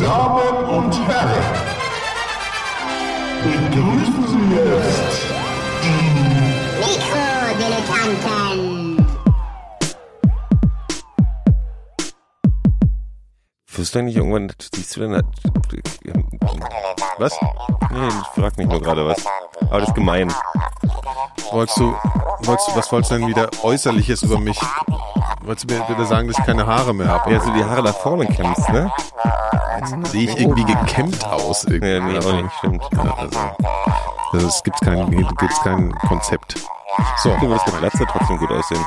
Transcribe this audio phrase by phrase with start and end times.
[0.00, 1.44] Damen und Herren,
[3.44, 5.24] begrüßen Sie jetzt
[6.78, 9.06] Mikrodilettanten.
[13.76, 15.22] Wirst du eigentlich irgendwann, siehst du denn,
[17.18, 17.38] was?
[17.90, 19.22] Nee, ich frag mich nur gerade was.
[19.60, 20.32] Aber das ist gemein.
[21.50, 21.94] Wolltest du,
[22.44, 24.58] wolltest du, was wolltest du denn wieder Äußerliches über mich?
[25.42, 27.32] Wolltest du mir wieder sagen, dass ich keine Haare mehr habe?
[27.32, 28.90] Ja, so die Haare nach vorne kämmst, ne?
[30.04, 31.64] Sehe ich irgendwie gekämmt aus?
[31.64, 31.88] Irgendwie?
[31.88, 32.82] Ja, nee, auch nicht, stimmt.
[32.92, 33.38] Ja, also,
[34.32, 36.56] also es gibt kein, gibt's kein Konzept.
[37.22, 38.84] So, Du würdest mit Glatze trotzdem gut aussehen.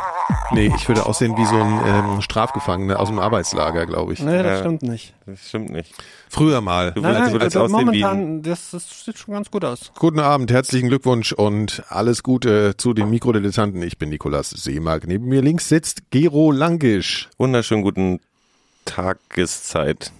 [0.52, 4.20] nee, ich würde aussehen wie so ein ähm, Strafgefangener aus dem Arbeitslager, glaube ich.
[4.20, 4.60] Nee, das Ja.
[4.60, 5.14] stimmt nicht.
[5.26, 5.94] Das stimmt nicht.
[6.30, 6.92] Früher mal.
[6.92, 9.64] Du Nein, würdest, nein, würdest also aussehen wie momentan, das, das sieht schon ganz gut
[9.64, 9.92] aus.
[9.98, 13.82] Guten Abend, herzlichen Glückwunsch und alles Gute zu den Mikrodilettanten.
[13.84, 15.08] Ich bin Nikolas Seemark.
[15.08, 17.30] Neben mir links sitzt Gero Langisch.
[17.38, 18.20] wunderschönen guten
[18.86, 20.12] Tageszeit.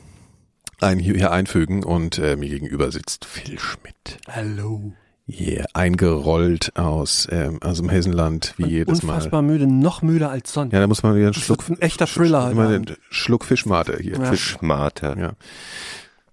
[0.84, 4.20] Ein hier einfügen und äh, mir gegenüber sitzt Phil Schmidt.
[4.30, 4.92] Hallo.
[5.30, 9.14] Yeah, eingerollt aus, ähm, aus dem Hessenland, wie jedes Mal.
[9.16, 10.74] Unfassbar müde, noch müder als sonst.
[10.74, 12.52] Ja, da muss man wieder einen Schluck, ein echter Thriller.
[12.52, 14.18] immer einen Schluck Fischmate hier.
[14.18, 14.26] Ja.
[14.26, 15.16] Fischmate.
[15.18, 15.32] Ja.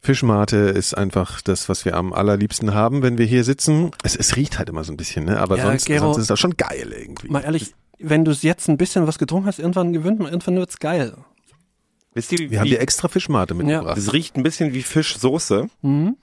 [0.00, 3.92] Fischmate ist einfach das, was wir am allerliebsten haben, wenn wir hier sitzen.
[4.02, 5.38] Es, es riecht halt immer so ein bisschen, ne?
[5.38, 7.28] Aber Ja, sonst, Gero- sonst ist das schon geil irgendwie.
[7.28, 10.56] Mal ehrlich, wenn du es jetzt ein bisschen was getrunken hast, irgendwann gewöhnt man, irgendwann
[10.56, 11.14] wird's geil.
[12.14, 13.96] Wisst ihr, wie, Wir haben dir extra Fischmate mitgebracht.
[13.96, 15.68] das riecht ein bisschen wie Fischsoße.
[15.82, 16.16] Mhm.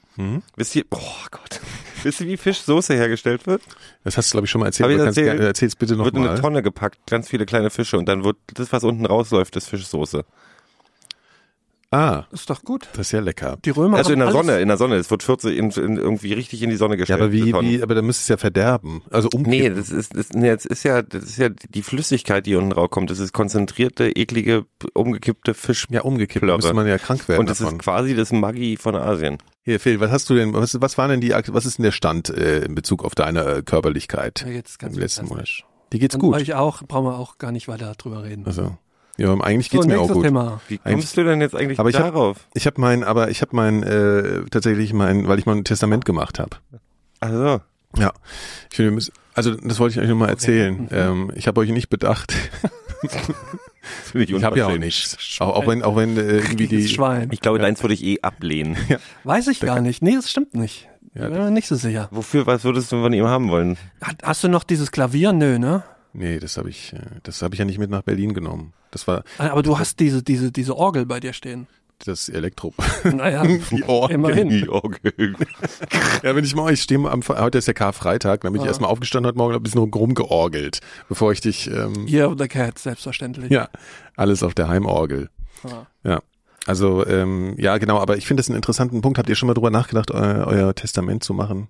[0.55, 0.99] Wisst ihr, oh
[1.31, 1.61] Gott.
[2.03, 3.61] Wisst ihr, wie Fischsoße hergestellt wird?
[4.03, 4.89] Das hast du, glaube ich, schon mal erzählt.
[5.15, 6.39] Gerne- Erzähl's bitte wird in eine.
[6.41, 10.25] Tonne gepackt, ganz viele kleine Fische und dann wird das, was unten rausläuft, ist Fischsoße.
[11.89, 12.87] Ah, Ist doch gut.
[12.93, 13.57] das ist ja lecker.
[13.63, 14.95] Die Römer Also in der Sonne, in der Sonne.
[14.95, 17.21] Es wird 40 in, in irgendwie richtig in die Sonne Ja, gestellt.
[17.21, 19.03] aber wie, wie, aber da müsste es ja verderben.
[19.09, 19.51] Also umkippen.
[19.51, 22.73] Nee, das ist, das, nee, das ist ja, das ist ja die Flüssigkeit, die unten
[22.73, 23.09] rauskommt.
[23.09, 25.85] Das ist konzentrierte, eklige, umgekippte Fisch.
[25.89, 26.45] ja, umgekippt.
[26.45, 27.75] Müsste man ja krank werden Und das davon.
[27.75, 29.37] ist quasi das Maggi von Asien.
[29.63, 31.91] Hier, Phil, was hast du denn, was, was war denn die, was ist denn der
[31.93, 35.47] Stand äh, in Bezug auf deine äh, Körperlichkeit Ja, jetzt ganz im letzten Monat?
[35.93, 36.35] Die geht's Und gut.
[36.35, 38.43] euch auch, brauchen wir auch gar nicht weiter drüber reden.
[38.45, 38.77] Also,
[39.17, 40.23] ja, eigentlich geht's so, mir auch gut.
[40.23, 40.61] Thema.
[40.67, 42.47] Wie kommst du denn jetzt eigentlich Aber ich hab- darauf?
[42.53, 46.05] Ich habe mein, aber ich habe mein äh, tatsächlich mein, weil ich mal ein Testament
[46.05, 46.57] gemacht habe.
[47.19, 47.61] Also,
[47.97, 48.11] Ja,
[48.69, 50.87] ich finde, wir müssen, also das wollte ich euch nur mal erzählen.
[50.91, 52.33] Ähm, ich habe euch nicht bedacht.
[54.13, 55.17] ich habe ja auch nichts.
[55.39, 56.87] Auch, auch wenn, auch wenn äh, irgendwie die.
[56.87, 57.29] Schwein.
[57.31, 58.77] Ich glaube, deins würde ich eh ablehnen.
[59.23, 60.01] Weiß ich gar nicht.
[60.01, 60.87] Nee, das stimmt nicht.
[61.13, 62.07] Ja, Ich bin mir nicht so sicher.
[62.11, 63.77] Wofür, was würdest du von ihm haben wollen?
[64.01, 65.33] Hat, hast du noch dieses Klavier?
[65.33, 65.83] Nö, ne?
[66.13, 68.73] Nee, das habe ich, äh, das habe ich ja nicht mit nach Berlin genommen.
[68.91, 71.67] Das war Aber du hast diese, diese, diese Orgel bei dir stehen.
[72.05, 72.73] das Elektro.
[73.03, 74.15] Naja, Die Orgel.
[74.15, 74.49] immerhin.
[74.49, 75.13] Die Orgel.
[76.23, 78.69] Ja, wenn ich mal, ich stehe am, heute ist ja Karfreitag, dann bin ich Ah.
[78.69, 80.79] erstmal aufgestanden heute Morgen und ein bisschen rumgeorgelt,
[81.09, 83.51] bevor ich dich, ähm, Year of the Cat, selbstverständlich.
[83.51, 83.69] ja,
[84.15, 85.29] alles auf der Heimorgel.
[85.63, 85.85] Ah.
[86.03, 86.21] Ja.
[86.65, 89.17] Also, ähm, ja, genau, aber ich finde das einen interessanten Punkt.
[89.19, 91.67] Habt ihr schon mal drüber nachgedacht, eu euer Testament zu machen?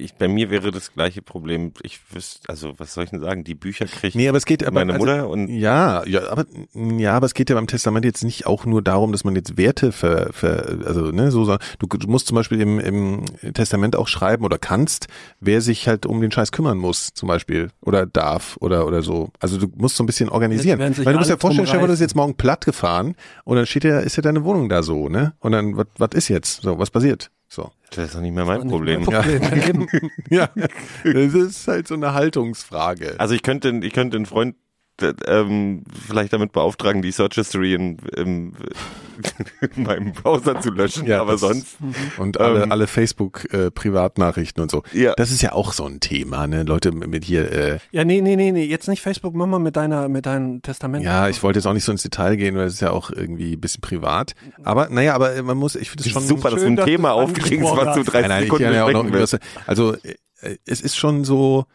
[0.00, 1.72] Ich, bei mir wäre das gleiche Problem.
[1.82, 3.44] Ich wüsste, also was soll ich denn sagen?
[3.44, 6.46] Die Bücher kriegt Nee, aber es geht aber meine also, Mutter und Ja, ja, aber
[6.74, 9.56] ja, aber es geht ja beim Testament jetzt nicht auch nur darum, dass man jetzt
[9.56, 11.44] Werte ver, ver also ne, so
[11.78, 13.24] du, du musst zum Beispiel im, im
[13.54, 15.06] Testament auch schreiben oder kannst,
[15.40, 19.30] wer sich halt um den Scheiß kümmern muss, zum Beispiel oder darf oder oder so.
[19.40, 20.78] Also du musst so ein bisschen organisieren.
[20.78, 22.04] Weil du musst ja vorstellen, stell du bist reißen.
[22.04, 25.34] jetzt morgen platt gefahren und dann steht ja, ist ja deine Wohnung da so, ne?
[25.40, 26.62] Und dann was was ist jetzt?
[26.62, 27.30] So, was passiert?
[27.52, 27.72] So.
[27.90, 29.02] das ist doch nicht mehr mein Problem.
[29.04, 29.88] Problem.
[30.30, 30.48] Ja.
[31.04, 33.16] Ja, das ist halt so eine Haltungsfrage.
[33.18, 34.54] Also ich könnte, ich könnte einen Freund
[35.02, 39.09] äh, ähm, vielleicht damit beauftragen, die Search History in, im, in
[39.76, 41.76] meinem Browser zu löschen, Ja, aber das- sonst
[42.18, 44.82] Und alle, Ähm, alle Facebook-Privatnachrichten und so.
[44.92, 45.14] Ja.
[45.16, 46.62] Das ist ja auch so ein Thema, ne?
[46.62, 49.76] Leute mit hier, äh, Ja, nee, nee, nee, nee, jetzt nicht Facebook, mach mal mit
[49.76, 51.04] deiner, mit deinem Testament.
[51.04, 53.10] ja, ich wollte jetzt auch nicht so ins Detail gehen, weil es ist ja auch
[53.10, 54.34] irgendwie ein bisschen privat.
[54.62, 57.12] Aber naja, aber man muss, ich finde es schon super, dass du ein dass Thema
[57.12, 58.12] aufkriegst, was du hast.
[58.12, 59.40] 30 Nein, nein, ich Sekunden kann ja auch noch.
[59.66, 59.94] Also
[60.42, 61.66] äh, es ist schon so,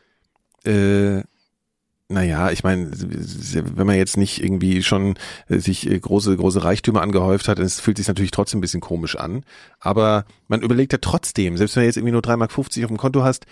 [0.66, 1.22] äh,
[2.08, 5.16] naja, ich meine, wenn man jetzt nicht irgendwie schon
[5.50, 8.82] äh, sich äh, große, große Reichtümer angehäuft hat, dann fühlt sich natürlich trotzdem ein bisschen
[8.82, 9.44] komisch an.
[9.80, 12.98] Aber man überlegt ja trotzdem, selbst wenn du jetzt irgendwie nur 3,50 Mark auf dem
[12.98, 13.48] Konto hast,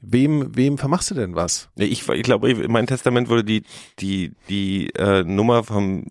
[0.00, 1.68] wem, wem vermachst du denn was?
[1.76, 3.62] Ich, ich glaube, in meinem Testament würde die,
[3.98, 6.06] die, die äh, Nummer vom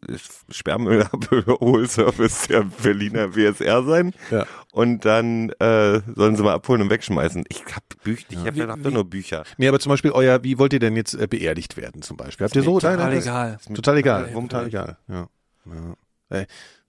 [0.50, 4.14] Sperrmüllabholservice der Berliner WSR sein.
[4.32, 4.46] Ja.
[4.72, 7.46] Und dann äh, sollen sie mal abholen und wegschmeißen.
[7.50, 9.44] Ich hab Bücher, ich hab, Wie- hab doch nur Bücher.
[9.58, 12.46] Nee, aber zum Beispiel euer, wie wollt ihr denn jetzt äh, beerdigt werden zum Beispiel?
[12.46, 12.74] Habt ihr so?
[12.80, 13.58] Total Nein, nein, egal.
[13.74, 14.28] Total egal.
[14.30, 14.98] Ja, Total egal.
[15.08, 15.28] Ja.
[15.66, 16.38] ja.
[16.38, 16.46] Äh,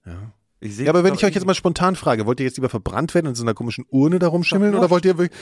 [0.06, 0.32] ja.
[0.60, 3.14] Ich Ja, aber wenn ich euch jetzt mal spontan frage, wollt ihr jetzt lieber verbrannt
[3.14, 5.38] werden und in so einer komischen Urne da rumschimmeln oder wollt ihr wirklich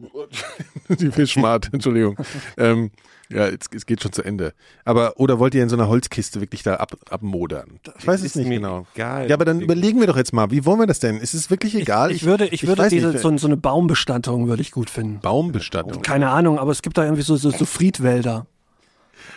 [0.88, 2.16] die Fischmart, Entschuldigung.
[2.56, 2.90] ähm,
[3.32, 4.54] ja, es, es geht schon zu Ende.
[4.84, 7.78] Aber oder wollt ihr in so einer Holzkiste wirklich da ab, abmodern?
[7.98, 8.86] Ich weiß es nicht genau.
[8.94, 9.28] egal.
[9.28, 11.18] Ja, aber dann überlegen wir doch jetzt mal, wie wollen wir das denn?
[11.18, 12.10] Ist es wirklich egal?
[12.10, 15.20] Ich würde, ich würde weiß diese, so, so eine Baumbestattung würde ich gut finden.
[15.20, 16.02] Baumbestattung.
[16.02, 18.46] Keine Ahnung, aber es gibt da irgendwie so, so, so Friedwälder.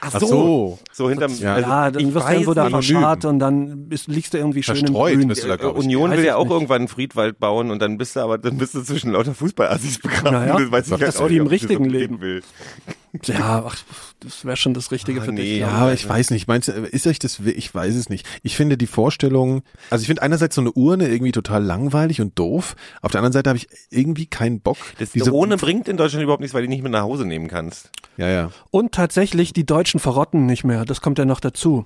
[0.06, 0.80] Ach Ach so.
[0.92, 1.54] So hinterm, Ja.
[1.56, 4.62] also ja, dann ich wirst du irgendwo da verscharrt und dann bist, liegst du irgendwie
[4.64, 5.28] schön Verstreut im Grün.
[5.30, 5.64] bist du da, ich.
[5.64, 6.52] Union will ja ich auch nicht.
[6.54, 10.00] irgendwann einen Friedwald bauen und dann bist du aber dann bist du zwischen lauter Fußballassis
[10.00, 10.34] begraben.
[10.34, 12.22] Naja, das weiß ich das halt ist auch wie nicht, im ich richtigen so Leben.
[12.22, 12.42] will.
[13.26, 13.78] Ja, ach,
[14.22, 15.60] das wäre schon das Richtige Ah, für nee, dich.
[15.60, 16.48] Ja, aber ich weiß nicht.
[16.48, 18.26] Meinst du, ist euch das, ich weiß es nicht.
[18.42, 22.38] Ich finde die Vorstellung, also ich finde einerseits so eine Urne irgendwie total langweilig und
[22.40, 22.76] doof.
[23.02, 24.78] Auf der anderen Seite habe ich irgendwie keinen Bock.
[24.98, 27.26] Das diese ohne bringt in Deutschland überhaupt nichts, weil du die nicht mit nach Hause
[27.26, 27.92] nehmen kannst.
[28.18, 28.52] Ja, ja.
[28.72, 30.86] Und tatsächlich, die Deutschen verrotten nicht mehr.
[30.86, 31.86] Das kommt ja noch dazu.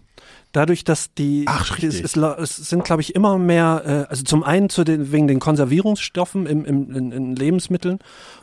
[0.51, 4.43] Dadurch, dass die, Ach, es, es, es sind, glaube ich, immer mehr, äh, also zum
[4.43, 7.99] einen zu den, wegen den Konservierungsstoffen im, im, in, in Lebensmitteln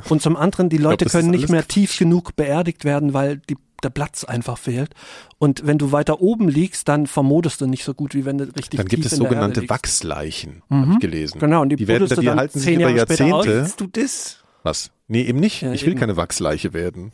[0.08, 3.56] und zum anderen, die Leute das können nicht mehr tief genug beerdigt werden, weil die,
[3.82, 4.94] der Platz einfach fehlt.
[5.38, 8.44] Und wenn du weiter oben liegst, dann vermodest du nicht so gut, wie wenn du
[8.44, 9.68] richtig Dann gibt tief es sogenannte.
[9.68, 11.38] Wachsleichen, habe ich gelesen.
[11.38, 13.62] Genau, und die die werden, die dann halten sich zehn über Jahre Jahrzehnte.
[13.62, 13.76] aus.
[13.76, 14.38] du das?
[14.62, 14.90] Was?
[15.08, 15.62] Nee, eben nicht.
[15.62, 16.00] Ja, ich will eben.
[16.00, 17.12] keine Wachsleiche werden.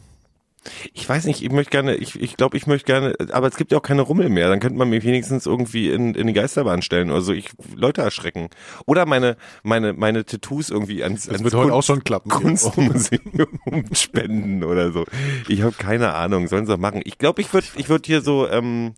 [0.93, 3.73] Ich weiß nicht, ich möchte gerne, ich, ich glaube, ich möchte gerne, aber es gibt
[3.73, 4.49] ja auch keine Rummel mehr.
[4.49, 7.33] Dann könnte man mich wenigstens irgendwie in, in die Geisterbahn stellen oder so.
[7.33, 8.51] Ich Leute erschrecken.
[8.87, 12.31] Oder meine, meine, meine Tattoos irgendwie ans, ans wird heute auch schon klappen.
[12.31, 13.51] Kunstmuseum
[13.93, 15.07] spenden oder so.
[15.49, 17.01] Ich habe keine Ahnung, sollen sie doch machen.
[17.05, 18.95] Ich glaube, ich würde, ich würde hier so, ähm,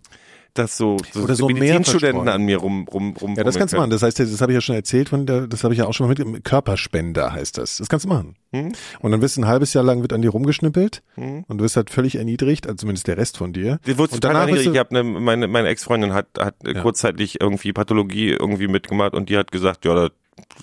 [0.54, 3.34] das so, so, Oder so Medizinstudenten an mir rum, rum, rum.
[3.36, 3.90] Ja, das kannst du machen.
[3.90, 5.94] Das heißt, das habe ich ja schon erzählt von der, das habe ich ja auch
[5.94, 7.78] schon mal mit, Körperspender heißt das.
[7.78, 8.36] Das kannst du machen.
[8.52, 8.72] Hm?
[9.00, 11.76] Und dann wirst du ein halbes Jahr lang wird an dir rumgeschnippelt und du wirst
[11.76, 13.78] halt völlig erniedrigt, also zumindest der Rest von dir.
[13.86, 14.66] Die wurde und danach erniedrigt.
[14.66, 16.82] du, Ich habe ne, meine meine Ex-Freundin hat hat Ja.
[16.82, 20.10] kurzzeitig irgendwie Pathologie irgendwie mitgemacht und die hat gesagt, ja,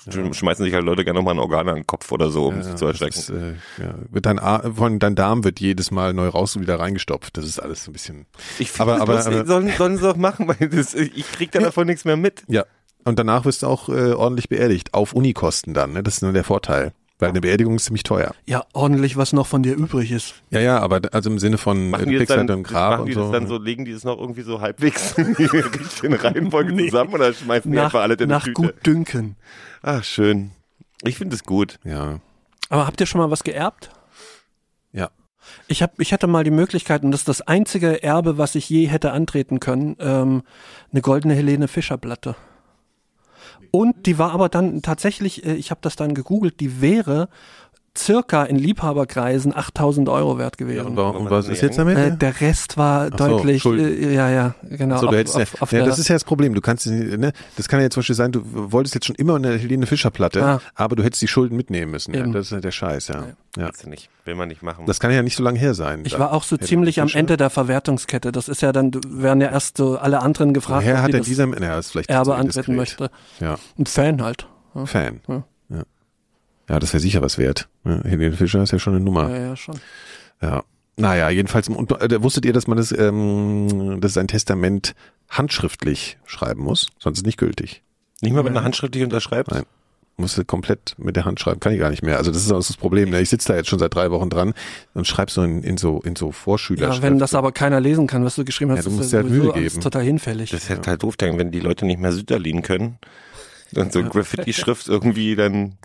[0.05, 2.57] da schmeißen sich halt Leute gerne nochmal ein Organ an den Kopf oder so, um
[2.57, 3.19] ja, sich zu erschrecken.
[3.19, 6.61] ist, äh, ja, wird dein, Ar- von dein Darm wird jedes Mal neu raus und
[6.63, 7.37] wieder reingestopft.
[7.37, 8.25] Das ist alles so ein bisschen.
[8.57, 9.47] ich finde aber- aber- lustig.
[9.47, 12.43] sollen, sollen sie doch machen, weil das, ich krieg da davon nichts mehr mit.
[12.47, 12.65] Ja.
[13.05, 14.93] Und danach wirst du auch äh, ordentlich beerdigt.
[14.93, 16.03] Auf Unikosten dann, ne?
[16.03, 16.91] Das ist nur der Vorteil.
[17.19, 18.33] Weil eine Beerdigung ist ziemlich teuer.
[18.45, 20.35] Ja, ordentlich, was noch von dir übrig ist.
[20.51, 23.13] Ja, ja, aber also im Sinne von äh, Machen kriegst halt dann, ein Grab und
[23.13, 23.23] so.
[23.23, 27.13] das dann so, legen die das noch irgendwie so halbwegs in die richtige Reihenfolge zusammen
[27.13, 28.53] oder schmeißen die Nach, einfach alle in eine nach Tüte?
[28.53, 29.35] gut dünken.
[29.81, 30.51] Ach, schön.
[31.03, 31.77] Ich finde es gut.
[31.83, 32.21] Ja.
[32.69, 33.89] Aber habt ihr schon mal was geerbt?
[34.93, 35.09] Ja.
[35.67, 38.69] Ich hab, ich hatte mal die Möglichkeit, und das ist das einzige Erbe, was ich
[38.69, 40.43] je hätte antreten können, ähm,
[40.91, 42.35] eine goldene Helene Fischer Platte.
[43.71, 47.29] Und die war aber dann tatsächlich, äh, ich habe das dann gegoogelt, die wäre
[48.03, 50.87] circa in Liebhaberkreisen 8000 Euro wert gewesen.
[50.87, 51.97] Und, warum, und was ist jetzt damit?
[51.97, 53.85] äh, der Rest war so, deutlich, Schulden.
[54.03, 54.95] äh, ja, ja, genau.
[54.97, 56.53] So, du auf- hättest ja, auf- auf ja, das ist ja das Problem.
[56.53, 59.57] Du kannst, ne, das kann ja zum Beispiel sein, du wolltest jetzt schon immer eine
[59.57, 60.61] Helene Fischer Platte, Ah.
[60.75, 62.13] aber du hättest die Schulden mitnehmen müssen.
[62.13, 63.15] Ja, das ist ja der Scheiß, ja.
[63.57, 63.65] ja.
[63.65, 64.09] Willst du nicht.
[64.25, 64.85] Will man nicht machen.
[64.85, 66.01] Das kann ja nicht so lange her sein.
[66.05, 67.19] Ich war auch so Helene ziemlich am Fischer.
[67.19, 68.31] Ende der Verwertungskette.
[68.31, 71.25] Das ist ja dann, du- werden ja erst so alle anderen gefragt, Woher hat das
[71.25, 73.09] dieser, ja, ist vielleicht Erbe antreten möchte.
[73.39, 74.47] Ja, Ein Fan halt.
[74.75, 75.19] Ja, Fan.
[75.27, 75.43] Ja.
[76.69, 77.67] Ja, ja das wäre sicher was wert.
[77.83, 79.29] Ja, Helene Fischer ist ja schon eine Nummer.
[79.29, 79.75] ja, ja schon.
[80.41, 80.63] Ja.
[80.95, 84.95] Naja, jedenfalls, und, äh, wusstet ihr, dass man das, ähm, dass sein Testament
[85.29, 86.87] handschriftlich schreiben muss?
[86.99, 87.83] Sonst ist es nicht gültig.
[88.21, 89.51] nicht mal, wenn du handschriftlich unterschreibst?
[89.51, 89.63] Nein.
[90.17, 92.17] Musste komplett mit der Hand schreiben, kann ich gar nicht mehr.
[92.17, 93.09] Also das ist auch das Problem.
[93.09, 93.21] Ne?
[93.21, 94.53] Ich sitze da jetzt schon seit drei Wochen dran
[94.93, 96.89] und schreibe so in, in so in so Vorschüler.
[96.93, 99.13] Ja, wenn das aber keiner lesen kann, was du geschrieben hast, Ja, du ist musst
[99.13, 99.79] ja dir halt Mühe geben.
[99.79, 100.51] total hinfällig.
[100.51, 102.97] Das ist halt halt doof, dann, wenn die Leute nicht mehr Süderlin können
[103.75, 105.77] und so Graffiti-Schrift irgendwie dann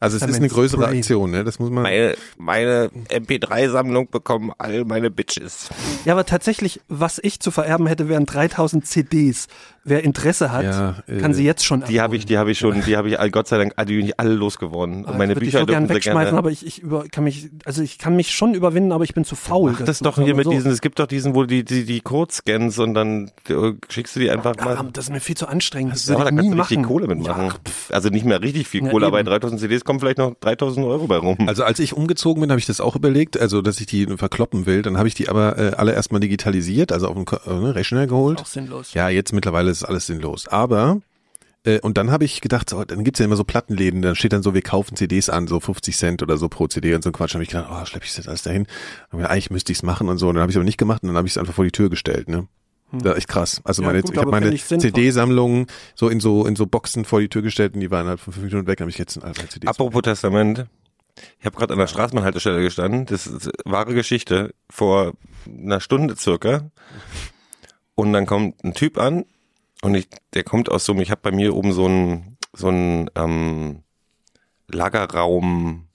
[0.00, 0.98] also es ist eine größere Spray.
[0.98, 1.44] Aktion, ne?
[1.44, 1.82] Das muss man.
[1.82, 5.70] meine, meine MP3-Sammlung bekommen all meine Bitches.
[6.04, 9.48] Ja, aber tatsächlich, was ich zu vererben hätte, wären 3000 CDs.
[9.88, 12.58] Wer Interesse hat, Ja, äh, kann sie jetzt schon Die habe ich, die habe ich
[12.58, 15.04] schon, die habe ich all- Gott sei Dank all- die bin ich alle losgeworden.
[15.04, 16.38] Und meine würde Bücher ich so gern wegschmeißen, gerne.
[16.38, 19.24] aber ich, ich über, kann mich, also ich kann mich schon überwinden, aber ich bin
[19.24, 19.70] zu faul.
[19.72, 20.50] Mach das dazu, doch hier mit so.
[20.50, 23.54] diesen, es gibt doch diesen, wo du die, die, die Codes scannst und dann äh,
[23.88, 24.88] schickst du die einfach Ja, mal.
[24.92, 25.92] das ist mir viel zu anstrengend.
[25.94, 26.82] Das Ja, würde da kannst nie du richtig.
[26.82, 27.46] Kohle mitmachen.
[27.46, 29.28] Ja, also nicht mehr richtig viel Ja, Kohle, aber bei eben.
[29.30, 31.36] 3000 CDs kommen vielleicht noch 3000 Euro bei rum.
[31.46, 34.66] Also als ich umgezogen bin, habe ich das auch überlegt, also dass ich die verkloppen
[34.66, 34.82] will.
[34.82, 38.08] Dann habe ich die aber äh, alle erstmal digitalisiert, also auf den Ko- äh, Rechner
[38.08, 38.40] geholt.
[38.40, 38.92] Auch sinnlos.
[38.94, 40.48] Ja, jetzt mittlerweile ist alles sinnlos.
[40.48, 41.00] Aber
[41.66, 44.32] äh, und dann habe ich gedacht, so, dann gibt's ja immer so Plattenläden, da steht
[44.32, 47.10] dann so, wir kaufen CDs an, so 50 Cent oder so pro CD und so
[47.10, 47.34] ein Quatsch.
[47.34, 48.66] Dann habe ich gedacht, oh, schlepp ich das alles dahin?
[49.10, 50.28] Gedacht, eigentlich müsste ich's machen und so.
[50.28, 51.72] Und dann habe ich aber nicht gemacht und dann habe ich es einfach vor die
[51.72, 52.28] Tür gestellt.
[52.28, 52.46] Ne?
[52.92, 53.60] Das ist echt krass.
[53.64, 54.92] Also Ja, meine, gut, ich habe meine finde ich sinnvoll.
[54.92, 58.20] CD-Sammlung so in so in so Boxen vor die Tür gestellt und die waren halt
[58.20, 58.80] von fünf Minuten weg.
[58.80, 59.68] Habe ich jetzt ein alter CDs.
[59.68, 60.66] Apropos Testament.
[61.40, 63.06] Ich habe gerade an der Straßenbahnhaltestelle gestanden.
[63.06, 64.54] Das ist wahre Geschichte.
[64.70, 65.14] Vor
[65.46, 66.70] einer Stunde circa.
[67.94, 69.24] Und dann kommt ein Typ an
[69.82, 72.68] Und ich, der kommt aus so einem, ich habe bei mir oben so ein so
[72.68, 73.82] ein ähm,
[74.68, 75.86] Lagerraum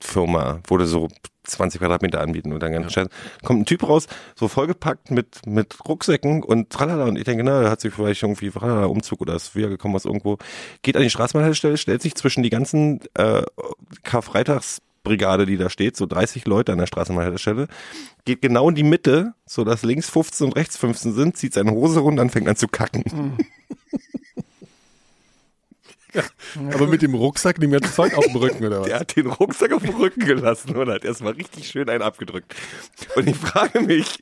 [0.00, 1.08] Firma, wo du so
[1.44, 3.06] 20 Quadratmeter anbieten und dann ganz ja.
[3.42, 4.06] kommt ein Typ raus,
[4.36, 8.22] so vollgepackt mit mit Rucksäcken und tralala und ich denke, na, der hat sich vielleicht
[8.22, 10.38] irgendwie tralala, Umzug oder ist wiedergekommen aus irgendwo,
[10.82, 13.42] geht an die Straßenbahnhaltestelle, stellt sich zwischen die ganzen äh,
[15.02, 17.68] Karfreitagsbrigade, die da steht, so 30 Leute an der Straßenbahnhaltestelle,
[18.24, 21.72] geht genau in die Mitte, so dass links 15 und rechts 15 sind, zieht seine
[21.72, 23.36] Hose runter und fängt an zu kacken.
[26.74, 28.86] Aber mit dem Rucksack dem ganzen Zeug auf dem Rücken oder was?
[28.86, 32.54] Der hat den Rucksack auf dem Rücken gelassen und hat erstmal richtig schön einen abgedrückt.
[33.16, 34.18] Und ich frage mich,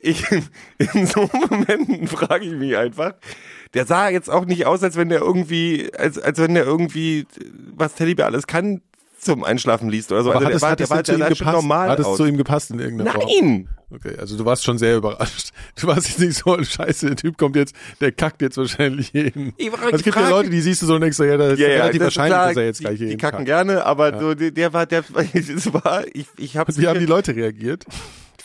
[0.00, 0.24] ich,
[0.78, 3.16] in so Momenten frage ich mich einfach,
[3.74, 7.26] der sah jetzt auch nicht aus, als wenn der irgendwie, als, als wenn der irgendwie,
[7.74, 8.82] was Teddybär alles kann,
[9.18, 10.32] zum Einschlafen liest oder so.
[10.32, 12.16] Aber also hat der es, war, hat der war, zu der schon normal hat es
[12.16, 13.24] zu ihm gepasst in irgendeiner Form?
[13.40, 13.68] Nein!
[13.94, 15.50] Okay, also du warst schon sehr überrascht.
[15.80, 19.52] Du warst jetzt nicht so, scheiße, der Typ kommt jetzt, der kackt jetzt wahrscheinlich jeden.
[19.58, 21.36] Ich frag- Also es gibt ja Leute, die siehst du so und denkst so, ja,
[21.36, 23.46] das ist relativ das wahrscheinlich, klar, dass er jetzt die, gleich Die jeden kacken kackt.
[23.46, 26.98] gerne, aber so, der, der war, der, das war, ich, ich habe Und wie haben
[26.98, 27.84] die Leute reagiert?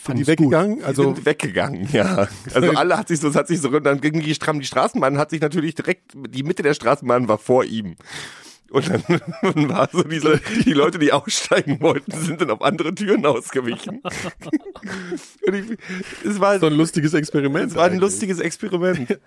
[0.08, 0.84] Sind die weggegangen?
[0.84, 2.28] Also sind weggegangen, ja.
[2.54, 5.40] Also alle hat sich so, hat sich so, dann ging die die Straßenbahn, hat sich
[5.40, 7.96] natürlich direkt, die Mitte der Straßenbahn war vor ihm.
[8.70, 9.02] Und dann,
[9.42, 14.02] dann war so diese, die Leute, die aussteigen wollten, sind dann auf andere Türen ausgewichen.
[15.46, 15.78] Und ich,
[16.24, 17.70] es war, so ein lustiges Experiment.
[17.70, 18.02] es war ein eigentlich.
[18.02, 19.18] lustiges Experiment.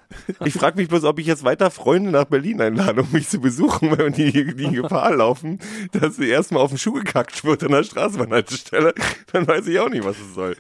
[0.45, 3.39] Ich frage mich bloß, ob ich jetzt weiter Freunde nach Berlin einlade, um mich zu
[3.39, 5.59] besuchen, weil die, die Gefahr laufen,
[5.91, 8.93] dass sie erstmal auf den Schuh gekackt wird an der Straßenbahnhaltestelle.
[9.33, 10.55] Dann weiß ich auch nicht, was es soll.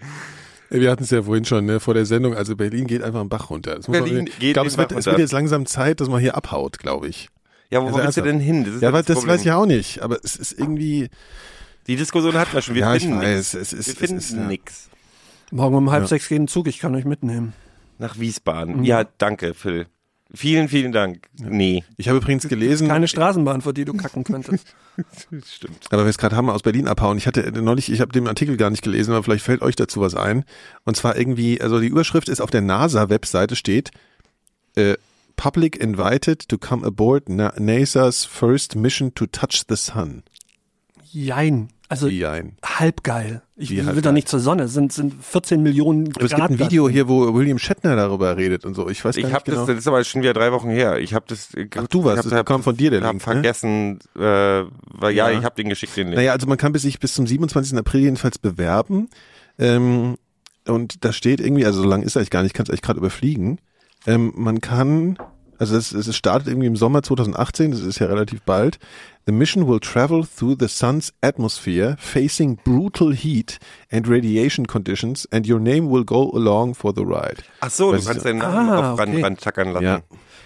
[0.71, 3.29] Wir hatten es ja vorhin schon, ne, vor der Sendung, also Berlin geht einfach einen
[3.29, 3.75] Bach runter.
[3.75, 6.07] Das muss Berlin man, geht ich glaube, es wird, es wird jetzt langsam Zeit, dass
[6.07, 7.29] man hier abhaut, glaube ich.
[7.71, 8.65] Ja, wo Also willst du denn hin?
[8.65, 9.27] Das ist Ja, das Problem.
[9.29, 11.09] weiß ich auch nicht, aber es ist irgendwie,
[11.87, 12.75] Die Diskussion hatten wir schon.
[12.75, 13.53] Wir ja, ich finden weiß, nix.
[13.55, 14.45] es ist, Wir es finden ist, ja.
[14.47, 14.89] nix.
[15.51, 16.07] Morgen um halb Ja.
[16.07, 17.53] sechs geht ein Zug, ich kann euch mitnehmen.
[17.97, 18.77] Nach Wiesbaden.
[18.77, 18.83] Mhm.
[18.83, 19.87] Ja, danke, Phil.
[20.33, 21.27] Vielen, vielen Dank.
[21.37, 24.65] Nee, Ich habe übrigens gelesen, Keine Straßenbahn, vor die du kacken könntest.
[25.45, 25.87] stimmt.
[25.89, 27.17] aber wir es gerade haben, aus Berlin abhauen.
[27.17, 29.99] Ich hatte neulich, ich habe den Artikel gar nicht gelesen, aber vielleicht fällt euch dazu
[29.99, 30.45] was ein.
[30.85, 33.91] Und zwar irgendwie, also die Überschrift ist auf der NASA-Webseite steht,
[34.75, 34.95] äh,
[35.35, 40.23] Public invited to come aboard Na NASA's first mission to touch the sun.
[41.11, 41.69] Jein.
[41.89, 42.55] Also Wie ein.
[42.63, 43.41] halb geil.
[43.57, 44.63] Ich Wie will halb da nicht zur Sonne.
[44.63, 47.97] Es sind, sind 14 Millionen Aber es gibt ein Grad Video hier, wo William Shatner
[47.97, 48.87] darüber redet und so.
[48.87, 49.57] Ich weiß gar Ich nicht habe genau.
[49.57, 50.99] das, das ist aber schon wieder drei Wochen her.
[50.99, 51.49] Ich habe das.
[51.75, 53.33] Ach, du warst, ich das kam von dir, der Ich habe Link, ne?
[53.33, 55.37] vergessen, äh, weil ja, Ja.
[55.37, 56.15] ich habe den geschickt den Link.
[56.15, 57.77] Naja, also man kann bis sich bis zum 27.
[57.77, 59.09] April jedenfalls bewerben.
[59.59, 60.15] Ähm,
[60.65, 62.83] und da steht irgendwie, also so lang ist eigentlich gar nicht, ich kann es eigentlich
[62.83, 63.59] gerade überfliegen.
[64.07, 65.17] Ähm, man kann,
[65.57, 68.79] also es, es startet irgendwie im Sommer 2018, das ist ja relativ bald.
[69.27, 73.59] The mission will travel through the sun's atmosphere, facing brutal heat
[73.91, 77.43] and radiation conditions, and your name will go along for the ride.
[77.59, 79.21] Ach so, Weiß du kannst deinen Namen Ah, auf okay.
[79.21, 79.85] Rand tackern lassen.
[79.85, 80.01] Ja.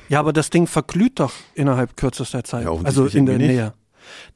[0.09, 2.65] Ja, aber das Ding verglüht doch innerhalb kürzester Zeit.
[2.65, 3.47] Ja, also in der nicht.
[3.47, 3.73] Nähe.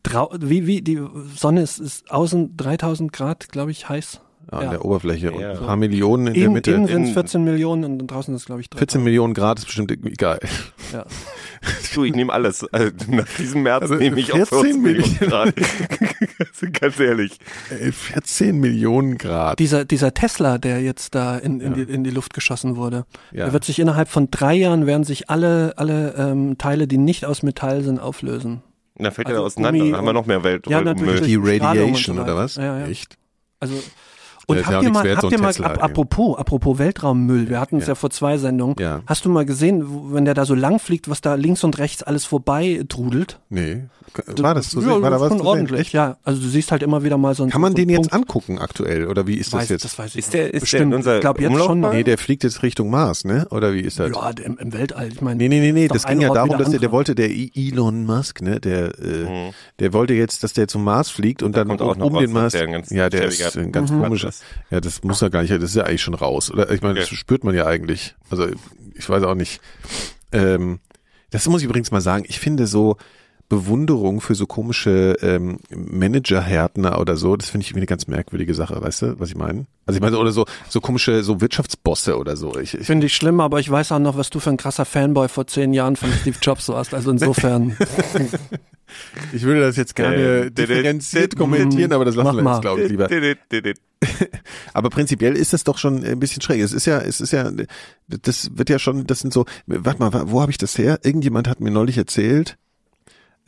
[0.02, 1.00] Drau wie, wie, die
[1.36, 4.22] Sonne ist, ist außen 3000 Grad, glaube ich, heiß.
[4.52, 4.70] An Ja.
[4.72, 5.52] der Oberfläche und Ja.
[5.52, 6.72] ein paar Millionen in der Innen, Mitte.
[6.72, 8.80] innen sind es In- 14 Millionen und draußen ist es, glaube ich, 3000.
[8.92, 10.40] 14 Millionen Grad ist bestimmt geil.
[10.92, 11.06] Ja.
[11.94, 12.64] Du, ich nehme alles.
[12.72, 15.18] Also, nach diesem März Also nehme ich auch 14 14 Millionen.
[15.20, 15.54] Grad.
[15.58, 17.38] Also, Ganz ehrlich.
[17.70, 19.60] Ey, 14 Millionen Grad.
[19.60, 23.46] Dieser, dieser Tesla, der jetzt da in, in, die, in die Luft geschossen wurde, Ja.
[23.46, 27.26] der wird sich innerhalb von drei Jahren werden sich alle, alle ähm, Teile, die nicht
[27.26, 28.62] aus Metall sind, auflösen.
[28.96, 29.80] Dann fällt Also er auseinander.
[29.80, 30.68] Gummi Dann haben wir noch mehr Welt.
[30.70, 31.22] Ja, natürlich.
[31.24, 32.56] Die Radiation so oder was?
[32.56, 32.88] Ja, ja.
[32.88, 33.18] Echt?
[33.60, 33.74] Also
[34.50, 36.38] und Ja, ja auch habt ihr mal, wert, so habt ein ihr mal ap apropos,
[36.38, 37.90] apropos Weltraummüll, wir hatten es ja.
[37.90, 37.96] Ja.
[37.96, 38.76] vor zwei Sendungen.
[38.80, 39.02] Ja.
[39.06, 42.04] Hast du mal gesehen, wenn der da so lang fliegt, was da links und rechts
[42.04, 43.40] alles vorbei trudelt?
[43.50, 43.84] Nee.
[44.38, 45.02] War das zu ja, sehen?
[45.04, 45.82] War da was schon ordentlich.
[45.82, 45.94] Echt?
[45.94, 47.98] Ja, also du siehst halt immer wieder mal so ein Kann man so den einen
[48.02, 48.28] jetzt Punkt.
[48.28, 49.06] angucken aktuell?
[49.08, 49.86] Oder wie ist das Weiß, jetzt?
[49.86, 50.82] das weiß ich Ist der, ist der Bestimmt.
[50.86, 51.62] in unserer ich glaube jetzt schon.
[51.74, 51.96] Umlaufbahn?
[51.96, 53.46] nee, der fliegt jetzt Richtung Mars, ne?
[53.52, 54.10] Oder wie ist das?
[54.12, 55.10] Ja, im, im Weltall.
[55.10, 57.30] Ich meine, Nee, nee, nee, nee, das ging ja darum, dass der, der wollte, der
[57.30, 59.54] Elon Musk, ne, der, äh, Mhm.
[59.78, 62.32] der wollte jetzt, dass der zum Mars fliegt und Da dann um, auch um den
[62.32, 62.54] Mars.
[62.54, 64.00] der ja, der ist ein ganz Mhm.
[64.42, 64.72] Ist.
[64.72, 66.52] Ja, das muss er gar nicht, das ist ja eigentlich schon raus.
[66.52, 67.16] Oder ich meine, das Okay.
[67.16, 68.16] spürt man ja eigentlich.
[68.30, 68.48] Also
[68.96, 69.62] ich weiß auch nicht.
[70.32, 70.80] Ähm,
[71.32, 72.26] das muss ich übrigens mal sagen.
[72.28, 72.98] Ich finde so
[73.50, 78.54] Bewunderung für so komische ähm, Manager-Härtner oder so, das finde ich irgendwie eine ganz merkwürdige
[78.54, 79.66] Sache, weißt du, was ich meine?
[79.88, 82.58] Also ich meine, oder so, so komische, so Wirtschaftsbosse oder so.
[82.60, 84.86] Ich, ich, Finde ich schlimm, aber ich weiß auch noch, was du für ein krasser
[84.86, 86.94] Fanboy vor zehn Jahren von Steve Jobs warst.
[86.94, 87.76] Also insofern.
[89.34, 92.90] Ich würde das jetzt gerne Äh, differenziert kommentieren, aber das lassen wir jetzt, glaube ich,
[92.90, 93.08] lieber.
[94.74, 96.62] Aber prinzipiell ist das doch schon ein bisschen schräg.
[96.62, 97.52] Es ist ja, es ist ja,
[98.08, 101.00] das wird ja schon, das sind so, warte mal, wo habe ich das her?
[101.04, 102.58] Irgendjemand hat mir neulich erzählt,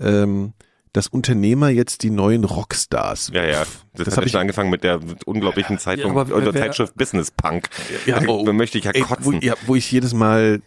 [0.02, 0.54] ähm,
[0.94, 3.32] dass Unternehmer jetzt die neuen Rockstars.
[3.34, 3.60] Ja, ja.
[3.94, 6.96] Das, Das hat hab ja ich- schon angefangen mit der unglaublichen Zeitung wer- oder Zeitschrift
[6.98, 7.70] Business Punk.
[8.06, 9.42] Ja, oh, da möchte ich ja Ey, wo, kotzen.
[9.42, 10.62] ja, wo ich jedes Mal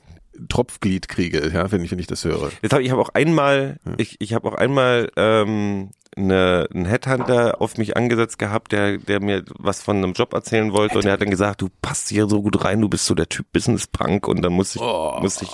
[0.49, 2.51] Tropfglied kriege, ja, wenn ich, wenn ich das höre.
[2.63, 7.61] Jetzt hab, ich habe auch einmal, ich, ich habe auch einmal ähm, eine, einen Headhunter
[7.61, 11.13] auf mich angesetzt gehabt, der, der mir was von einem Job erzählen wollte und der
[11.13, 13.87] hat dann gesagt, du passt hier so gut rein, du bist so der Typ Business
[13.87, 15.19] Punk und dann musste ich, Oh.
[15.21, 15.51] musste ich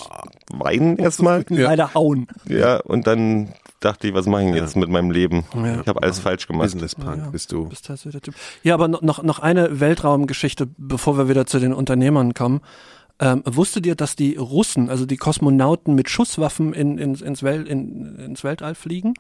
[0.52, 1.44] weinen erstmal.
[1.48, 2.28] Leider hauen.
[2.48, 5.44] Ja, und dann dachte ich, was mache ich denn jetzt mit meinem Leben?
[5.54, 5.80] Ja.
[5.80, 6.66] Ich habe alles falsch gemacht.
[6.72, 7.30] Business Punk Ja.
[7.30, 7.68] bist du.
[7.68, 8.34] Bist halt so der Typ.
[8.62, 12.60] Ja, aber noch- noch, noch eine Weltraumgeschichte, bevor wir wieder zu den Unternehmern kommen.
[13.18, 17.66] Ähm, wusstet ihr, dass die Russen, also die Kosmonauten mit Schusswaffen in, in, ins, Wel
[17.66, 19.14] in, ins Weltall fliegen?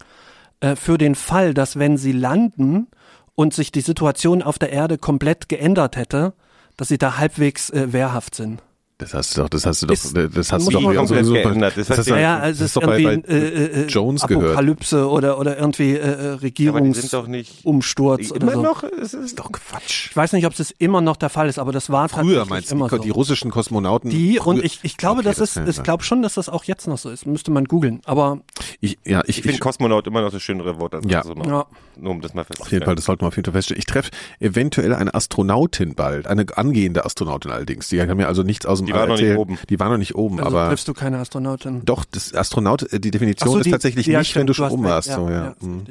[0.60, 2.86] Äh, für den Fall, dass wenn sie landen
[3.34, 6.32] und sich die Situation auf der Erde komplett geändert hätte,
[6.76, 8.62] dass sie da halbwegs äh, wehrhaft sind.
[9.00, 11.00] Das hast du doch, das hast du doch, Ist- das hast du doch mal ja
[11.00, 11.72] komplett sowieso- geändert.
[11.76, 13.34] Das Das hast heißt, du- Ja, ja, das es ist ist doch bei, irgendwie bei
[13.34, 14.44] äh, äh, Jones gehört.
[14.52, 18.52] Apokalypse oder, oder irgendwie äh, äh, Ja, aber die sind doch nicht Regierungsumsturz oder immer
[18.52, 18.62] so.
[18.62, 18.82] noch.
[18.84, 20.08] Es ist doch Quatsch.
[20.10, 22.70] Ich weiß nicht, ob es immer noch der Fall ist, aber das war Früher meinst
[22.70, 23.02] du, immer die, so.
[23.02, 24.10] die russischen Kosmonauten.
[24.10, 26.48] Die früher- und ich, ich glaube, Okay, das ist, kann ich glaube schon, dass das
[26.48, 27.26] auch jetzt noch so ist.
[27.26, 28.00] Müsste man googeln.
[28.04, 28.38] Aber
[28.80, 31.20] ich, ja, ich, Ich finde Kosmonaut immer noch das schönere Wort als Ja.
[31.20, 31.46] Astronaut.
[31.46, 31.66] ja,
[31.96, 32.82] Nur um das mal auf jeden festzustellen.
[32.84, 33.78] Fall, das sollten wir auf jeden Fall feststellen.
[33.78, 37.88] Ich treffe eventuell eine Astronautin bald, eine angehende Astronautin allerdings.
[37.88, 39.58] Die kann mir also nichts aus dem Die war noch nicht oben.
[39.68, 41.82] Die war noch nicht oben, also aber triffst du keine Astronautin.
[41.84, 44.52] doch, das Astronaut, äh, die Definition so, ist die- tatsächlich ja, nicht, stimmt, wenn du
[44.52, 45.08] du schon oben warst.
[45.08, 45.44] Ja, so, ja.
[45.44, 45.84] ja, ist Mhm.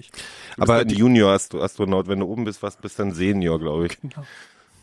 [0.57, 2.07] Aber ein die, Junior-Astronaut.
[2.07, 3.97] Wenn du oben bist, was bist dann Senior, glaube ich.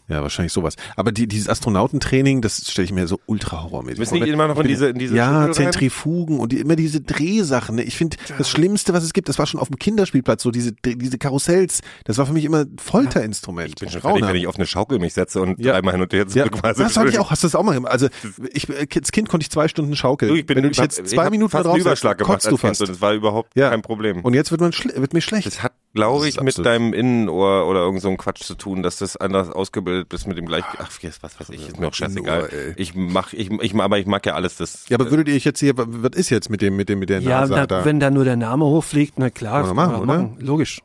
[0.09, 0.77] Ja, wahrscheinlich sowas.
[0.97, 4.29] Aber die, dieses Astronautentraining, das stelle ich mir so ultra horrormäßig Müssen die vor.
[4.29, 5.73] immer noch in diese, in diese ja, Schüssel rein?
[5.73, 7.77] Zentrifugen und die, immer diese Drehsachen.
[7.77, 7.83] Ne?
[7.83, 10.73] Ich finde, das Schlimmste, was es gibt, das war schon auf dem Kinderspielplatz, so diese,
[10.73, 11.81] diese Karussells.
[12.05, 13.69] Das war für mich immer Folterinstrument.
[13.69, 15.73] Ich bin schon fertig, wenn ich auf eine Schaukel mich setze und Ja.
[15.73, 16.83] dreimal hin und her zurück quasi.
[16.83, 17.31] das habe ich auch.
[17.31, 17.93] Hast du das auch mal gemacht?
[17.93, 18.09] Also
[18.53, 20.31] ich, als Kind konnte ich zwei Stunden schaukeln.
[20.31, 22.33] Du, ich bin, wenn du dich ich jetzt zwei Minuten fast drauf einen Überschlag gemacht
[22.35, 22.81] kotzt du Kind fast.
[22.83, 23.71] und das war überhaupt Ja.
[23.71, 24.21] kein Problem.
[24.21, 25.47] Und jetzt wird man wird mir schlecht.
[25.47, 28.99] Das hat, glaube ich, mit deinem Innenohr oder irgend so ein Quatsch zu tun, dass
[28.99, 30.65] das anders ausgebildet bist mit dem gleich.
[30.79, 32.75] Ach, jetzt, was weiß ich, ist mir auch scheißegal.
[32.77, 34.89] Ich mach, ich, ich, aber ich mag ja alles das.
[34.89, 37.09] ja, aber würdet ihr euch jetzt hier, was ist jetzt mit dem, mit dem, mit
[37.11, 37.85] der Ja, NASA na, da?
[37.85, 39.61] wenn da nur der Name hochfliegt, na klar.
[39.61, 40.07] Das kann machen, oder?
[40.07, 40.37] machen.
[40.41, 40.83] Logisch.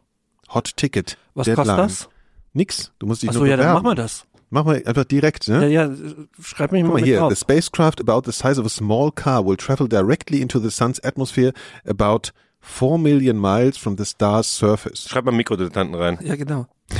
[0.54, 1.18] Hot Ticket.
[1.34, 1.66] Was Deadline.
[1.68, 2.10] kostet das?
[2.54, 2.92] Nix.
[3.00, 3.84] Du musst dich Achso, nur ja, dann bewerben.
[3.84, 4.26] machen wir das.
[4.50, 5.70] Mach mal einfach direkt, ne?
[5.70, 5.96] Ja, ja,
[6.44, 7.30] schreib mich Guck mal, mal hier, auf.
[7.32, 11.00] the spacecraft about the size of a small car will travel directly into the sun's
[11.06, 11.54] atmosphere
[11.88, 15.08] about 4 million miles from the star's surface.
[15.08, 16.20] Schreib mal Mikrodilettanten rein.
[16.22, 16.68] Ja, genau.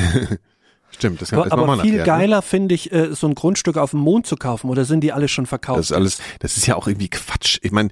[0.92, 2.04] Stimmt, das kann Aber, das aber viel ne?
[2.04, 4.70] geiler finde ich, äh, so ein Grundstück auf dem Mond zu kaufen.
[4.70, 5.80] Oder sind die alle schon verkauft?
[5.80, 7.60] Das ist alles, das ist ja auch irgendwie Quatsch.
[7.62, 7.90] Ich meine,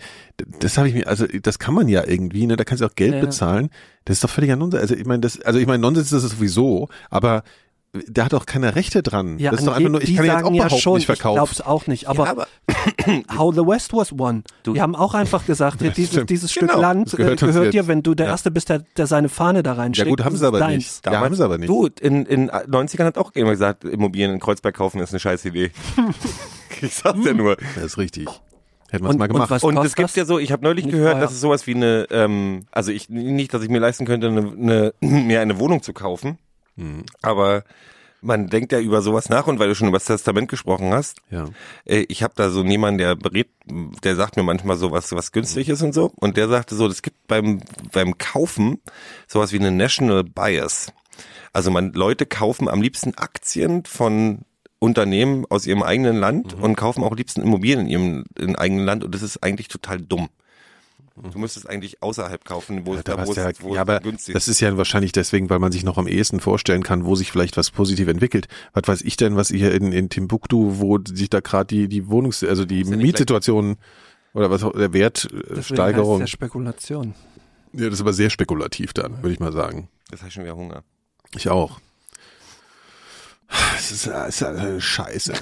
[0.60, 2.56] das habe ich mir, also das kann man ja irgendwie, ne?
[2.56, 3.22] Da kannst du auch Geld Ja.
[3.22, 3.70] bezahlen.
[4.06, 4.82] Das ist doch völliger Nonsens.
[4.82, 7.44] Also ich meine, das, also ich meine, Nonsens ist es sowieso, aber
[8.08, 9.40] da hat auch keiner Rechte dran.
[9.40, 11.36] ja, das ist doch einfach nur, ich kann jetzt auch ja schon, ich verkaufe.
[11.36, 12.08] glaub's auch nicht.
[12.08, 12.46] Aber,
[13.38, 14.44] How the West was won.
[14.66, 17.74] Die haben auch einfach gesagt, hier, dieses, dieses Genau, Stück Land das äh, gehört gehört,
[17.74, 18.32] dir, wenn du der Ja.
[18.34, 20.10] Erste bist, der, der seine Fahne da Ja reinsteckt.
[20.10, 21.06] gut, haben sie aber ist nicht.
[21.06, 21.14] deins.
[21.14, 21.70] Ja, haben sie aber nicht.
[21.70, 25.46] Du, in, in 90ern hat auch jemand gesagt, Immobilien in Kreuzberg kaufen ist eine scheiß
[25.46, 25.72] Idee.
[26.82, 27.58] ich sag's ja nur.
[27.76, 28.28] Das ist richtig.
[28.92, 29.64] Hätten wir es mal gemacht.
[29.64, 31.22] Und es gibt ja so, ich habe neulich Nicht gehört, teuer.
[31.22, 34.40] dass es sowas wie eine, ähm, also ich nicht, dass ich mir leisten könnte, eine,
[34.52, 36.38] eine, mir eine Wohnung zu kaufen,
[36.80, 37.06] Mhm.
[37.22, 37.64] aber
[38.22, 41.20] man denkt ja über sowas nach und weil du schon über das Testament gesprochen hast,
[41.30, 41.46] Ja.
[41.86, 43.48] äh, ich habe da so jemanden, der berät,
[44.04, 46.12] der sagt mir manchmal so was, was günstig ist und so.
[46.18, 47.62] Und der sagte so, es gibt beim,
[47.94, 48.80] beim Kaufen
[49.28, 50.92] sowas wie eine National Bias.
[51.54, 54.40] Also man, Leute kaufen am liebsten Aktien von
[54.80, 58.86] Unternehmen aus ihrem eigenen Land und kaufen auch am liebsten Immobilien in ihrem in eigenen
[58.86, 60.28] Land und das ist eigentlich total dumm.
[61.22, 64.34] Du müsstest eigentlich außerhalb kaufen, wo es Da wo ja, es, wo ja, aber günstig
[64.34, 67.32] das ist ja wahrscheinlich deswegen, weil man sich noch am ehesten vorstellen kann, wo sich
[67.32, 68.48] vielleicht was positiv entwickelt.
[68.74, 72.08] Was weiß ich denn, was hier in, in Timbuktu, wo sich da gerade die, die
[72.08, 73.78] Wohnungs-, also die ja Mietsituation
[74.34, 76.16] oder was auch, der Wertsteigerung.
[76.16, 77.14] es ja Spekulation.
[77.74, 79.90] Ja, das ist aber sehr spekulativ dann, würde ich mal sagen.
[80.10, 80.84] Das heißt schon wieder Hunger.
[81.36, 81.80] Ich auch.
[83.78, 85.34] Es ist, es ist eine Scheiße.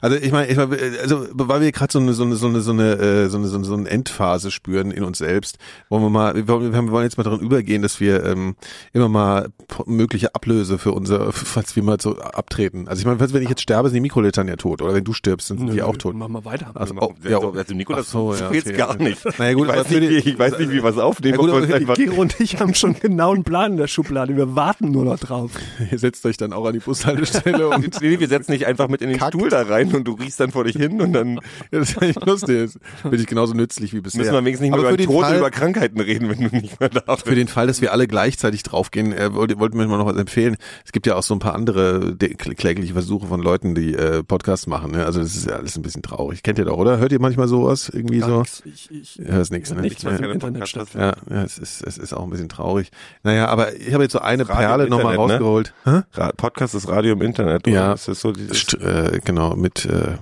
[0.00, 2.60] Also ich meine, ich meine, also weil wir gerade so eine so eine so eine
[2.60, 6.02] so eine äh, so eine so eine, so eine Endphase spüren in uns selbst, wollen
[6.02, 8.54] wir mal, wir wollen, wir wollen jetzt mal daran übergehen, dass wir ähm,
[8.92, 9.48] immer mal
[9.86, 12.86] mögliche Ablöse für unser, falls wir mal so abtreten.
[12.86, 15.12] Also ich meine, wenn ich jetzt sterbe, sind die Mikrolitern ja tot, oder wenn du
[15.12, 16.14] stirbst, sind die auch tot.
[16.14, 16.70] Machen wir weiter.
[16.74, 18.76] Also, Also, oh, ja, also Nikolas, Ach so, so, ja, jetzt okay.
[18.76, 19.24] gar nicht.
[19.38, 21.34] Naja, gut, ich, aber weiß nicht, die- wie, ich weiß nicht, wie wir es aufnehmen.
[21.34, 24.36] Ja, gut, aber Gero und ich haben schon genau einen Plan in der Schublade.
[24.36, 25.50] Wir warten nur noch drauf.
[25.90, 29.02] ihr setzt euch dann auch an die Bushaltestelle und nee, wir setzen dich einfach mit
[29.02, 29.34] in den Kackt.
[29.34, 31.40] Stuhl da rein und du riechst dann vor dich hin und dann Ja,
[31.80, 32.70] das ist eigentlich lustig.
[33.02, 34.20] Das bin ich genauso nützlich wie bisher.
[34.20, 36.88] müssen wir wenigstens nicht mehr über Tod Fall, über Krankheiten reden, wenn du nicht mehr
[36.88, 37.26] da bist.
[37.26, 40.16] Für den Fall, dass wir alle gleichzeitig draufgehen, äh, wollte, wollten wir mal noch was
[40.16, 40.56] empfehlen.
[40.84, 44.22] Es gibt ja auch so ein paar andere de- klägliche Versuche von Leuten, die äh,
[44.22, 44.92] Podcasts machen.
[44.92, 45.04] Ne?
[45.04, 46.42] Also das ist ja alles ein bisschen traurig.
[46.42, 46.98] Kennt ihr doch, oder?
[46.98, 47.88] Hört ihr manchmal sowas?
[47.88, 48.42] Irgendwie so?
[48.64, 49.80] Ich, ich, Ja, ist nichts, ne?
[49.82, 50.70] nichts, was im Keine Internet Podcast.
[50.70, 51.16] stattfindet.
[51.30, 52.90] Ja, ja es, ist, es ist auch ein bisschen traurig.
[53.22, 55.18] Naja, aber ich habe jetzt so eine Radio Perle im nochmal ne?
[55.18, 55.74] rausgeholt.
[55.84, 57.45] Ra- Podcast ist Radio im Internet.
[57.46, 57.58] Ja.
[57.58, 57.88] Oder?
[57.90, 60.16] Das ist so dieses, äh, genau, mit, äh,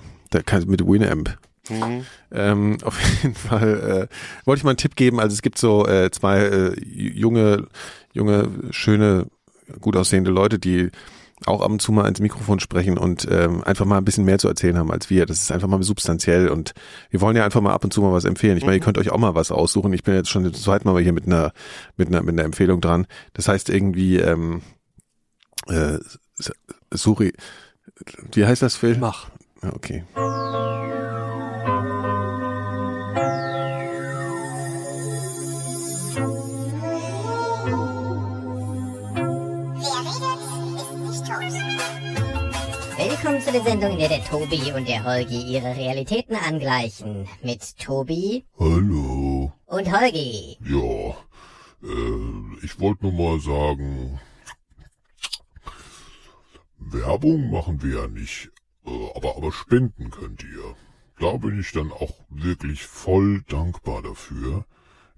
[0.44, 1.36] kann, mit Winamp.
[1.68, 2.04] Mhm.
[2.30, 5.20] Ähm, auf jeden Fall äh, wollte ich mal einen Tipp geben.
[5.20, 7.66] Also es gibt so äh, zwei äh, junge,
[8.12, 9.26] junge, schöne,
[9.80, 10.90] gut aussehende Leute, die
[11.46, 14.38] auch ab und zu mal ins Mikrofon sprechen und ähm, einfach mal ein bisschen mehr
[14.38, 15.26] zu erzählen haben als wir.
[15.26, 16.72] Das ist einfach mal substanziell und
[17.10, 18.56] wir wollen ja einfach mal ab und zu mal was empfehlen.
[18.56, 19.92] Ich meine, ihr könnt euch auch mal was aussuchen.
[19.92, 21.52] Ich bin jetzt schon das zweite Mal hier mit einer
[21.96, 23.06] mit einer mit einer Empfehlung dran.
[23.34, 24.62] Das heißt irgendwie ähm,
[25.68, 25.98] äh,
[26.96, 27.32] Suri,
[28.32, 28.96] wie heißt das Phil?
[28.98, 29.28] Mach.
[29.62, 30.04] Ja, okay.
[42.96, 47.26] Willkommen zu der Sendung, in der der Tobi und der Holgi ihre Realitäten angleichen.
[47.42, 49.52] Mit Tobi Hallo.
[49.66, 50.58] und Holgi.
[50.64, 51.16] Ja,
[51.82, 54.20] äh, ich wollte nur mal sagen,
[56.94, 58.50] Werbung machen wir ja nicht,
[58.86, 60.74] äh, aber, aber spenden könnt ihr.
[61.18, 64.64] Da bin ich dann auch wirklich voll dankbar dafür.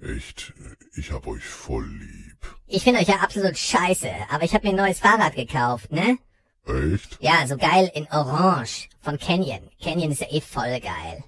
[0.00, 0.52] Echt,
[0.94, 2.38] ich hab euch voll lieb.
[2.66, 6.18] Ich finde euch ja absolut scheiße, aber ich habe mir ein neues Fahrrad gekauft, ne?
[6.66, 7.18] Echt?
[7.20, 9.70] Ja, so geil in Orange von Canyon.
[9.80, 11.24] Canyon ist ja eh voll geil.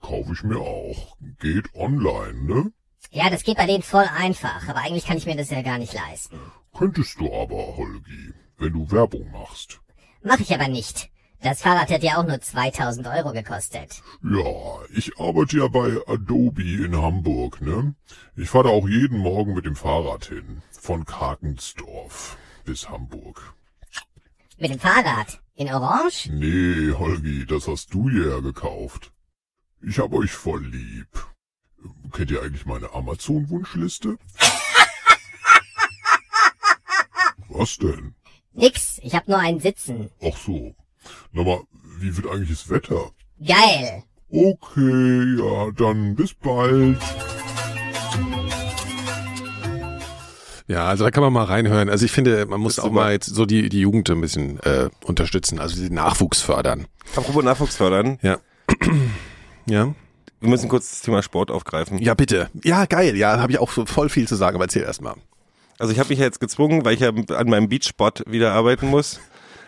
[0.00, 1.16] Kaufe ich mir auch.
[1.38, 2.72] Geht online, ne?
[3.10, 5.78] Ja, das geht bei denen voll einfach, aber eigentlich kann ich mir das ja gar
[5.78, 6.40] nicht leisten.
[6.76, 9.80] Könntest du aber, Holgi, wenn du Werbung machst.
[10.22, 11.10] Mach ich aber nicht.
[11.42, 14.00] Das Fahrrad hat ja auch nur 2000 Euro gekostet.
[14.22, 17.96] Ja, ich arbeite ja bei Adobe in Hamburg, ne?
[18.36, 20.62] Ich fahre da auch jeden Morgen mit dem Fahrrad hin.
[20.70, 23.54] Von Karkensdorf bis Hamburg.
[24.58, 25.40] Mit dem Fahrrad.
[25.56, 26.30] In Orange?
[26.30, 29.12] Nee, Holgi, das hast du ja gekauft.
[29.82, 31.08] Ich hab euch voll lieb.
[32.12, 34.16] Kennt ihr eigentlich meine Amazon-Wunschliste?
[37.48, 38.14] Was denn?
[38.54, 40.10] Nix, ich hab nur einen Sitzen.
[40.22, 40.74] Ach so.
[41.32, 41.60] Na mal,
[41.98, 43.10] wie wird eigentlich das Wetter?
[43.44, 44.02] Geil.
[44.30, 46.98] Okay, ja, dann bis bald.
[50.68, 51.88] Ja, also da kann man mal reinhören.
[51.90, 52.94] Also ich finde, man muss auch super.
[52.94, 56.86] mal jetzt so die, die Jugend ein bisschen äh, unterstützen, also den Nachwuchs fördern.
[57.16, 58.38] Apropos Nachwuchs fördern, Ja.
[59.66, 59.94] ja.
[60.40, 61.98] wir müssen kurz das Thema Sport aufgreifen.
[61.98, 62.48] Ja, bitte.
[62.64, 63.16] Ja, geil.
[63.16, 65.16] Ja, habe ich auch so voll viel zu sagen, aber erzähl erst mal.
[65.82, 68.86] Also ich habe mich ja jetzt gezwungen, weil ich ja an meinem Beachspot wieder arbeiten
[68.86, 69.20] muss.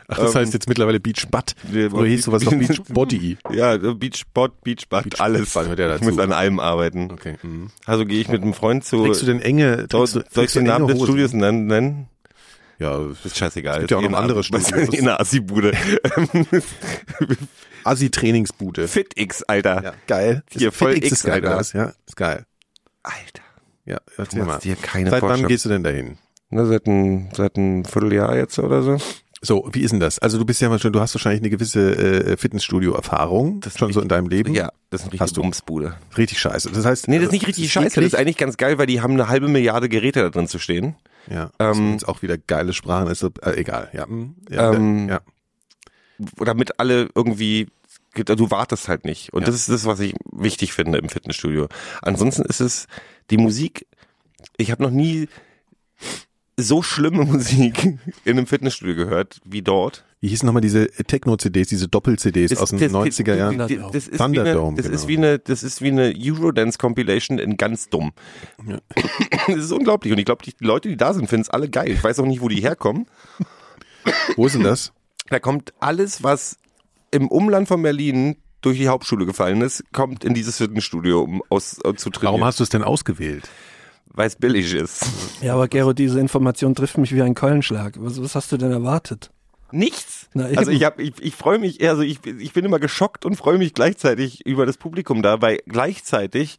[0.07, 1.55] Ach, das Ähm, heißt jetzt mittlerweile Beach Butt.
[1.65, 3.39] wir- Oder hieß sowas noch Beach Body?
[3.51, 5.55] Ja, Beachspot, Beachbad, Beach- alles.
[5.55, 6.05] Hört ja ich dazu.
[6.11, 7.11] muss an allem arbeiten.
[7.11, 7.37] Okay.
[7.43, 7.71] Mhm.
[7.87, 9.03] Also gehe ich mit einem Freund zu.
[9.05, 11.03] Trägst du denn enge, soll, soll ich den Namen des?
[11.03, 12.09] Studios nennen?
[12.79, 13.75] Ja, Ist scheißegal.
[13.77, 14.71] Es gibt ja auch noch eine andere Studios.
[14.91, 15.73] In einer Assi-Bude.
[17.85, 18.89] Assi-Trainingsbude.
[18.89, 19.83] FitX, Alter.
[19.83, 20.43] Ja, geil.
[20.51, 21.79] Hier, voll Fit X ist geil, Alter.
[21.79, 22.45] Ja, ist geil.
[23.03, 23.43] Alter.
[23.87, 24.59] Ja, erzähl Du mal.
[24.59, 25.49] dir keine Seit wann Vorstellung.
[25.49, 26.19] gehst du denn dahin?
[26.51, 28.97] Ne, seit, ein, seit ein Vierteljahr jetzt oder so.
[29.43, 30.19] So, wie ist denn das?
[30.21, 31.95] Also du bist ja mal schon, du hast wahrscheinlich eine gewisse
[32.33, 34.55] äh, Fitnessstudio-Erfahrung Das ist schon so in deinem Leben.
[34.55, 35.41] Ja, das ist eine richtige.
[35.43, 35.97] Bumsbude.
[36.17, 36.71] Richtig scheiße.
[36.71, 37.85] Das heißt, Nee, das ist also, nicht richtig scheiße.
[37.87, 38.07] Das eklig.
[38.07, 40.95] ist eigentlich ganz geil, weil die haben eine halbe Milliarde Geräte da drin zu stehen.
[41.29, 44.07] Ja, das Ähm, sind jetzt auch wieder geile Sprachen, ist so, äh, egal, ja.
[44.07, 45.21] hm, ja, Ähm, ja.
[46.39, 47.69] damit alle irgendwie
[48.15, 49.33] du wartest halt nicht.
[49.33, 49.47] Und Ja.
[49.47, 51.67] das ist das, was ich wichtig finde im Fitnessstudio.
[52.01, 52.87] Ansonsten ist es
[53.31, 53.87] die Musik.
[54.57, 55.29] Ich habe noch nie
[56.57, 57.85] so schlimme Musik
[58.25, 60.05] in einem Fitnessstudio gehört wie dort.
[60.21, 63.59] Wie hießen nochmal diese Techno-CDs, diese Doppel-CDs aus den das- 90er Jahren?
[63.59, 63.93] Das, Thunderdome.
[63.93, 65.09] das ist Thunderdome, wie eine, das ist genau.
[65.09, 68.13] wie eine, das ist wie eine Eurodance Compilation in ganz dumm.
[69.47, 70.11] Das ist unglaublich.
[70.11, 71.91] Und ich glaube, die Leute, die da sind, finden es alle geil.
[71.91, 73.07] Ich weiß auch nicht, wo die herkommen.
[74.37, 74.93] Wo ist denn das?
[75.29, 76.57] Da kommt alles, was
[77.11, 81.79] im Umland von Berlin durch die Hauptschule gefallen ist, kommt in dieses Fitnessstudio, um aus,
[81.85, 82.35] äh, zu trainieren.
[82.35, 83.49] Warum hast du es denn ausgewählt?
[84.07, 85.05] Weil es billig ist.
[85.41, 87.95] Ja, aber Gero, diese Information trifft mich wie ein Keulenschlag.
[87.99, 89.31] Was, was hast du denn erwartet?
[89.73, 90.29] Nichts.
[90.35, 93.59] Also ich habe, ich, ich freue mich, also ich, ich bin immer geschockt und freue
[93.59, 96.59] mich gleichzeitig über das Publikum da, weil gleichzeitig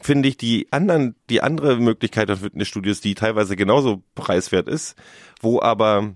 [0.00, 4.96] finde ich die anderen, die andere Möglichkeit an Fitnessstudios, die teilweise genauso preiswert ist,
[5.40, 6.14] wo aber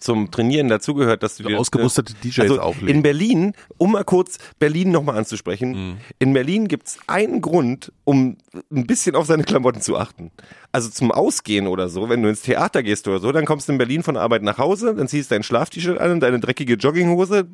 [0.00, 2.96] zum Trainieren dazugehört, dass du dir Ausgemusterte DJs also auflegen.
[2.96, 8.36] in Berlin, um mal kurz Berlin nochmal anzusprechen, in Berlin gibt's einen Grund, um
[8.72, 10.30] ein bisschen auf seine Klamotten zu achten.
[10.72, 13.72] Also zum Ausgehen oder so, wenn du ins Theater gehst oder so, dann kommst du
[13.72, 16.74] in Berlin von Arbeit nach Hause, dann ziehst du dein Schlaf-T-Shirt an und deine dreckige
[16.74, 17.48] Jogginghose,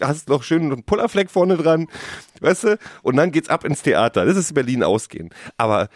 [0.00, 1.88] hast noch schön einen Pullerfleck vorne dran,
[2.40, 4.24] weißt du, und dann geht's ab ins Theater.
[4.24, 5.30] Das ist Berlin Ausgehen.
[5.56, 5.88] Aber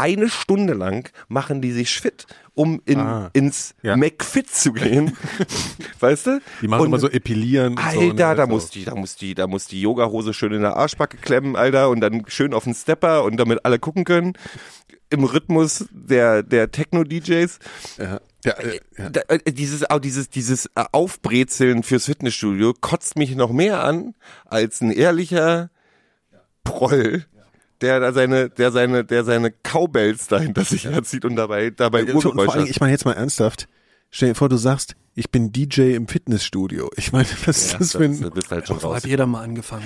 [0.00, 3.96] eine Stunde lang machen die sich fit, um in, Ah, ins ja.
[3.96, 5.16] McFit zu gehen.
[6.00, 6.40] weißt du?
[6.62, 7.74] Die machen Und- immer so epilieren.
[7.74, 8.36] und so, Alter, ne?
[8.36, 8.46] da So.
[8.48, 11.90] muss die, da muss die, da muss die Yogahose schön in der Arschbacke klemmen, Alter,
[11.90, 14.32] und dann schön auf den Stepper und damit alle gucken können.
[15.12, 17.58] Im Rhythmus der, der Techno-DJs.
[17.98, 18.20] Ja.
[18.44, 19.10] Ja, äh, ja.
[19.10, 24.14] Da, äh, dieses, dieses, dieses äh, Aufbrezeln fürs Fitnessstudio kotzt mich noch mehr an
[24.46, 25.68] als ein ehrlicher
[26.64, 27.26] Proll.
[27.80, 32.22] Der da seine, der seine, der seine Cowbells dahinter sich herzieht und dabei, dabei Und
[32.22, 32.70] vor Urgeräusche allem, hat.
[32.70, 33.68] ich meine jetzt mal ernsthaft,
[34.10, 36.90] stell dir vor, du sagst, ich bin DJ im Fitnessstudio.
[36.96, 38.30] Ich meine, was ist Ja, das für das, ein...
[38.32, 38.96] bist halt schon So raus.
[38.98, 39.84] hat jeder mal angefangen.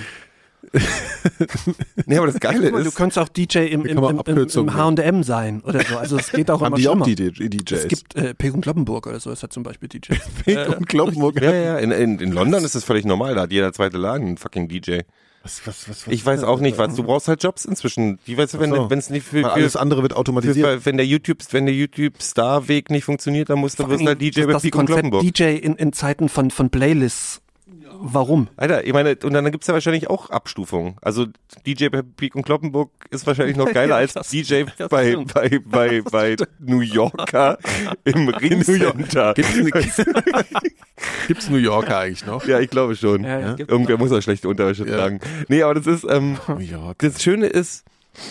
[2.05, 4.47] Nee, aber das Geile mal, du ist, könntest auch DJ im, Da im, im, im,
[4.47, 5.97] im H&M sein oder so.
[5.97, 7.83] Also es geht auch Haben immer die auch die DJs?
[7.83, 10.13] Es gibt äh, Peg und Kloppenburg oder so, ist ja zum Beispiel DJ.
[10.45, 11.39] Pink und Kloppenburg.
[11.41, 14.27] ja, ja, in, in, in London ist das völlig normal, da hat jeder zweite Laden
[14.27, 15.01] einen fucking DJ.
[15.45, 18.17] Was, was, was, was Ich weiß auch nicht, was, du brauchst halt Jobs inzwischen.
[18.25, 18.89] Die weißt du, wenn so.
[18.89, 20.67] wenn es nicht für, für, alles andere wird automatisiert.
[20.67, 24.03] für wenn der YouTube, wenn der YouTube Star Weg nicht funktioniert, dann musst du wirst
[24.03, 25.21] halt DJ bei das Pico und Konzept Kloppenburg.
[25.21, 27.41] DJ in, in Zeiten von, von Playlists.
[27.67, 28.47] Warum?
[28.57, 30.97] Alter, ich meine, und dann gibt's ja wahrscheinlich auch Abstufungen.
[31.01, 31.25] Also
[31.65, 35.59] DJ bei Peak und Kloppenburg ist wahrscheinlich noch geiler als Das- DJ das bei, bei,
[35.65, 37.57] bei, bei New Yorker
[38.03, 39.33] im Ringcenter.
[39.35, 40.03] Gibt's,
[41.27, 42.45] gibt's New Yorker eigentlich noch?
[42.45, 43.23] Ja, ich glaube schon.
[43.23, 44.97] Ja, ja, Irgendwer muss auch schlechte Unterwäsche Ja.
[44.97, 45.19] tragen.
[45.47, 47.83] Nee, aber das ist, ähm, New das Schöne ist,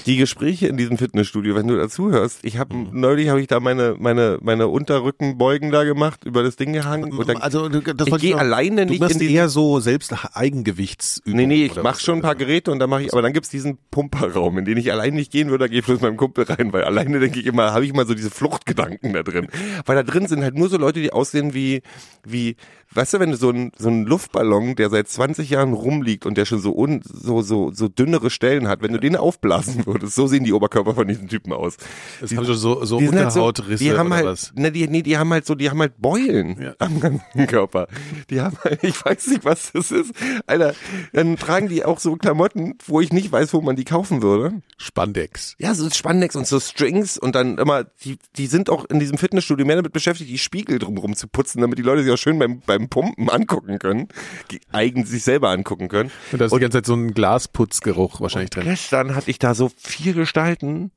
[0.07, 2.88] die Gespräche in diesem Fitnessstudio, wenn du dazuhörst, ich habe Mhm.
[2.92, 7.29] neulich habe ich da meine meine meine Unterrückenbeugen da gemacht, über das Ding gehangen und
[7.29, 11.49] dann, Also, das ich gehe alleine Du nicht machst in eher so selbst Eigengewichtsübungen.
[11.49, 12.03] Nee, nee, ich oder mach was?
[12.03, 14.77] schon ein paar Geräte und dann mache ich, aber dann gibt's diesen Pumperraum, in den
[14.79, 17.20] ich allein nicht gehen würde, da gehe ich bloß mit meinem Kumpel rein, weil alleine
[17.20, 19.49] denke ich immer, habe ich immer so diese Fluchtgedanken da drin.
[19.87, 21.83] Weil da drin sind halt nur so Leute, die aussehen wie,
[22.25, 22.57] wie,
[22.94, 26.37] weißt du, wenn du so ein, so ein Luftballon, der seit 20 Jahren rumliegt und
[26.38, 30.14] der schon so un, so, so, so dünnere Stellen hat, wenn du den aufblasen würdest,
[30.14, 31.76] so sehen die Oberkörper von diesen Typen aus.
[32.20, 34.52] Das haben schon so, so Die sind halt so, Unterhautrisse die haben oder halt, was?
[34.54, 36.74] ne, die, nee, die haben halt so, die haben halt Beulen Ja.
[36.78, 37.88] am ganzen Körper.
[38.30, 40.12] Die haben halt, ich weiß nicht, was das ist.
[40.46, 40.74] Alter,
[41.12, 44.62] dann tragen die auch so Klamotten, wo ich nicht weiß, wo man die kaufen würde.
[44.76, 45.54] Spandex.
[45.59, 49.18] Ja, so Spandex und so Strings und dann immer, die, die sind auch in diesem
[49.18, 52.38] Fitnessstudio mehr damit beschäftigt, die Spiegel drumherum zu putzen, damit die Leute sich auch schön
[52.38, 54.09] beim, beim Pumpen angucken können,
[54.51, 56.11] die eigen sich selber angucken können.
[56.33, 58.64] Und da ist die ganze Zeit so ein Glasputzgeruch wahrscheinlich drin.
[58.64, 60.90] Gestern hatte ich da so vier Gestalten.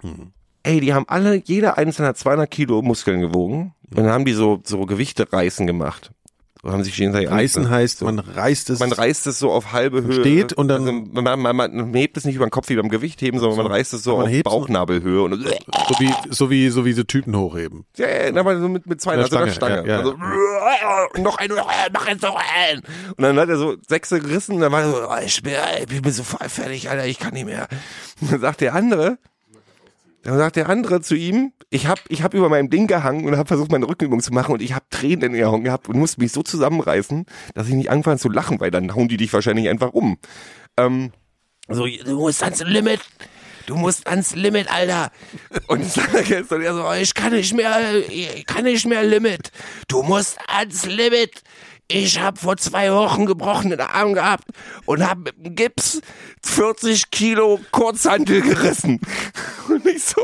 [0.00, 0.32] Hm.
[0.64, 3.74] Ey, die haben alle, jeder einzelne hat 200 Kilo Muskeln gewogen.
[3.90, 6.12] Und dann haben die so, so Gewichte reißen gemacht.
[6.64, 8.04] So haben sich gegenseitig Reißen heißt, so.
[8.04, 8.78] man reißt es.
[8.78, 10.20] Man reißt es so auf halbe Höhe.
[10.20, 12.88] steht und dann- Also man, man, man hebt es nicht über den Kopf wie beim
[12.88, 16.84] Gewichtheben, sondern man reißt es so Man auf Bauchnabelhöhe und so wie, so wie, so
[16.84, 17.84] wie so Typen hochheben.
[17.96, 19.50] ja, ja, aber so mit, mit zwei, also Stange.
[19.52, 19.98] Stange, ja, ja.
[19.98, 20.12] Also,
[21.20, 22.82] noch ein, noch ein, noch ein.
[23.16, 25.54] Und dann hat er so Sechse gerissen, und dann war er so, oh, ich bin,
[25.90, 27.66] ich bin so fertig, Alter, ich kann nicht mehr.
[28.20, 29.18] Und dann sagt der andere,
[30.22, 33.36] dann sagt der andere zu ihm, ich hab, ich hab über meinem Ding gehangen und
[33.36, 35.98] habe versucht, meine Rückenübung zu machen und ich habe Tränen in den Augen gehabt und
[35.98, 39.32] musste mich so zusammenreißen, dass ich nicht angefangen zu lachen, weil dann hauen die dich
[39.32, 40.18] wahrscheinlich einfach um.
[40.76, 41.12] Ähm,
[41.68, 43.00] so, du musst ans Limit.
[43.66, 45.12] Du musst ans Limit, Alter.
[45.68, 45.82] Und
[46.50, 49.52] und er so, ich kann nicht mehr, ich kann nicht mehr Limit.
[49.88, 51.42] Du musst ans Limit.
[51.94, 54.44] Ich habe vor zwei Wochen gebrochenen Arm gehabt
[54.86, 56.00] und habe mit dem Gips
[56.44, 59.00] 40 Kilo Kurzhantel gerissen.
[59.68, 60.20] Und ich so,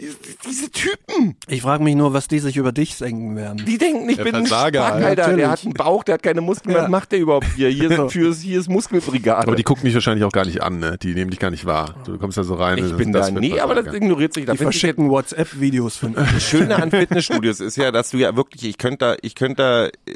[0.00, 0.16] diese,
[0.48, 3.62] diese Typen, Ich frage mich nur, was die sich über dich senken werden.
[3.64, 5.36] die denken, ich Der bin ein Versager, Spack, ja, Alter.
[5.36, 7.68] Der hat einen Bauch, der hat keine Muskeln, was macht der überhaupt hier?
[7.68, 9.46] Hier ist, für, hier ist Muskelbrigade.
[9.46, 10.96] Aber die gucken dich wahrscheinlich auch gar nicht an, ne?
[11.02, 11.96] Die nehmen dich gar nicht wahr.
[12.06, 12.78] Du kommst da so rein.
[12.78, 14.46] ich das- bin das da, nee, aber das ignoriert sich.
[14.46, 18.64] Da Die verschicken WhatsApp-Videos von Das Schöne an Fitnessstudios ist ja, dass du ja wirklich,
[18.64, 20.12] ich könnte da, ich könnte da,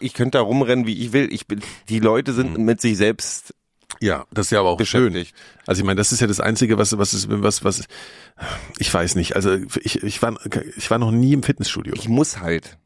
[0.00, 1.32] ich könnte da rumrennen, wie ich will.
[1.32, 3.54] Ich bin, die Leute sind mit sich selbst
[4.00, 5.14] Ja, das ist ja aber auch schön.
[5.66, 7.84] Also ich meine, das ist ja das Einzige, was, was ist, was, was,
[8.78, 9.36] ich weiß nicht.
[9.36, 10.38] Also ich, ich war,
[10.76, 11.94] ich war noch nie im Fitnessstudio.
[11.94, 12.78] Ich muss halt.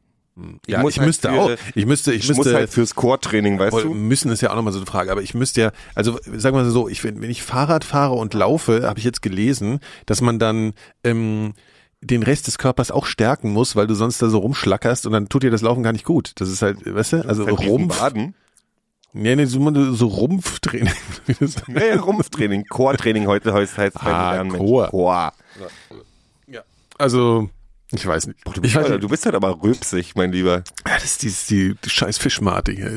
[0.65, 1.51] Ich, ja, muss ich halt müsste auch.
[1.75, 3.93] Ich müsste, ich, Ich, müsste muss halt fürs Core-Training, weißt du?
[3.93, 6.63] müssen ist ja auch nochmal so eine Frage, aber ich müsste ja, also sagen wir
[6.63, 10.21] mal so, ich, wenn wenn ich Fahrrad fahre und laufe, habe ich jetzt gelesen, dass
[10.21, 11.53] man dann ähm,
[12.01, 15.29] den Rest des Körpers auch stärken muss, weil du sonst da so rumschlackerst und dann
[15.29, 16.31] tut dir das Laufen gar nicht gut.
[16.35, 17.67] Das ist halt, weißt du, also Rumpf.
[17.67, 17.99] Rumpf.
[17.99, 18.35] Baden.
[19.13, 20.93] Nee, nee, so, so Rumpftraining.
[21.67, 22.65] Ja, ja, Rumpftraining.
[22.69, 24.63] Core-Training heute heißt, heißt Ah, lernen, Mensch.
[24.63, 24.87] Core.
[24.89, 25.31] Core.
[26.97, 27.49] also,
[27.91, 28.39] Ich weiß nicht.
[28.45, 29.03] Du ich bist, weiß halt- nicht.
[29.03, 30.63] du bist halt aber rülpsig, mein Lieber.
[30.87, 32.89] Ja, das ist die, die, die scheiß Fischmate hier.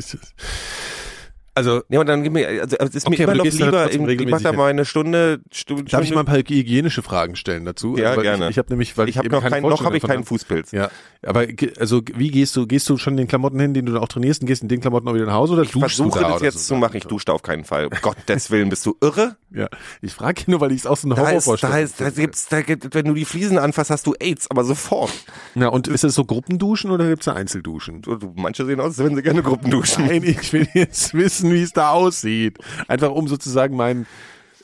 [1.55, 1.67] Das.
[1.67, 3.91] Also, Ja, und dann gib mir, also es ist mir Okay, immer aber du noch
[3.93, 7.37] lieber, ich mach da mal eine Stunde, Stunde darf ich mal ein paar hygienische Fragen
[7.37, 7.97] stellen dazu?
[7.97, 8.45] Ja, Weil gerne.
[8.47, 10.73] Ich, ich habe nämlich, weil ich, habe noch keine keinen, noch habe ich keinen Fußpilz.
[10.73, 10.91] Ja,
[11.25, 11.47] aber
[11.79, 12.67] also wie gehst du?
[12.67, 14.81] Gehst du schon in den Klamotten hin, den du auch trainierst, und gehst in den
[14.81, 16.75] Klamotten auch wieder nach Hause oder Ich duschst versuche du da das jetzt so?
[16.75, 17.87] zu machen, ich dusche da auf keinen Fall.
[17.87, 19.37] Um Gottes Willen, bist du irre?
[19.55, 19.69] Ja,
[20.03, 22.49] ich frage nur, weil ich es auch so eine Da ist, da ist, da gibt's,
[22.49, 25.13] da gibt, wenn du die Fliesen anfasst, hast du AIDS, aber sofort.
[25.55, 28.03] Ja, und ist es so Gruppenduschen oder gibt's da Einzelduschen?
[28.03, 30.07] Du, du, manche sehen aus, als wenn sie gerne Gruppen duschen.
[30.07, 32.59] Nein, ich will jetzt wissen, wie es da aussieht.
[32.89, 34.07] Einfach um sozusagen mein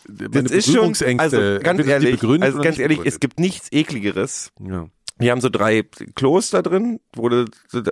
[0.06, 4.52] meine Das ist schon, also ganz die ehrlich, also ganz ehrlich, es gibt nichts ekligeres.
[4.60, 4.86] ja.
[5.18, 5.82] Wir haben so drei
[6.14, 7.44] Klos da drin, wo du,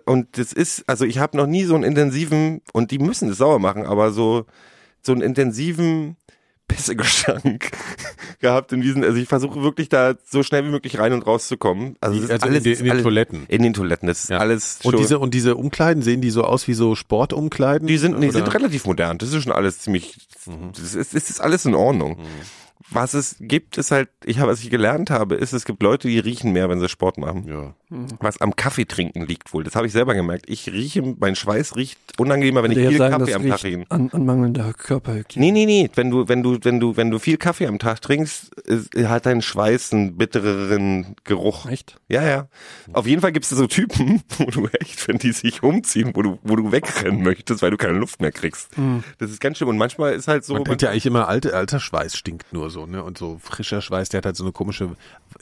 [0.06, 3.36] und das ist, also ich habe noch nie so einen intensiven, und die müssen es
[3.36, 4.46] sauer machen, aber so,
[5.02, 6.16] so einen intensiven
[6.68, 7.70] Pissegestank
[8.40, 11.96] gehabt in diesen, also ich versuche wirklich da so schnell wie möglich rein und rauszukommen.
[12.00, 13.46] Also, das ist Also in alles, den- in den alles, Toiletten.
[13.48, 14.38] In den Toiletten, das ist Ja.
[14.38, 17.88] alles Und diese und diese Umkleiden sehen die so aus wie so Sportumkleiden?
[17.88, 19.18] Die sind, die sind relativ modern.
[19.18, 20.70] Das ist schon alles ziemlich, Mhm.
[20.76, 22.18] das ist, das ist alles in Ordnung.
[22.90, 26.08] Was es gibt, ist halt, ich habe, was ich gelernt habe, ist, es gibt Leute,
[26.08, 27.46] die riechen mehr, wenn sie Sport machen.
[27.48, 27.74] ja.
[28.20, 29.64] Was am Kaffee trinken liegt wohl.
[29.64, 30.44] Das habe ich selber gemerkt.
[30.46, 33.86] Ich rieche, mein Schweiß riecht unangenehmer, wenn ich viel sagen, Kaffee das am Tag trinke.
[33.90, 35.46] an, an mangelnder Körperhygiene.
[35.46, 35.90] Nee, nee, nee.
[35.94, 39.24] Wenn du, wenn du, wenn du, wenn du viel Kaffee am Tag trinkst, ist, hat
[39.24, 41.64] dein Schweiß einen bittereren Geruch.
[41.64, 41.98] Echt?
[42.08, 42.48] Ja, ja.
[42.92, 46.20] Auf jeden Fall gibt es so Typen, wo du echt, wenn die sich umziehen, wo
[46.20, 48.68] du, wo du wegrennen möchtest, weil du keine Luft mehr kriegst.
[49.18, 49.70] Das ist ganz schlimm.
[49.70, 50.52] Und manchmal ist halt so.
[50.52, 53.02] Man denkt ja eigentlich immer, alte, alter Schweiß stinkt nur so, ne?
[53.02, 54.90] Und so frischer Schweiß, der hat halt so eine komische,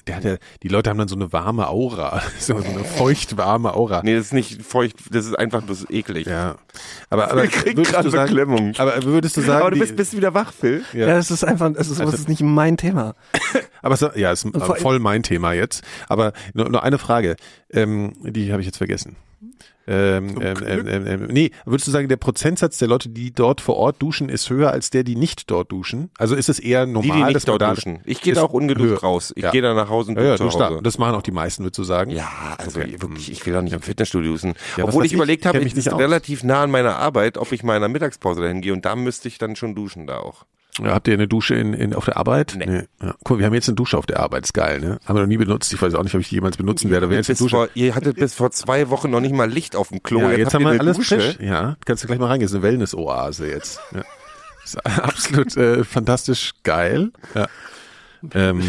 [0.07, 3.75] der hat ja, die Leute haben dann so eine warme Aura, so eine feucht warme
[3.75, 4.03] Aura.
[4.03, 6.27] nee, das ist nicht feucht, das ist einfach bloß eklig.
[6.27, 6.57] Ja.
[7.11, 8.73] Aber, aber würdest du sagen, Beklemmung.
[8.79, 10.85] aber würdest du sagen, Aber du die- bist, bist du wieder wach, Phil?
[10.93, 11.09] Ja.
[11.09, 13.15] Ja, es ist einfach, es ist, es ist nicht mein Thema.
[13.83, 15.85] Aber es, ja, ist vor allem- voll mein Thema jetzt.
[16.09, 17.37] Aber nur, nur eine Frage,
[17.71, 19.17] ähm, die habe ich jetzt vergessen.
[19.89, 23.61] Ähm, ähm, ähm, ähm, ähm, nee, würdest du sagen, der Prozentsatz der Leute, die dort
[23.61, 26.11] vor Ort duschen, ist höher als der, die nicht dort duschen?
[26.19, 28.01] Also ist es eher normal, Die, die dass nicht man dort da duschen.
[28.05, 29.33] Ich gehe da auch ungeduscht raus.
[29.37, 29.51] Ich Ja.
[29.53, 30.71] gehe da nach Hause und Ja, ja, dusche du zu stark.
[30.73, 30.83] Hause.
[30.83, 32.11] Das machen auch die meisten, würdest du sagen?
[32.11, 32.97] Ja, also Okay.
[33.01, 34.55] wirklich, ich will doch nicht im Fitnessstudio duschen.
[34.77, 35.17] Ja, Obwohl ich ich?
[35.17, 37.77] überlegt Ich habe, mich es nicht ist relativ nah an meiner Arbeit, ob ich mal
[37.77, 40.47] in der Mittagspause dahin gehe und da müsste ich dann schon duschen da auch.
[40.79, 42.55] Ja, habt ihr eine Dusche in, in, auf der Arbeit?
[42.59, 42.83] Nee.
[43.03, 43.15] Ja.
[43.29, 44.99] Cool, wir haben jetzt eine Dusche auf der Arbeit, ist geil, ne?
[45.05, 45.73] Haben wir noch nie benutzt.
[45.73, 47.07] Ich weiß auch nicht, ob ich die jemals benutzen werde.
[47.07, 47.57] Aber jetzt eine Dusche.
[47.57, 50.21] vor, ihr hattet bis vor zwei Wochen noch nicht mal Licht auf dem Klo.
[50.21, 51.21] ja, jetzt, habt haben ihr wir eine alles Dusche.
[51.21, 51.39] frisch.
[51.41, 52.47] Ja, kannst du gleich mal reingehen.
[52.47, 53.81] ist eine Wellness-Oase jetzt.
[53.95, 54.03] Ja.
[54.65, 57.11] Ist absolut äh, fantastisch geil.
[57.35, 57.47] Ja.
[58.35, 58.61] Ähm,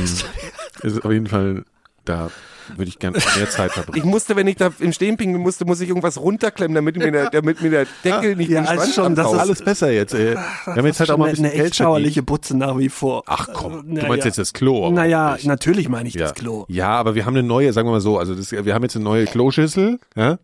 [0.84, 1.63] ist auf jeden Fall,
[2.06, 2.30] da
[2.76, 4.08] würde ich gerne mehr Zeit Ich verbringen.
[4.10, 7.30] musste, wenn ich da im Stehen pinkeln musste, muss ich irgendwas runterklemmen, damit mir der,
[7.30, 10.14] damit mir der Deckel nicht Ja, den ist Schwanz schon, das ist- Alles besser jetzt.
[10.14, 10.36] Äh.
[10.36, 12.24] Wir haben jetzt halt auch mal ein eine, bisschen eine Geld echt schauerliche.
[12.24, 13.24] Butze nach wie vor.
[13.28, 14.30] Ach komm, Na du meinst ja.
[14.30, 14.90] jetzt das Klo.
[14.92, 15.46] Naja, nicht.
[15.46, 16.24] natürlich meine ich ja.
[16.28, 16.66] das Klo.
[16.68, 18.96] Ja, aber wir haben eine neue, sagen wir mal so, also das, wir haben jetzt
[18.96, 20.40] eine neue Kloschüssel, ja,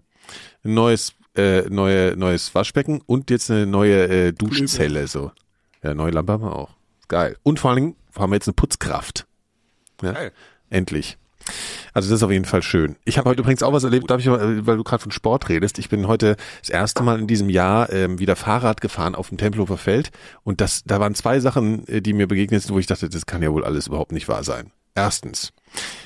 [0.64, 5.32] ein neues, äh, neue, neues Waschbecken und jetzt eine neue äh, Duschzelle, so.
[5.84, 6.70] Ja, neue Lampe haben wir auch.
[7.10, 7.36] Geil.
[7.44, 9.26] Und vor allen Dingen haben wir jetzt eine Putzkraft.
[10.02, 10.32] Ja, Geil.
[10.70, 11.18] endlich.
[11.94, 12.96] Also das ist auf jeden Fall schön.
[13.06, 15.78] Ich habe heute übrigens auch was erlebt, ich mal, weil du gerade von Sport redest.
[15.80, 19.38] Ich bin heute das erste Mal in diesem Jahr ähm, wieder Fahrrad gefahren auf dem
[19.38, 20.12] Tempelhofer Feld
[20.44, 23.26] und das, da waren zwei Sachen, äh, die mir begegnet sind, wo ich dachte, das
[23.26, 24.72] kann ja wohl alles überhaupt nicht wahr sein.
[24.96, 25.54] Erstens,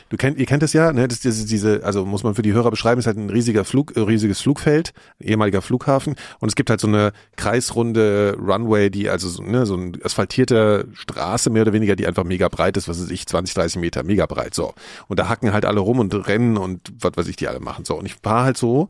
[0.10, 1.08] du kennt, ihr kennt das ja, ne?
[1.08, 3.66] Das, das ist diese, also muss man für die Hörer beschreiben, ist halt ein riesiger
[3.66, 9.10] Flug, äh, riesiges Flugfeld, ehemaliger Flughafen und es gibt halt so eine kreisrunde Runway, die
[9.10, 12.88] also so, ne, so ein asphaltierter Straße mehr oder weniger, die einfach mega breit ist,
[12.88, 14.74] was weiß ich, 20, 30 Meter, mega breit, so.
[15.08, 17.86] Und da hacken halt alle rum und rennen und was weiß ich, die alle machen,
[17.86, 17.96] so.
[17.96, 18.90] Und ich fahre halt so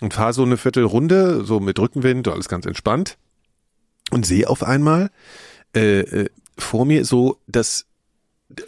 [0.00, 3.16] und fahre so eine Viertelrunde, so mit Rückenwind, alles ganz entspannt
[4.10, 5.10] und sehe auf einmal
[5.74, 7.87] äh, äh, vor mir so, dass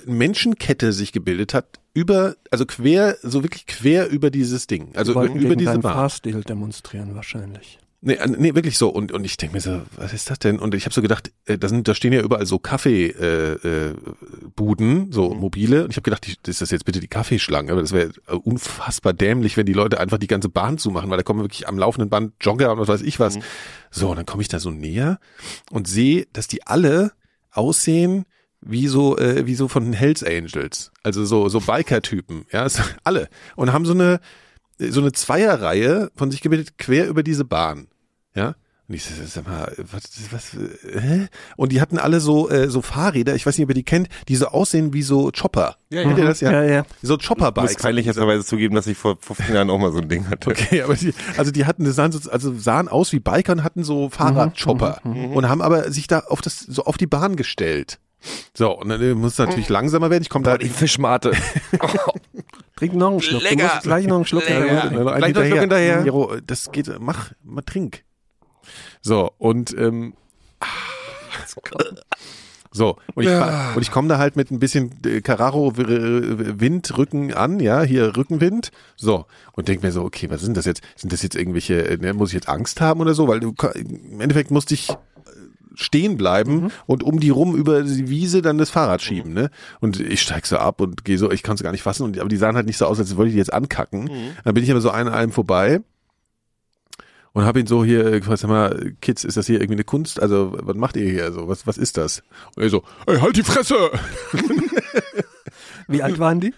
[0.04, 5.28] Menschenkette sich gebildet hat über, also quer, so wirklich quer über dieses Ding, also über
[5.28, 5.94] gegen diese Bahn.
[5.94, 7.78] Fahrstil demonstrieren wahrscheinlich.
[8.02, 8.88] Nee, äh, nee, wirklich so.
[8.88, 10.58] Und, und ich denke mir so, was ist das denn?
[10.58, 14.48] Und ich habe so gedacht, äh, da, sind, da stehen ja überall so Kaffeebuden, äh,
[14.56, 15.84] Buden, so mobile.
[15.84, 17.72] Und ich habe gedacht, die, ist das jetzt bitte die Kaffeeschlange?
[17.72, 21.18] Aber das wäre äh, unfassbar dämlich, wenn die Leute einfach die ganze Bahn zumachen, weil
[21.18, 23.38] da kommen wirklich am laufenden Band Jogger und was weiß ich was.
[23.90, 25.18] So, und dann komme ich da so näher
[25.70, 27.12] und sehe, dass die alle
[27.50, 28.24] aussehen
[28.60, 30.92] wie so, äh, wie so von den Hells Angels.
[31.02, 33.28] Also so, so Biker-Typen, ja, so, alle.
[33.56, 34.20] Und haben so eine,
[34.78, 37.88] so eine Zweierreihe von sich gebildet quer über diese Bahn.
[38.34, 38.54] Ja.
[38.90, 41.28] Und ich sag mal, was, was, hä?
[41.56, 44.08] Und die hatten alle so, äh, so Fahrräder, ich weiß nicht, ob ihr die kennt,
[44.26, 45.76] die so aussehen wie so Chopper.
[45.90, 46.24] Ja, Kennt ja.
[46.24, 46.40] ihr das?
[46.40, 46.50] Ja.
[46.50, 46.82] Ja, ja.
[47.00, 47.30] So Ich
[47.76, 50.50] muss peinlicherweise zugeben, dass ich vor 15 Jahren auch mal so ein Ding hatte.
[50.50, 53.62] Okay, aber die, also die hatten, die sahen, so, also sahen aus wie Biker und
[53.62, 58.00] hatten so Fahrradchopper und haben aber sich da auf das, so auf die Bahn gestellt.
[58.54, 60.22] So, und dann muss es natürlich langsamer werden.
[60.22, 61.32] Ich komme da, die Fischmate.
[62.76, 63.42] Trink noch einen Schluck.
[63.42, 63.56] Lecker.
[63.56, 64.80] Du musst gleich noch einen Schluck Lecker.
[64.80, 65.04] trinken.
[65.04, 66.02] Noch einen Gleich noch einen Schluck hinterher.
[66.04, 68.04] Jero, das geht, mach, mal trink.
[69.02, 70.14] So, und, ähm,
[72.72, 74.92] so, und ich, fahr- und ich komme da halt mit ein bisschen
[75.24, 78.70] Carraro äh, Windrücken an, ja, hier Rückenwind.
[78.96, 80.82] So, und denk mir so, okay, was sind das jetzt?
[80.94, 83.26] Sind das jetzt irgendwelche, äh, ne, muss ich jetzt Angst haben oder so?
[83.26, 84.88] Weil du im Endeffekt musste ich
[85.80, 89.50] stehen bleiben und um die rum über die Wiese dann das Fahrrad schieben, ne?
[89.80, 92.18] Und ich steig so ab und gehe so, ich kann es gar nicht fassen, und,
[92.18, 94.10] aber die sahen halt nicht so aus, als wollte ich die jetzt ankacken.
[94.44, 95.80] Dann bin ich aber so an einem vorbei
[97.32, 99.84] und habe ihn so hier äh, gefragt, sag mal, Kids, ist das hier irgendwie eine
[99.84, 100.20] Kunst?
[100.20, 101.32] Also, was macht ihr hier?
[101.32, 102.22] So, was, was ist das?
[102.56, 103.90] Und er so, ey, halt die Fresse!
[105.88, 106.54] Wie alt waren die?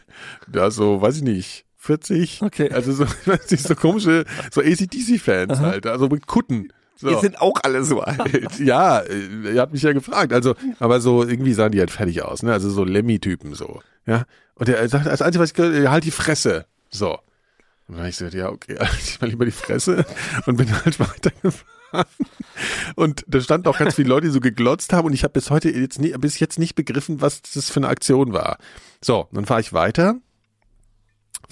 [0.52, 2.42] Ja, so, weiß ich nicht, 40?
[2.42, 2.70] Okay.
[2.70, 6.72] Also so, ich weiß nicht, so komische, so ACDC-Fans halt, also mit Kutten.
[6.96, 7.08] So.
[7.08, 8.58] Wir sind auch alle so alt.
[8.58, 10.32] ja, äh, er hat mich ja gefragt.
[10.32, 12.52] Also, aber so irgendwie sahen die halt fertig aus, ne?
[12.52, 13.80] Also so Lemmy-Typen so.
[14.06, 14.24] Ja.
[14.54, 16.66] Und er sagt, als Einzige, was ich gehört, halt die Fresse.
[16.90, 17.18] So.
[17.88, 20.04] Und dann hab ich gesagt, ja, okay, halt ich mal lieber die Fresse
[20.46, 22.06] und bin halt weitergefahren.
[22.94, 25.50] Und da standen auch ganz viele Leute, die so geglotzt haben und ich habe bis
[25.50, 28.58] heute jetzt nie, bis jetzt nicht begriffen, was das für eine Aktion war.
[29.02, 30.16] So, dann fahre ich weiter.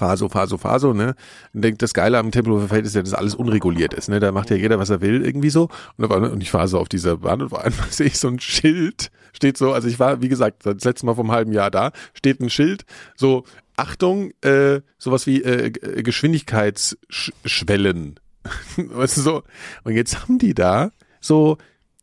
[0.01, 1.14] Fahr so, fahr so, fahr so, ne?
[1.53, 4.18] Und denkt, das Geile am Tempelhofer Feld ist ja, dass alles unreguliert ist, ne?
[4.18, 5.68] Da macht ja jeder, was er will, irgendwie so.
[5.98, 8.28] Und, einmal, und ich fahre so auf dieser Bahn und auf einmal sehe ich so
[8.28, 11.70] ein Schild, steht so, also ich war, wie gesagt, das letzte Mal vom halben Jahr
[11.70, 12.84] da, steht ein Schild,
[13.14, 13.44] so,
[13.76, 18.18] Achtung, äh, sowas wie äh, G- Geschwindigkeitsschwellen.
[18.76, 19.42] weißt du so?
[19.84, 20.90] Und jetzt haben die da
[21.20, 21.59] so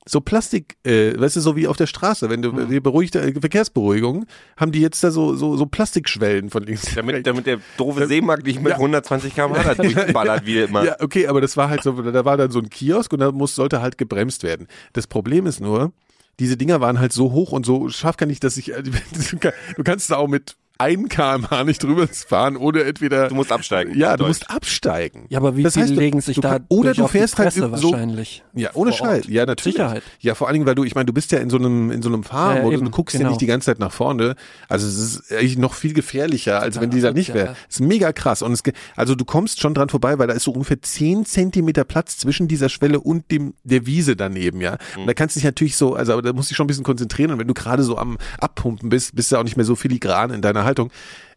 [0.08, 3.40] so Plastik, äh, weißt du, so wie auf der Straße, wenn du die beruhigte äh,
[3.40, 6.96] Verkehrsberuhigung, haben die jetzt da so so so Plastikschwellen von links.
[6.96, 10.86] Damit, damit der doofe Seemarkt nicht mit 120 km/h durchballert, wie immer.
[10.86, 13.32] Ja, okay, aber das war halt so, da war dann so ein Kiosk und da
[13.32, 14.68] muss, sollte halt gebremst werden.
[14.94, 15.92] Das Problem ist nur,
[16.40, 18.66] diese Dinger waren halt so hoch und so scharfkantig, dass ich,
[19.76, 23.28] du kannst da auch mit 1 kmh nicht drüber fahren, ohne entweder.
[23.30, 23.98] Du musst absteigen.
[23.98, 24.28] Ja, du Deutsch.
[24.30, 25.26] musst absteigen.
[25.30, 27.18] Ja, aber wie Das heißt, du- legen sich du da kann- oder du auf die
[27.18, 28.44] fährst halt so- wahrscheinlich?
[28.54, 28.92] Ja, ohne.
[28.94, 29.26] Scheiß.
[29.28, 29.76] Ja, natürlich.
[29.76, 30.04] Sicherheit.
[30.20, 32.02] Ja, vor allen Dingen, weil du, ich meine, du bist ja in so einem, in
[32.02, 33.30] so einem Fahrmodus Ja, und du eben, guckst ja genau.
[33.32, 34.36] nicht die ganze Zeit nach vorne.
[34.70, 37.56] Also es ist eigentlich noch viel gefährlicher, als Total wenn dieser nicht wäre.
[37.70, 38.42] Es ist mega krass.
[38.42, 38.64] Und es,
[38.96, 42.48] also du kommst schon dran vorbei, weil da ist so ungefähr 10 Zentimeter Platz zwischen
[42.48, 44.78] dieser Schwelle und dem, der Wiese daneben, ja.
[44.98, 46.68] Und da kannst du dich natürlich so, also aber da musst du dich schon ein
[46.68, 47.32] bisschen konzentrieren.
[47.32, 50.32] Und wenn du gerade so am Abpumpen bist, bist du auch nicht mehr so filigran
[50.32, 50.92] in deiner Haltung.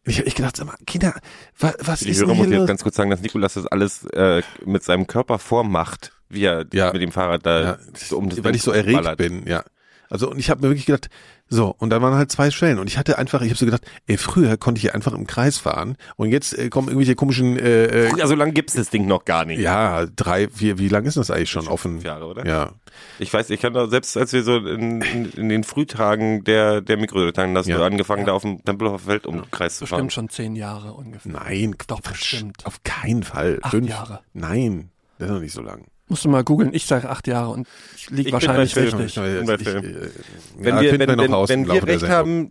[0.05, 1.15] Ich habe ich gedacht, sag mal, Kinder,
[1.59, 3.55] wa, was Die ist Hörer denn muss hier ich jetzt ganz kurz sagen, dass Nikolas
[3.55, 6.93] das alles äh, mit seinem Körper vormacht, wie er Ja.
[6.93, 7.79] mit dem Fahrrad da Ja,
[8.17, 9.19] um das weil ich so erregt ballert.
[9.19, 9.63] bin, ja.
[10.09, 11.09] Also und ich habe mir wirklich gedacht,
[11.53, 13.83] so, und dann waren halt zwei Schwellen und ich hatte einfach, ich habe so gedacht,
[14.07, 17.59] ey, früher konnte ich hier einfach im Kreis fahren und jetzt äh, kommen irgendwelche komischen
[17.59, 19.59] äh, äh, Ja, so lange gibt's das Ding noch gar nicht.
[19.61, 21.95] ja, drei, vier, wie lang ist das eigentlich schon offen?
[21.95, 22.47] Fünf Jahre, oder?
[22.47, 22.73] Ja.
[23.19, 26.81] Ich weiß, ich kann da selbst, als wir so in, in, in den Frühtagen der,
[26.81, 27.79] der Mikrodilettanten, hast Ja.
[27.79, 30.07] du angefangen, da auf dem Tempelhofer Feld um den Kreis zu fahren.
[30.07, 31.33] Bestimmt schon zehn Jahre ungefähr.
[31.33, 32.65] Nein, Doch, bestimmt.
[32.65, 33.59] Auf keinen Fall.
[33.63, 33.89] Acht Fünf.
[33.89, 34.21] Jahre.
[34.35, 35.87] Nein, das ist noch nicht so lang.
[36.11, 36.75] Musst du mal googeln.
[36.75, 38.95] Ich sage acht Jahre und ich liege Ich wahrscheinlich bei Phil.
[38.97, 39.23] richtig.
[39.23, 39.77] bin bei Phil.
[39.77, 42.51] äh, Wenn ja, wir, wenn, noch wenn, wenn wir recht haben,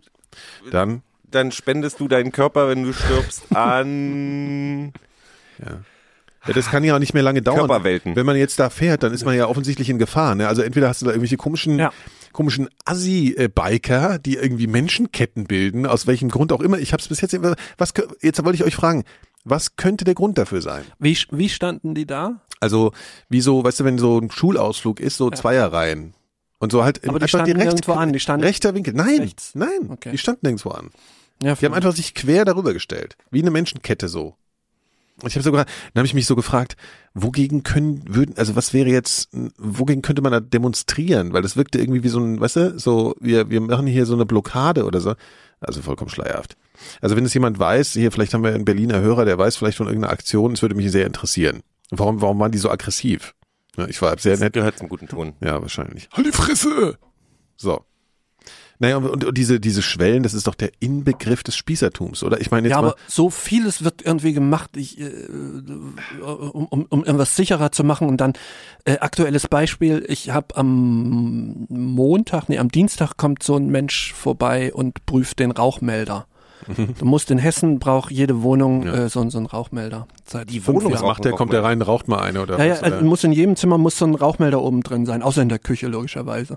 [0.70, 4.92] Dann, dann spendest du deinen Körper, wenn du stirbst, an
[6.46, 7.58] ja, das kann ja auch nicht mehr lange dauern.
[7.58, 8.16] Körperwelten.
[8.16, 10.34] Wenn man jetzt da fährt, dann ist man ja offensichtlich in Gefahr.
[10.34, 10.48] Ne?
[10.48, 11.92] Also entweder hast du da irgendwelche komischen, Ja.
[12.32, 16.78] komischen Assi-Biker, die irgendwie Menschenketten bilden, aus welchem Grund auch immer.
[16.78, 17.36] Ich habe es bis jetzt,
[17.76, 17.92] was,
[18.22, 19.04] jetzt wollte ich euch fragen,
[19.44, 20.84] was könnte der Grund dafür sein?
[20.98, 22.40] Wie, wie standen die da?
[22.60, 22.92] Also,
[23.28, 26.14] wie so, weißt du, wenn so ein Schulausflug ist, so Zweierreihen.
[26.58, 28.92] Und so halt Aber die standen direkt nirgendwo an, die standen rechter Winkel.
[28.94, 29.52] Nein, rechts.
[29.54, 30.10] nein, Okay.
[30.12, 30.90] die standen nirgendwo an.
[31.42, 34.34] Ja, Die haben einfach sich quer darüber gestellt, wie eine Menschenkette so.
[35.22, 36.76] Und ich habe so gefragt, dann habe ich mich so gefragt,
[37.14, 41.32] wogegen können würden, also was wäre jetzt, wogegen könnte man da demonstrieren?
[41.32, 44.14] Weil das wirkte irgendwie wie so ein, weißt du, so wir wir machen hier so
[44.14, 45.14] eine Blockade oder so.
[45.60, 46.56] Also vollkommen schleierhaft.
[47.02, 49.76] Also wenn es jemand weiß, hier vielleicht haben wir einen Berliner Hörer, der weiß vielleicht
[49.78, 51.60] von irgendeiner Aktion, es würde mich sehr interessieren.
[51.90, 53.34] Warum warum waren die so aggressiv?
[53.76, 54.52] Ja, ich war sehr Das nett.
[54.52, 55.34] gehört zum guten Ton.
[55.40, 56.08] Ja, wahrscheinlich.
[56.12, 56.98] Halt die Fresse!
[57.56, 57.84] So.
[58.82, 62.40] Naja, und, und diese, diese Schwellen, das ist doch der Inbegriff des Spießertums, oder?
[62.40, 65.10] Ich meine jetzt ja, mal, aber so vieles wird irgendwie gemacht, ich, äh,
[66.22, 68.08] um, um, um irgendwas sicherer zu machen.
[68.08, 68.32] Und dann
[68.86, 74.72] äh, aktuelles Beispiel, ich habe am Montag, nee, am Dienstag kommt so ein Mensch vorbei
[74.72, 76.26] und prüft den Rauchmelder.
[76.98, 78.94] Du musst in Hessen, braucht jede Wohnung Ja.
[78.94, 80.06] äh, so, so einen Rauchmelder.
[80.24, 81.32] Seit Die Wohnung macht der?
[81.32, 82.82] Kommt der rein, raucht mal eine oder Ja, ja, was?
[82.82, 83.04] also oder?
[83.06, 85.86] muss in jedem Zimmer muss so ein Rauchmelder oben drin sein, außer in der Küche
[85.88, 86.56] logischerweise.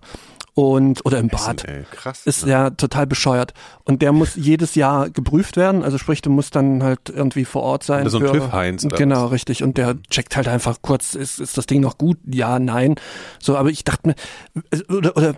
[0.55, 1.67] Und oder im Bad.
[1.67, 1.83] Ey.
[1.89, 2.27] Krass.
[2.27, 3.53] Ist ja total bescheuert.
[3.85, 5.81] Und der muss jedes Jahr geprüft werden.
[5.83, 8.07] Also sprich, du musst dann halt irgendwie vor Ort sein.
[8.07, 9.63] So ein für- TÜV-Heinz Genau, richtig.
[9.63, 12.17] Und der checkt halt einfach kurz, ist, ist das Ding noch gut?
[12.27, 12.95] Ja, nein.
[13.39, 14.15] So, aber ich dachte mir,
[14.95, 15.33] oder, oder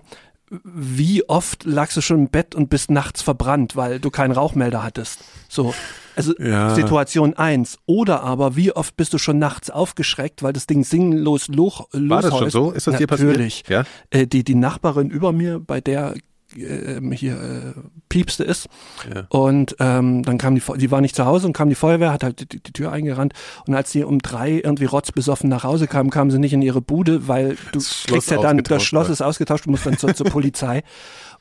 [0.50, 4.84] wie oft lagst du schon im Bett und bist nachts verbrannt, weil du keinen Rauchmelder
[4.84, 5.20] hattest?
[5.50, 5.74] So.
[6.16, 6.74] Also Ja.
[6.76, 7.78] Situation eins.
[7.86, 12.22] Oder aber wie oft bist du schon nachts aufgeschreckt, weil das Ding sinnlos loch, War
[12.22, 12.72] das schon so?
[12.72, 13.30] Ist das dir passiert?
[13.30, 13.64] Natürlich.
[13.68, 13.84] Ja.
[14.12, 16.16] Äh, die, die Nachbarin über mir, bei der
[16.58, 17.80] ähm, hier äh,
[18.10, 18.68] piepste ist.
[19.14, 19.26] Ja.
[19.30, 22.24] Und ähm, dann kam die, die war nicht zu Hause und kam die Feuerwehr, hat
[22.24, 23.34] halt die, die Tür eingerannt.
[23.68, 26.82] Und als sie um drei irgendwie rotzbesoffen nach Hause kam, kam sie nicht in ihre
[26.82, 29.98] Bude, weil du Das Schloss kriegst ja dann, das Schloss ist ausgetauscht, du musst dann
[29.98, 30.84] zur, zur Polizei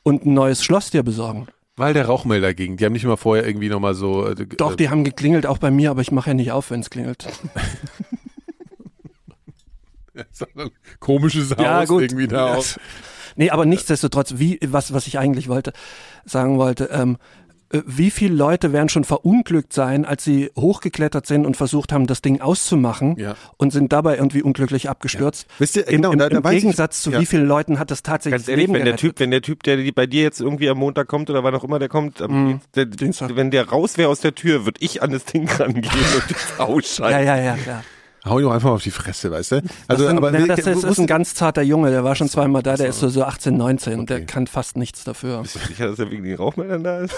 [0.02, 1.46] und ein neues Schloss dir besorgen.
[1.76, 2.76] Weil der Rauchmelder ging.
[2.76, 4.28] Die haben nicht mal vorher irgendwie nochmal so.
[4.28, 6.70] Äh, Doch, äh, die haben geklingelt, auch bei mir, aber ich mache ja nicht auf,
[6.70, 7.26] wenn es klingelt.
[11.00, 12.54] komisches Haus irgendwie da Ja.
[12.58, 12.78] auf.
[13.36, 15.72] Nee, aber nichtsdestotrotz, wie, was, was ich eigentlich wollte,
[16.24, 17.16] sagen wollte, ähm,
[17.70, 22.06] äh, wie viele Leute werden schon verunglückt sein, als sie hochgeklettert sind und versucht haben,
[22.06, 23.34] das Ding auszumachen Ja.
[23.56, 25.46] und sind dabei irgendwie unglücklich abgestürzt?
[25.58, 27.20] Wisst ihr, Im, genau, im, da- da im weiß ich- Gegensatz zu ja.
[27.20, 29.10] wie vielen Leuten hat das tatsächlich Ganz ehrlich, Leben wenn der gerettet?
[29.10, 31.64] Typ, wenn der Typ, der bei dir jetzt irgendwie am Montag kommt oder wann auch
[31.64, 32.60] immer der kommt, am Mhm.
[32.76, 32.86] der,
[33.36, 36.46] wenn der raus wäre aus der Tür, würde ich an das Ding rangehen und das
[36.58, 37.26] ja, ausschalten.
[37.26, 37.82] ja, ja, ja.
[38.24, 39.62] Hau ihn doch einfach mal auf die Fresse, weißt du?
[39.86, 42.28] Also, das, aber aber, das, das wo- ist ein ganz zarter Junge, der war schon
[42.28, 43.06] zweimal da, der so.
[43.06, 44.26] ist so, so 18, 19, der Okay.
[44.26, 45.42] kann fast nichts dafür.
[45.42, 47.14] Bist du sicher, dass er wegen den Rauchmeldern da ist?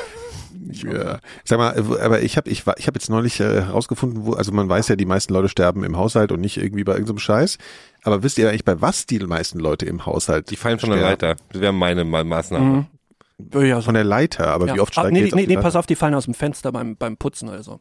[0.73, 1.19] Ja.
[1.45, 4.33] Sag mal, äh, aber ich habe ich war, ich habe jetzt neulich äh, herausgefunden, wo
[4.33, 7.19] also man weiß ja, die meisten Leute sterben im Haushalt und nicht irgendwie bei irgendeinem
[7.19, 7.59] Scheiß.
[8.03, 10.51] Aber wisst ihr eigentlich bei was die meisten Leute im Haushalt?
[10.51, 11.01] Die fallen von der?
[11.03, 11.37] Leiter.
[11.53, 12.65] Das wäre meine Ma Maßnahme.
[12.65, 13.61] Mhm.
[13.63, 13.83] Ja, so.
[13.83, 14.75] Von der Leiter, aber ja.
[14.75, 15.63] wie oft Ah, steigt nee, jetzt nee, auf die nee, Leiter?
[15.67, 17.81] pass auf, die fallen aus dem Fenster beim, beim Putzen oder so.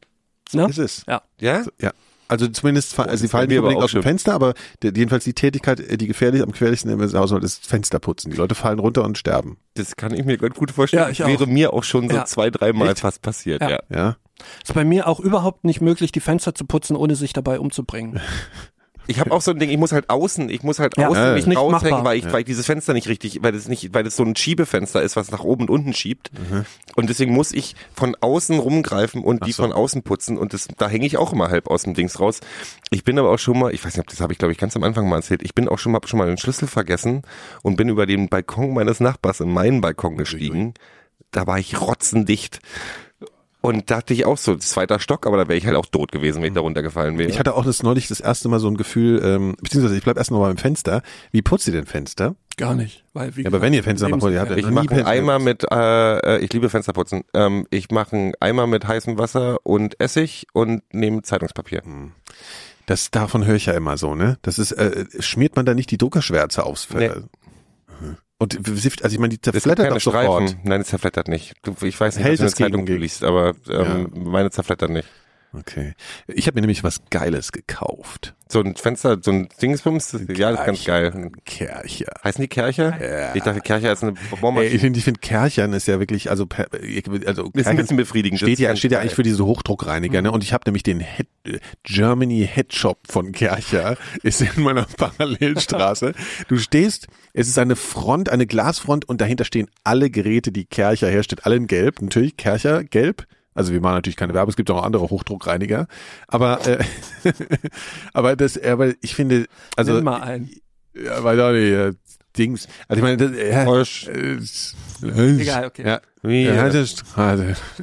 [0.52, 0.68] Ne?
[0.70, 1.04] Ist es?
[1.08, 1.22] Ja.
[1.40, 1.64] Ja?
[1.82, 1.92] Ja.
[2.28, 4.02] Also zumindest, fa- also sie fallen mir nicht aber unbedingt aus dem.
[4.04, 8.32] Fenster, aber der, jedenfalls die Tätigkeit, äh, die gefährlich, am gefährlichsten im Haushalt ist Fensterputzen.
[8.32, 9.58] Die Leute fallen runter und sterben.
[9.76, 11.04] Das kann ich mir ganz gut vorstellen.
[11.04, 11.48] Ja, ich das wäre auch.
[11.48, 12.26] mir auch schon so Ja.
[12.26, 13.00] zwei, dreimal Echt?
[13.02, 13.62] fast passiert.
[13.62, 13.70] Ja.
[13.70, 13.80] Ja.
[13.94, 14.18] Ja.
[14.64, 18.20] Ist bei mir auch überhaupt nicht möglich, die Fenster zu putzen, ohne sich dabei umzubringen.
[19.08, 21.24] Ich habe auch so ein Ding, ich muss halt außen, ich muss halt Ja, außen
[21.24, 22.06] ja, nicht raushängen, machbar.
[22.06, 24.36] weil ich, weil ich dieses Fenster nicht richtig, weil es nicht, weil es so ein
[24.36, 26.32] Schiebefenster ist, was nach oben und unten schiebt.
[26.34, 26.66] Mhm.
[26.96, 29.64] Und deswegen muss ich von außen rumgreifen und die so.
[29.64, 32.40] von außen putzen und das, da hänge ich auch immer halb aus dem Dings raus.
[32.90, 34.58] Ich bin aber auch schon mal, ich weiß nicht, ob das habe ich glaube ich
[34.58, 37.22] ganz am Anfang mal erzählt, ich bin auch schon mal, schon mal den Schlüssel vergessen
[37.64, 40.74] und bin über den Balkon meines Nachbars in meinen Balkon gestiegen.
[41.32, 42.60] Da war ich rotzendicht.
[43.66, 46.12] Und da dachte ich auch so, zweiter Stock, aber da wäre ich halt auch tot
[46.12, 47.30] gewesen, wenn ich da runtergefallen wäre.
[47.30, 50.18] Ich hatte auch das neulich das erste Mal so ein Gefühl, ähm, beziehungsweise ich bleib
[50.18, 51.02] erst noch mal beim Fenster.
[51.32, 52.36] Wie putzt ihr denn Fenster?
[52.58, 53.04] Gar nicht.
[53.14, 55.08] Weil, wie Ja, aber wenn ihr Fenster macht, ihr habt ja Ich mache einen Fenster
[55.08, 57.24] Eimer mit, äh, äh, ich liebe Fensterputzen.
[57.34, 61.82] Ähm, ich mache einen Eimer mit heißem Wasser und Essig und nehme Zeitungspapier.
[62.86, 64.38] Das davon höre ich ja immer so, ne?
[64.44, 67.10] Das ist, äh, schmiert man da nicht die Druckerschwärze aufs Nee.
[67.10, 67.24] Fenster?
[68.38, 68.68] Und
[69.04, 70.50] also ich meine, die zerflattert doch sofort.
[70.50, 70.60] Streifen.
[70.68, 71.54] Nein, es zerflattert nicht.
[71.64, 74.52] Du, ich weiß nicht, Hält was eine es gegen- Zeitung du liest, aber ähm, meine
[74.52, 75.08] zerflattert nicht.
[75.58, 75.94] Okay.
[76.28, 78.36] Ich habe mir nämlich was Geiles gekauft.
[78.48, 81.32] So ein Fenster, so ein Dingsbums, ja, das ist ganz geil.
[81.46, 82.12] Kercher.
[82.24, 83.02] Heißen die Kercher?
[83.02, 83.34] Ja.
[83.34, 84.80] Ich dachte, Kercher ist eine Ey, ich Bohrmaschine.
[84.80, 86.46] finde, ich finde Kerchern ist ja wirklich, also,
[87.26, 88.40] also Ist ein bisschen befriedigend.
[88.40, 90.32] Steht ja, steht ja eigentlich für diese Hochdruckreiniger, ne?
[90.32, 91.28] Und ich habe nämlich den Head,
[91.84, 96.14] Germany Head Shop von Kercher, ist in meiner Parallelstraße.
[96.48, 101.10] Du stehst, es ist eine Front, eine Glasfront und dahinter stehen alle Geräte, die Kercher
[101.10, 103.26] herstellt, alle in Gelb, natürlich Kercher Gelb.
[103.56, 105.88] Also wir machen natürlich keine Werbung, es gibt auch andere Hochdruckreiniger,
[106.28, 106.84] aber äh,
[108.14, 109.48] aber das, aber ich finde,
[109.78, 110.52] also Nenn mal einen.
[110.94, 111.94] ja, weiß auch nicht, äh,
[112.38, 114.08] Dings, also ich meine, das, äh, Frosch.
[114.08, 114.38] äh,
[115.42, 115.84] Egal, okay.
[115.86, 116.54] Ja, Wie, ja.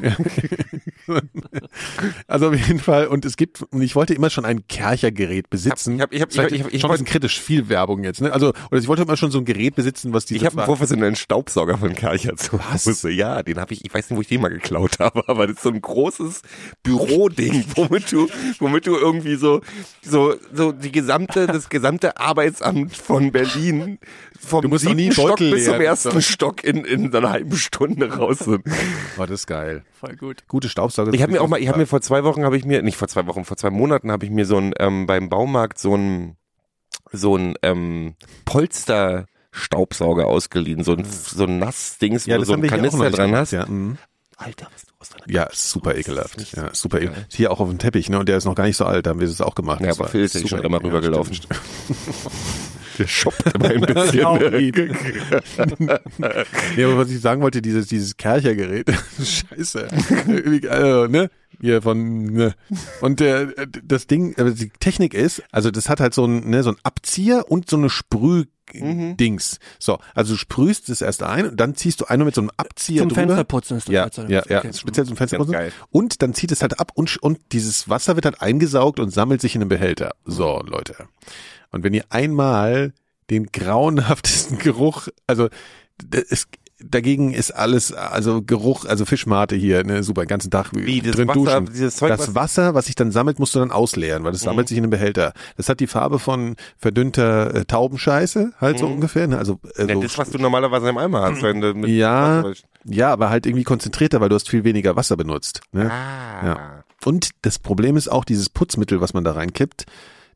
[0.03, 0.51] Ja, okay.
[2.27, 5.97] Also auf jeden Fall, und es gibt, und ich wollte immer schon ein Kercher-Gerät besitzen.
[5.97, 8.05] Ich hab- ich hab- ich hab- ich hab- ich schon ein bisschen kritisch viel Werbung
[8.05, 8.33] jetzt, ne?
[8.33, 10.67] Also, oder ich wollte immer schon so ein Gerät besitzen, was diese Ich habe einen
[10.67, 12.87] professionellen Staubsauger von Kercher zu Was?
[12.87, 13.11] Hause.
[13.11, 15.57] Ja, den habe ich, ich weiß nicht, wo ich den mal geklaut habe, aber das
[15.57, 16.43] ist so ein großes
[16.83, 18.29] Büroding, womit du,
[18.59, 19.61] womit du irgendwie so,
[20.03, 23.99] so, so die gesamte, das gesamte Arbeitsamt von Berlin
[24.45, 27.31] vom Du musst doch nie siebten Stock Beutel bis zum ersten Stock in, in einer
[27.31, 28.65] halben Stunde raus sind.
[29.17, 29.85] War das geil.
[29.99, 30.45] Voll gut.
[30.49, 31.13] Gute Staubsauger.
[31.15, 32.97] Ich habe mir auch mal, ich habe mir vor zwei Wochen habe ich mir, nicht
[32.97, 35.97] vor zwei Wochen, vor zwei Monaten habe ich mir so ein ähm, beim Baumarkt so
[35.97, 36.37] ein
[37.13, 38.15] so ein ähm,
[38.45, 42.79] Polster Staubsauger ausgeliehen, so ein so ein Nassdings, ja, wo so haben ein wir hier
[42.79, 43.53] auch Kanister dran gemacht, hast.
[43.53, 43.99] Ja, mhm.
[44.39, 46.57] Alter, was du aus deiner ja ist super ekelhaft.
[46.57, 47.09] Ja, so super geil.
[47.09, 47.35] ekelhaft.
[47.35, 48.19] Hier auch auf dem Teppich, ne?
[48.19, 49.81] Und der ist noch gar nicht so alt, da haben wir das auch gemacht.
[49.81, 51.39] Ja, Das aber Phil ist schon immer rübergelaufen.
[52.99, 54.25] Der shoppt immer ein bisschen.
[54.25, 54.73] Auch ne?
[56.85, 58.91] Aber was ich sagen wollte, dieses, dieses Kercher-Gerät,
[59.23, 59.89] scheiße.
[60.69, 61.31] Also, ne?
[61.61, 62.55] Hier von, ne?
[63.01, 63.47] Und der,
[63.85, 66.77] das Ding, aber die Technik ist, also das hat halt so ein, ne, so ein
[66.83, 69.59] Abzieher und so eine Sprüh, Dings.
[69.79, 72.51] So, also du sprühst es erst ein und dann ziehst du einmal mit so einem
[72.57, 73.21] Abzieher Zum drüber.
[73.27, 74.73] Fensterputzen ist das Ja, jetzt, oder ja, ja, Okay.
[74.73, 75.53] speziell zum Fensterputzen.
[75.53, 75.73] geil.
[75.91, 79.43] Und dann zieht es halt ab und, und dieses Wasser wird halt eingesaugt und sammelt
[79.43, 80.13] sich in einem Behälter.
[80.25, 80.95] So, Leute.
[81.73, 82.93] Und wenn ihr einmal
[83.31, 85.49] den grauenhaftesten Geruch, also
[86.29, 86.47] es,
[86.85, 91.29] dagegen ist alles, also Geruch, also Fischmate hier, ne, super, den ganzen Tag Wie, drin
[91.29, 91.91] Wasser, duschen.
[91.91, 92.35] Zeug, das was- Mhm.
[92.35, 94.91] Wasser, was sich dann sammelt, musst du dann ausleeren, weil das sammelt sich in einem
[94.91, 95.33] Behälter.
[95.57, 99.29] Das hat die Farbe von verdünnter äh, Taubenscheiße, halt so ungefähr.
[99.29, 99.39] Ne?
[99.39, 99.89] Also äh, Mhm.
[99.89, 102.45] Ja, so das, was du normalerweise im Eimer hast, wenn du mit Ja,
[102.85, 105.61] ja, aber halt irgendwie konzentrierter, weil du hast viel weniger Wasser benutzt.
[105.71, 105.89] Ne?
[105.91, 106.47] Ah.
[106.47, 106.85] Ja.
[107.05, 109.87] Und das Problem ist auch dieses Putzmittel, was man da reinkippt.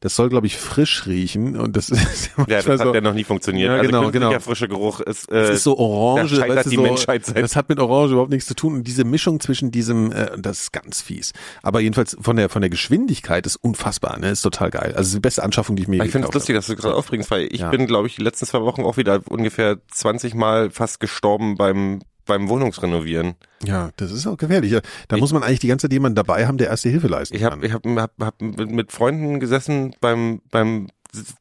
[0.01, 3.01] Das soll, glaube ich, frisch riechen und das ist Ja, manchmal das hat so, ja
[3.01, 3.69] noch nie funktioniert.
[3.71, 4.39] Ja, also genau, genau.
[4.41, 7.27] frischer Geruch ist, äh, das ist so orange, da scheitert weißt du, die so, Menschheit
[7.27, 10.31] seit das hat mit Orange überhaupt nichts zu tun und diese Mischung zwischen diesem, äh,
[10.39, 11.33] das ist ganz fies.
[11.63, 14.95] Aber jedenfalls von der von der Geschwindigkeit ist unfassbar, ne, ist total geil.
[14.97, 16.95] Also die beste Anschaffung, die ich mir je Ich finde es lustig, dass du gerade
[16.95, 17.71] aufbringst, weil ich Ja.
[17.71, 22.01] bin, glaube ich, die letzten zwei Wochen auch wieder ungefähr 20 Mal fast gestorben beim
[22.27, 23.35] beim Wohnungsrenovieren.
[23.65, 24.77] Ja, das ist auch gefährlich.
[25.09, 27.43] Da muss man eigentlich die ganze Zeit jemanden dabei haben, der erste Hilfe leisten Ich
[27.45, 27.65] habe kann.
[27.65, 30.89] ich hab, hab, hab mit mit Freunden gesessen beim beim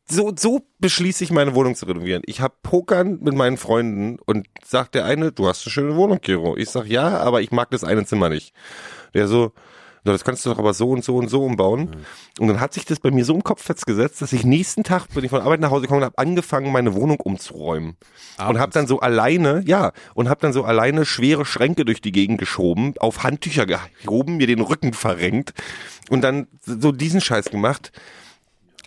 [0.09, 2.21] so so beschließe ich meine Wohnung zu renovieren.
[2.25, 6.21] Ich habe Pokern mit meinen Freunden und sagt der eine, du hast eine schöne Wohnung,
[6.21, 6.55] Kiro.
[6.55, 8.53] Ich sag ja, aber ich mag das eine Zimmer nicht.
[9.13, 9.51] Der so,
[10.05, 11.89] "Na, das kannst du doch aber so und so und so umbauen.
[12.39, 15.07] Und dann hat sich das bei mir so im Kopf festgesetzt, dass ich nächsten Tag,
[15.13, 17.97] bin ich von Arbeit nach Hause gekommen habe angefangen, meine Wohnung umzuräumen.
[18.47, 22.11] Und habe dann so alleine, ja, und habe dann so alleine schwere Schränke durch die
[22.11, 25.53] Gegend geschoben, auf Handtücher gehoben, mir den Rücken verrenkt
[26.09, 27.91] und dann so diesen Scheiß gemacht.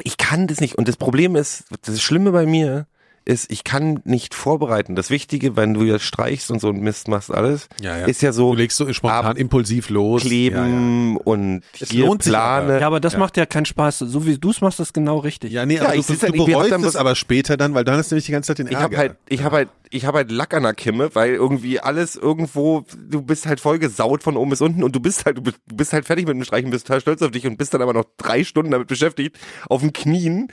[0.05, 0.77] Ich kann das nicht.
[0.77, 2.87] Und das Problem ist, das Schlimme bei mir
[3.29, 4.97] ist, ich kann nicht vorbereiten.
[4.97, 8.07] Das Wichtige, wenn du jetzt streichst und so ein Mist machst alles, Ja, ja.
[8.07, 10.23] ist ja so du legst so spontan impulsiv los.
[10.23, 12.81] kleben und Es hier lohnt sich plane.
[12.81, 13.99] Ja, aber das macht ja keinen Spaß.
[14.01, 15.53] So wie du es machst, ist genau richtig.
[15.53, 17.75] Ja, nee, Ja, aber ich du, ja du wir bereust es das- aber später dann,
[17.75, 18.85] weil dann hast du nämlich die ganze Zeit den Ich Ärger.
[18.85, 22.17] habe halt, ich habe halt, ich habe halt Lack an der Kimme, weil irgendwie alles
[22.17, 25.43] irgendwo, du bist halt voll gesaut von oben bis unten und du bist halt, du
[25.43, 27.75] bist, du bist halt fertig mit dem Streichen, bist total stolz auf dich und bist
[27.75, 30.49] dann aber noch drei Stunden damit beschäftigt, auf den Knien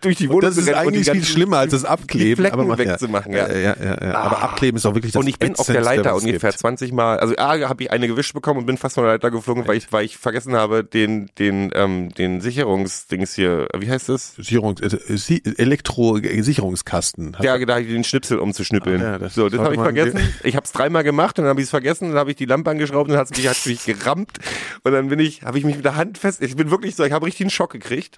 [0.00, 2.36] durch die Wohnung das zu ist rennen und eigentlich die viel schlimmer als das Abkleben.
[2.36, 3.48] Flecken aber man- wegzumachen, ja.
[3.48, 4.14] Ja, ja, ja, ja.
[4.14, 4.42] Aber Ah.
[4.44, 6.60] Abkleben ist auch wirklich das und ich bin auf der Leiter ungefähr gibt.
[6.60, 9.30] 20 Mal, also A, habe ich eine gewischt bekommen und bin fast von der Leiter
[9.30, 14.08] geflogen, weil ich, weil ich vergessen habe, den, den, ähm, den Sicherungsdings hier, wie heißt
[14.08, 14.34] das?
[14.36, 17.36] Sicherungs äh, Sie- Elektro-Sicherungskasten.
[17.42, 19.00] Ja, da habe ich den Schnipsel umzuschnippeln.
[19.00, 20.20] Ach ja, das so, das habe ich vergessen.
[20.44, 22.70] Ich habe es dreimal gemacht, dann habe ich es vergessen, dann habe ich die Lampe
[22.70, 24.38] angeschraubt und dann hat es mich, hat's mich gerammt
[24.84, 27.04] und dann bin ich, habe ich mich mit der Hand fest, ich bin wirklich so,
[27.04, 28.16] ich habe richtig einen Schock gekriegt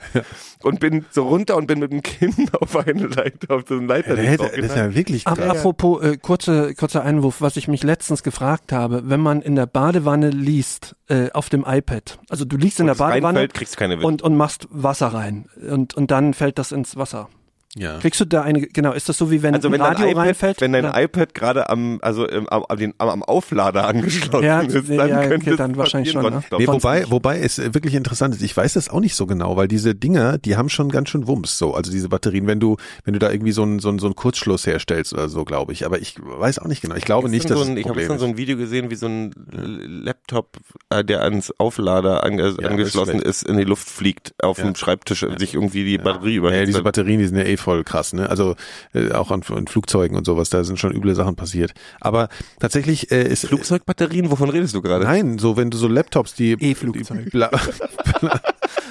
[0.62, 3.88] und bin so runter und bin mit dem Kinn auf eine Leiter, auf so einen
[3.88, 4.20] Leiter.
[4.20, 8.22] Ja, das ist ja wirklich Aber apropos, äh, kurze, kurzer Einwurf, was ich mich letztens
[8.22, 12.80] gefragt habe, wenn man in der Badewanne liest, äh, auf dem iPad, also du liegst
[12.80, 16.11] in der Wenn es Badewanne reinfällt, kriegst keine und, und machst Wasser rein und, und
[16.11, 17.28] dann fällt das ins Wasser.
[17.77, 17.99] Ja.
[17.99, 20.11] Kriegst du da eine, genau, ist das so wie wenn Also wenn ein dein Radio
[20.12, 20.61] iPad, reinfällt?
[20.61, 24.75] wenn dein Oder- iPad gerade am, also im, am, am, am, Auflader angeschlossen Ja, ist,
[24.89, 26.43] dann ja, okay, könnte es dann wahrscheinlich schon, ne?
[26.57, 27.11] Nee, wobei, nicht.
[27.11, 28.43] wobei es wirklich interessant ist.
[28.43, 31.27] Ich weiß das auch nicht so genau, weil diese Dinger, die haben schon ganz schön
[31.27, 31.75] Wumms, so.
[31.75, 34.14] Also diese Batterien, wenn du, wenn du da irgendwie so einen, so einen, so einen
[34.14, 35.85] Kurzschluss herstellst oder so, glaube ich.
[35.85, 36.95] Aber ich weiß auch nicht genau.
[36.95, 38.91] Ich glaube nicht, gestern dass so ein, es ich habe gestern so ein Video gesehen,
[38.91, 40.59] wie so ein Laptop,
[40.91, 44.64] äh, der ans Auflader Ja, angeschlossen ist ist, in die Luft fliegt, auf Ja.
[44.64, 46.68] dem Schreibtisch und sich irgendwie die Batterie Ja, überhitzt.
[46.68, 48.28] diese Batterien, die sind ja eh voll krass, ne?
[48.30, 48.54] Also
[48.94, 51.72] äh, auch an, an Flugzeugen und sowas, da sind schon üble Sachen passiert.
[52.00, 52.28] Aber
[52.60, 55.04] tatsächlich äh, ist Flugzeugbatterien, wovon redest du gerade?
[55.04, 57.32] Nein, so wenn du so Laptops, die E-Flugzeug.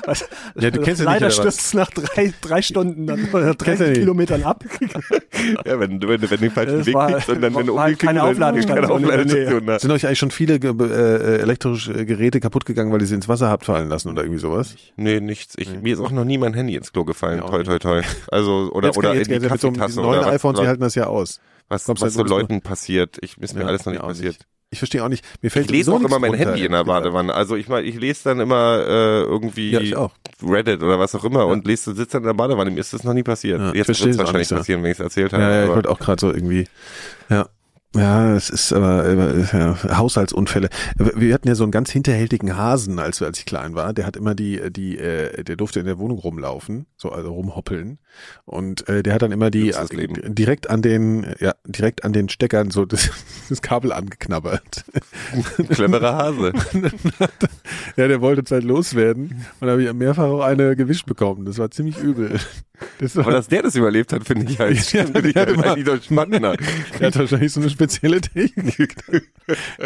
[0.06, 0.26] Was?
[0.60, 1.36] ja, du kennst ja nicht, Leider was?
[1.38, 4.00] stürzt es nach drei, drei Stunden dann, oder Kennst du 30 nicht?
[4.00, 4.64] Kilometern ab.
[5.66, 7.66] Ja, wenn du, wenn wenn du den falschen Das Weg war- kriegst und dann, wenn
[7.66, 8.86] du keine bist, Aufladestation.
[8.86, 9.80] Aufladestation.
[9.80, 13.28] Sind euch eigentlich schon viele ge- äh, elektrische Geräte kaputt gegangen, weil ihr sie ins
[13.28, 14.76] Wasser habt fallen lassen oder irgendwie sowas?
[14.96, 15.56] Nee, nichts.
[15.58, 17.42] Ich, Mir ist auch noch nie mein Handy ins Klo gefallen.
[17.42, 18.02] Auch toi, toi, toi.
[18.32, 20.96] Also, oder, Jetzt oder jetzt, in die so Kaffeetasse diesen neuen iPhones, die halten das
[20.96, 21.40] ja aus.
[21.70, 23.18] was, was du so Leuten passiert.
[23.22, 24.38] Ich, ist mir Ja, alles noch nicht passiert.
[24.70, 25.24] Ich verstehe auch nicht.
[25.44, 26.84] Mir fällt Ich lese sowieso auch immer mein runter, Handy in der.
[26.84, 27.32] Badewanne.
[27.34, 30.10] Also ich meine, ich lese dann immer äh, irgendwie Ja.
[30.42, 32.72] Reddit oder was auch immer und lese, sitze dann in der Badewanne.
[32.72, 33.60] Mir ist das noch nie passiert.
[33.60, 34.56] Ja, Jetzt wird es wahrscheinlich nicht so.
[34.56, 35.44] passieren, wenn ich es erzählt habe.
[35.44, 36.68] Ja, ja, ich wollte auch gerade so irgendwie.
[37.30, 37.48] Ja.
[37.96, 39.08] Ja, es ist aber
[39.54, 40.70] ja, Haushaltsunfälle.
[40.98, 43.94] Wir hatten ja so einen ganz hinterhältigen Hasen, als, als ich klein war.
[43.94, 48.00] Der hat immer die, die, äh, der durfte in der Wohnung rumlaufen, so also rumhoppeln.
[48.46, 50.36] Und äh, der hat dann immer die Leben.
[50.36, 53.10] direkt an den, ja, direkt an den Steckern so das,
[53.50, 54.86] das Kabel angeknabbert.
[55.70, 56.54] Cleverer Hase.
[57.98, 61.46] ja, der wollte halt loswerden und da habe ich mehrfach auch eine gewischt bekommen.
[61.46, 62.40] Das war ziemlich übel.
[63.00, 65.50] Das war, Aber dass der das überlebt hat, finde ich halt, Ja, finde ich halt
[65.50, 68.96] immer- der hat wahrscheinlich so eine spezielle Technik.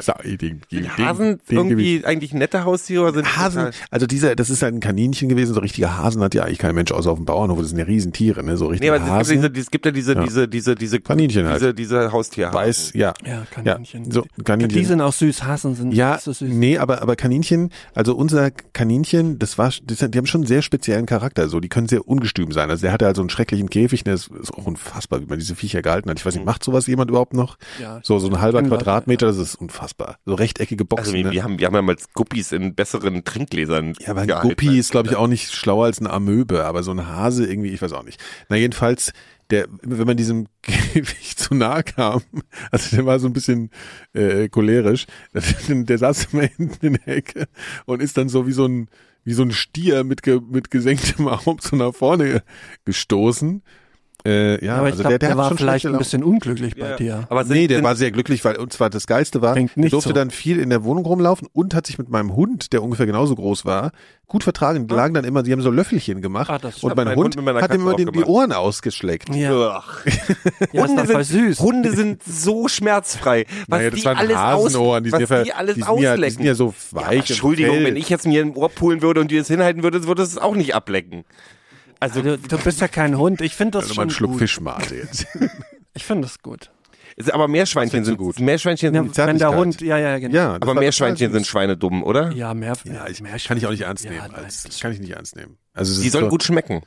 [0.02, 4.36] so, ding, ding, Hasen ding, ding, irgendwie eigentlich nette Haustiere oder sind Hasen, also dieser,
[4.36, 7.12] das ist halt ein Kaninchen gewesen, so richtiger Hasen hat ja eigentlich kein Mensch außer
[7.12, 7.86] auf dem Bauernhof, das sind ja
[8.18, 10.24] Riesentiere, ne, so Nee, richtige aber es gibt, diese, es gibt ja diese, Ja.
[10.24, 11.62] diese, diese, diese, Kaninchen halt.
[11.62, 12.60] diese, diese Haustierhasen.
[12.60, 13.14] Weiß, ja.
[13.26, 14.06] Ja, Kaninchen.
[14.06, 14.78] Ja, so, Kaninchen.
[14.80, 16.50] Die sind auch süß, Hasen sind Ja, nicht so süß.
[16.50, 20.62] nee, aber, aber Kaninchen, also unser Kaninchen, das war, das, die haben schon einen sehr
[20.62, 22.70] speziellen Charakter, so, die können sehr ungestüm sein.
[22.70, 25.40] Also der hatte halt so einen schrecklichen Käfig, der ist, ist auch unfassbar, wie man
[25.40, 26.20] diese Viecher gehalten hat.
[26.20, 27.58] Ich weiß nicht, macht sowas jemand überhaupt noch?
[27.82, 28.00] Ja.
[28.04, 30.18] So, so ein halber Quadratmeter, das ist unfassbar.
[30.26, 31.06] So rechteckige Boxen.
[31.08, 31.32] Also wir, ne?
[31.32, 33.94] wir haben, wir haben ja mal Guppies in besseren Trinkgläsern.
[34.00, 34.28] Ja, aber ein.
[34.28, 37.70] Guppi ist, glaube ich, auch nicht schlauer als eine Amöbe, aber so ein Hase irgendwie,
[37.70, 38.07] ich weiß auch nicht.
[38.50, 39.14] Na, jedenfalls,
[39.50, 42.22] der, wenn man diesem Käfig zu nahe kam,
[42.72, 43.70] also der war so ein bisschen
[44.14, 45.06] äh, cholerisch,
[45.68, 47.48] der saß immer hinten in der Ecke
[47.86, 48.90] und ist dann so wie so ein,
[49.24, 52.44] wie so ein Stier mit, ge, mit gesenktem Haupt so nach vorne
[52.86, 53.62] gestoßen.
[54.28, 56.90] Äh, ja, aber ich also glaube, der, der, der, war vielleicht ein bisschen unglücklich bei
[56.90, 56.96] Ja.
[56.98, 57.28] dir.
[57.30, 59.94] Aber sind, nee, der sind, war sehr glücklich, weil und zwar das Geilste war, nicht
[59.94, 60.14] durfte so.
[60.14, 63.36] dann viel in der Wohnung rumlaufen und hat sich mit meinem Hund, der ungefähr genauso
[63.36, 63.92] groß war,
[64.28, 64.88] gut vertragen.
[64.88, 67.48] Die lagen dann immer, die haben so Löffelchen gemacht Ah, das und mein, Hund, Hund
[67.62, 68.24] hat ihm immer den, die.
[68.26, 69.34] Ohren ausgeschleckt.
[69.34, 70.06] Ja, Ach.
[70.74, 71.60] ja Hunde, sind, süß.
[71.62, 73.46] Hunde sind so schmerzfrei.
[73.68, 75.82] Was Naja, das die waren alles Hasenohren, die aus, sind was ja, die alles die
[75.84, 76.36] sind ja, die auslecken.
[76.38, 77.08] sind ja so Ja, weich.
[77.22, 80.06] und Entschuldigung, wenn ich jetzt mir ein Ohr pulen würde und dir das hinhalten würde,
[80.06, 81.24] würde es auch nicht ablecken.
[82.00, 83.42] Also, Du, du bist ja kein Hund.
[83.42, 84.40] Ich finde das Also mal einen schon Schluck gut.
[84.40, 85.26] Fischmate jetzt.
[85.96, 86.70] Ich finde das gut.
[87.16, 88.40] ist- aber Meerschweinchen sind gut?
[88.40, 89.56] Meerschweinchen Ja, sind, wenn der.
[89.56, 90.36] Hund, ja, ja, genau.
[90.36, 92.32] ja, aber Meerschweinchen sind schweinedumm, oder?
[92.34, 94.36] Ja, mehr, Ja, ich mehr kann ich auch nicht ernst Ja, nehmen.
[94.36, 95.58] als, das kann ich nicht ernst nehmen.
[95.74, 96.84] Also Die ist sollen so, gut schmecken.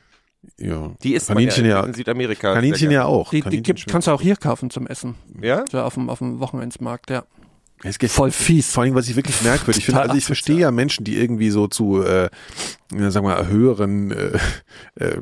[0.58, 0.92] Ja.
[1.02, 2.54] Die isst Kaninchen man ja, in Südamerika.
[2.54, 3.30] Kaninchen ja auch.
[3.30, 5.16] Die, die Kaninchen gibt, kannst du auch hier kaufen zum Essen.
[5.42, 5.64] Ja?
[5.72, 7.24] So auf dem, auf dem Wochenendsmarkt, ja.
[7.82, 8.70] Es geht Voll fies.
[8.72, 11.66] Vor allem, was ich wirklich merkwürdig finde, also ich verstehe ja Menschen, die irgendwie so
[11.66, 12.28] zu, äh,
[12.90, 14.38] sagen wir mal, höheren äh,
[14.96, 15.16] äh,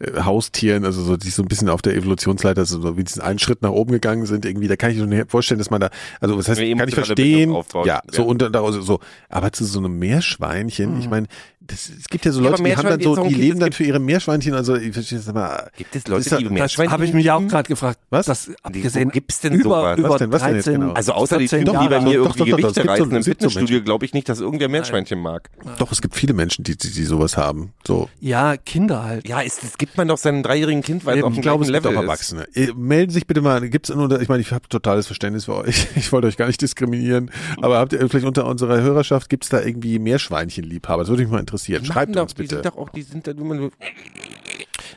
[0.00, 3.22] äh, Haustieren, also so, die so ein bisschen auf der Evolutionsleiter, so, so wie diesen
[3.22, 5.80] einen Schritt nach oben gegangen sind, irgendwie, da kann ich mir schon vorstellen, dass man
[5.80, 5.88] da,
[6.20, 8.28] also was heißt, kann ich verstehen, ja, so Ja.
[8.28, 9.00] und daraus so,
[9.30, 11.26] aber zu so einem Meerschweinchen, ich meine,
[11.66, 13.84] das, es gibt ja so Leute, die haben dann so, die leben dann es für
[13.84, 15.70] ihre Meerschweinchen, also ich verstehe das aber.
[15.76, 17.98] Gibt es Leute, das- die Das Meerschweinchen habe ich mich ja auch gerade gefragt.
[18.10, 18.26] Was?
[18.26, 19.98] Das, abgesehen, wo gibt's denn über, sowas?
[19.98, 20.32] über Was denn?
[20.32, 20.92] Was denn jetzt 13, genau?
[20.92, 22.74] Also außer die 14 Typen, die bei mir Doch, irgendwie doch, doch, doch, Gewichte es
[22.74, 25.50] gibt so- reißen im es gibt so Fitnessstudio, glaube ich nicht, dass irgendwer Meerschweinchen mag.
[25.78, 27.72] Doch, es gibt viele Menschen, die, die, die sowas haben.
[27.86, 28.08] So.
[28.20, 29.26] Ja, Kinder halt.
[29.26, 31.50] Ja, ist, das gibt man doch seinem dreijährigen Kind, weil es auf dem ich es
[31.50, 31.96] gleichen Level ist.
[32.02, 32.46] Erwachsene.
[32.76, 35.86] Melden sich bitte mal, gibt's nur, ich meine, ich habe totales Verständnis für euch.
[35.96, 37.30] Ich wollte euch gar nicht diskriminieren,
[37.62, 41.02] aber habt ihr vielleicht unter unserer Hörerschaft, gibt's da irgendwie Meerschweinchenliebhaber?
[41.02, 41.53] Das würde mich mal interessieren.
[41.62, 42.54] Die Schreibt machen uns doch, Die bitte.
[42.56, 43.70] sind doch auch, die sind da, man,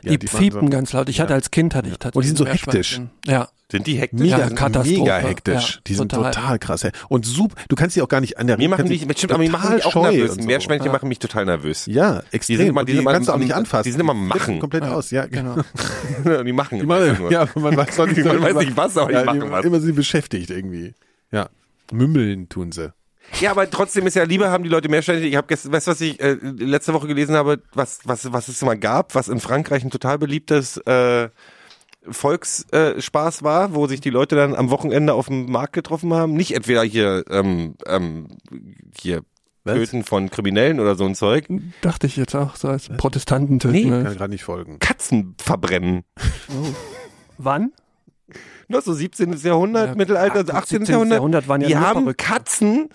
[0.02, 1.08] Ja, die, die fiepen so- ganz laut.
[1.08, 2.16] Ich hatte als Kind hatte ich tatsächlich.
[2.16, 3.10] Und die sind so Meerschweinchen.
[3.26, 3.48] Ja.
[3.70, 4.20] sind die hektisch?
[4.20, 5.74] Mega, Ja, mega hektisch.
[5.74, 6.30] Ja, die sind total.
[6.32, 6.86] total, krass.
[7.08, 9.42] Und super, du kannst sie auch gar nicht an der Mir machen die, stimmt, aber
[9.42, 10.34] die machen mich auch nervös.
[10.36, 10.42] so.
[10.42, 10.92] Meerschweinchen Ja.
[10.92, 11.84] machen mich total nervös.
[11.86, 12.54] Ja, extrem.
[12.54, 13.84] Die sind immer- die sind immer kannst du auch nicht anfassen.
[13.84, 14.58] die sind immer machen.
[14.60, 15.56] komplett Ja, aus, ja, genau.
[16.44, 16.78] Die machen.
[16.80, 17.30] Die nur.
[17.30, 19.64] ja, man weiß doch nicht, Man weiß nicht was, aber die machen was.
[19.64, 20.94] Immer sie beschäftigt irgendwie.
[21.30, 21.48] Ja.
[21.92, 22.92] Mümmeln tun sie.
[23.40, 25.26] Ja, aber trotzdem ist ja lieber haben die Leute Meerschweinchen.
[25.26, 28.48] Ich habe gestern, weißt du, was ich äh, letzte Woche gelesen habe, was was was
[28.48, 31.28] es mal gab, was in Frankreich ein total beliebtes äh,
[32.10, 36.12] Volksspaß äh, Spaß war, wo sich die Leute dann am Wochenende auf dem Markt getroffen
[36.14, 36.34] haben.
[36.34, 38.28] Nicht entweder hier ähm, ähm,
[38.98, 39.22] hier?
[39.64, 41.46] Töten von Kriminellen oder so ein Zeug.
[41.82, 43.74] Dachte ich jetzt auch, so als Protestanten töten.
[43.74, 43.82] Nee.
[43.82, 44.14] Kann ne?
[44.14, 44.78] gerade nicht folgen.
[44.78, 46.04] Katzen verbrennen.
[47.36, 47.72] Wann?
[48.68, 49.32] Noch so 17.
[49.42, 50.82] Jahrhundert, Ja, Mittelalter, 18.
[50.82, 50.84] 18.
[50.84, 51.16] Jahrhundert.
[51.16, 52.16] Jahrhundert waren ja die haben.
[52.16, 52.88] Katzen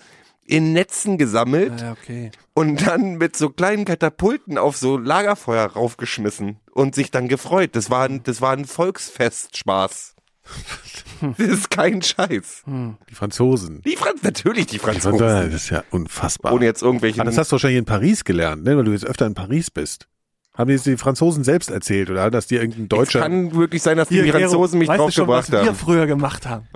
[0.45, 2.31] in Netzen gesammelt Ah, okay.
[2.53, 7.75] und dann mit so kleinen Katapulten auf so Lagerfeuer raufgeschmissen und sich dann gefreut.
[7.75, 10.15] Das war ein, das war ein Volksfestspaß.
[11.37, 12.63] Das ist kein Scheiß.
[13.09, 13.81] Die Franzosen.
[13.83, 15.51] Die Franz natürlich die Die Franzosen, Franzosen.
[15.51, 16.51] das ist ja unfassbar.
[16.51, 17.21] Ohne jetzt irgendwelche.
[17.21, 18.75] Ah, das hast du wahrscheinlich in Paris gelernt, ne?
[18.75, 20.09] weil du jetzt öfter in Paris bist.
[20.53, 23.21] Haben die die Franzosen selbst erzählt oder hat das dir irgendein es Deutscher?
[23.21, 25.75] kann wirklich sein, dass die Franzosen mich draufgebracht was wir haben.
[25.75, 26.67] früher gemacht haben?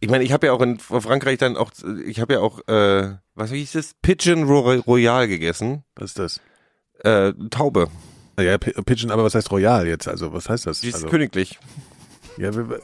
[0.00, 1.70] Ich meine, ich habe ja auch in Frankreich dann auch,
[2.06, 3.94] ich habe ja auch, äh, was hieß das?
[4.00, 5.82] Pigeon Ro- Royal gegessen.
[5.96, 6.40] Was ist das?
[7.04, 7.88] Äh, Taube.
[8.40, 10.06] Ja, P- Pigeon, aber was heißt Royal jetzt?
[10.06, 10.80] Also was heißt das?
[10.82, 11.58] Die ist also, königlich.
[12.36, 12.80] ja, wir- wir-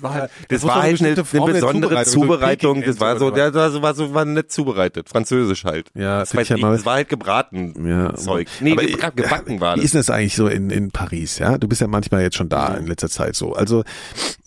[0.00, 3.70] War halt, Das muss war halt eine, eine besondere Zubereitung, Das war so, der war
[3.70, 5.10] so, war so, war nett zubereitet.
[5.10, 5.90] Französisch halt.
[5.94, 7.74] ja, Das, ich ja das war halt gebraten.
[7.86, 8.48] ja, Zeug.
[8.60, 9.84] Nee, aber gebacken war Wie das.
[9.86, 11.58] ist denn das eigentlich so in, in Paris, ja?
[11.58, 12.78] Du bist ja manchmal jetzt schon da Mhm.
[12.78, 13.52] in letzter Zeit so.
[13.52, 13.84] Also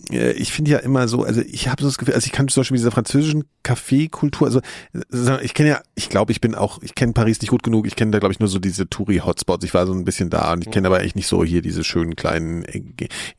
[0.10, 2.62] ich finde ja immer so, also ich habe so das Gefühl, also ich kann zum
[2.62, 4.62] Beispiel mit dieser französischen Kaffeekultur, also
[4.94, 7.88] äh, ich kenne ja, ich glaube, ich bin auch, ich kenne Paris nicht gut genug,
[7.88, 10.54] ich kenne da glaube ich nur so diese Touri-Hotspots, ich war so ein bisschen da
[10.54, 10.72] und ich Mhm.
[10.72, 12.84] kenne aber echt nicht so hier diese schönen kleinen äh,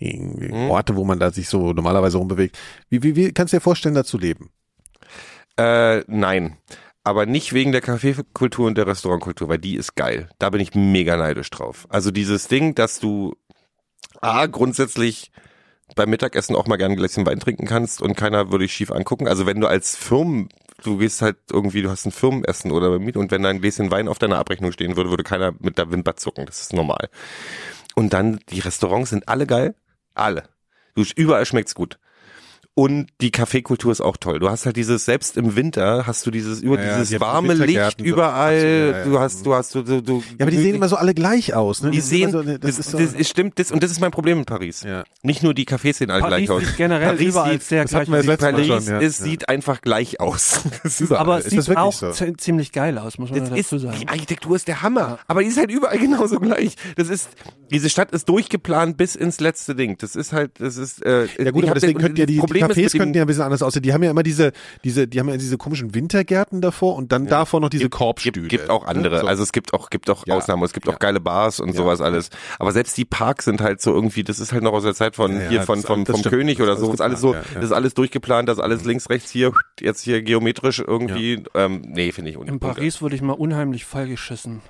[0.01, 0.71] äh, Mhm.
[0.71, 2.59] Orte, wo man da sich so normalerweise rumbewegt.
[2.89, 4.51] Wie, wie, wie kannst du dir vorstellen, da zu leben?
[5.59, 6.57] Äh, nein.
[7.05, 10.29] Aber nicht wegen der Kaffeekultur und der Restaurantkultur, weil die ist geil.
[10.41, 11.87] Da bin ich mega neidisch drauf.
[11.89, 13.35] Also dieses Ding, dass du
[14.21, 15.31] A, grundsätzlich
[15.95, 18.91] beim Mittagessen auch mal gerne ein Gläschen Wein trinken kannst und keiner würde dich schief
[18.91, 19.28] angucken.
[19.28, 20.49] Also wenn du als Firmen,
[20.82, 23.91] du gehst halt irgendwie, du hast ein Firmenessen oder Miet und wenn da ein Gläschen
[23.91, 26.47] Wein auf deiner Abrechnung stehen würde, würde keiner mit der Wimper zucken.
[26.47, 27.09] Das ist normal.
[27.95, 29.74] Und dann, die Restaurants sind alle geil.
[30.14, 30.49] Alle.
[30.95, 31.99] Du, überall schmeckt's gut.
[32.79, 34.39] Und die Kaffeekultur ist auch toll.
[34.39, 37.55] Du hast halt dieses, selbst im Winter hast du dieses, über Ja, dieses die warme
[37.55, 38.05] Licht so.
[38.05, 38.61] überall.
[38.61, 39.05] So, ja, ja.
[39.07, 41.55] Du hast, du hast, du, du, du Ja, aber die sehen immer so alle gleich
[41.55, 41.81] aus.
[41.83, 41.91] Ne?
[41.91, 43.91] die Das ist sehen, so, das, das ist so, das, ist- stimmt, das, und das
[43.91, 44.83] ist mein Problem in Paris.
[44.83, 45.05] Ja.
[45.22, 46.62] Nicht nur die Cafés sehen alle Paris gleich aus.
[46.66, 48.37] sieht generell Paris überall sieht, sehr das gleich das aus.
[48.39, 49.01] Paris, schon, ja.
[49.01, 49.24] es Ja.
[49.24, 50.61] sieht einfach gleich aus.
[50.83, 51.11] Das.
[51.12, 53.97] Aber es sieht das wirklich auch ziemlich geil aus, muss man das dazu sagen.
[54.03, 55.18] die Architektur ist der Hammer.
[55.29, 56.77] Aber die ist halt überall genauso gleich.
[56.97, 57.31] Das ist,
[57.70, 59.97] diese Stadt ist durchgeplant bis ins letzte Ding.
[59.99, 62.66] Das ist halt, das ist, äh, Ja gut, aber deswegen könnten ja die, die Problem
[62.71, 63.83] Cafés könnten ja ein bisschen anders aussehen.
[63.83, 64.53] Die haben ja immer diese,
[64.85, 68.49] diese, die haben ja diese komischen Wintergärten davor und dann davor noch diese Korbstühle.
[68.49, 69.21] Gibt, gibt auch andere.
[69.21, 69.27] So.
[69.27, 70.35] Also es gibt auch, gibt auch Ja.
[70.37, 70.62] Ausnahmen.
[70.64, 70.93] Es gibt Ja.
[70.95, 71.75] auch geile Bars und Ja.
[71.75, 72.31] sowas alles.
[72.59, 75.17] Aber selbst die Parks sind halt so irgendwie, das ist halt noch aus der Zeit
[75.17, 76.35] von Ja, ja, hier von, das- vom, das vom stimmt.
[76.35, 76.87] König Das oder so.
[76.87, 77.45] alles Ist alles so, ja, ja.
[77.57, 81.43] das ist alles durchgeplant, das ist alles links, rechts hier, jetzt hier geometrisch irgendwie.
[81.55, 84.61] Ähm, nee, finde ich un- In Paris wurde ich mal unheimlich vollgeschissen.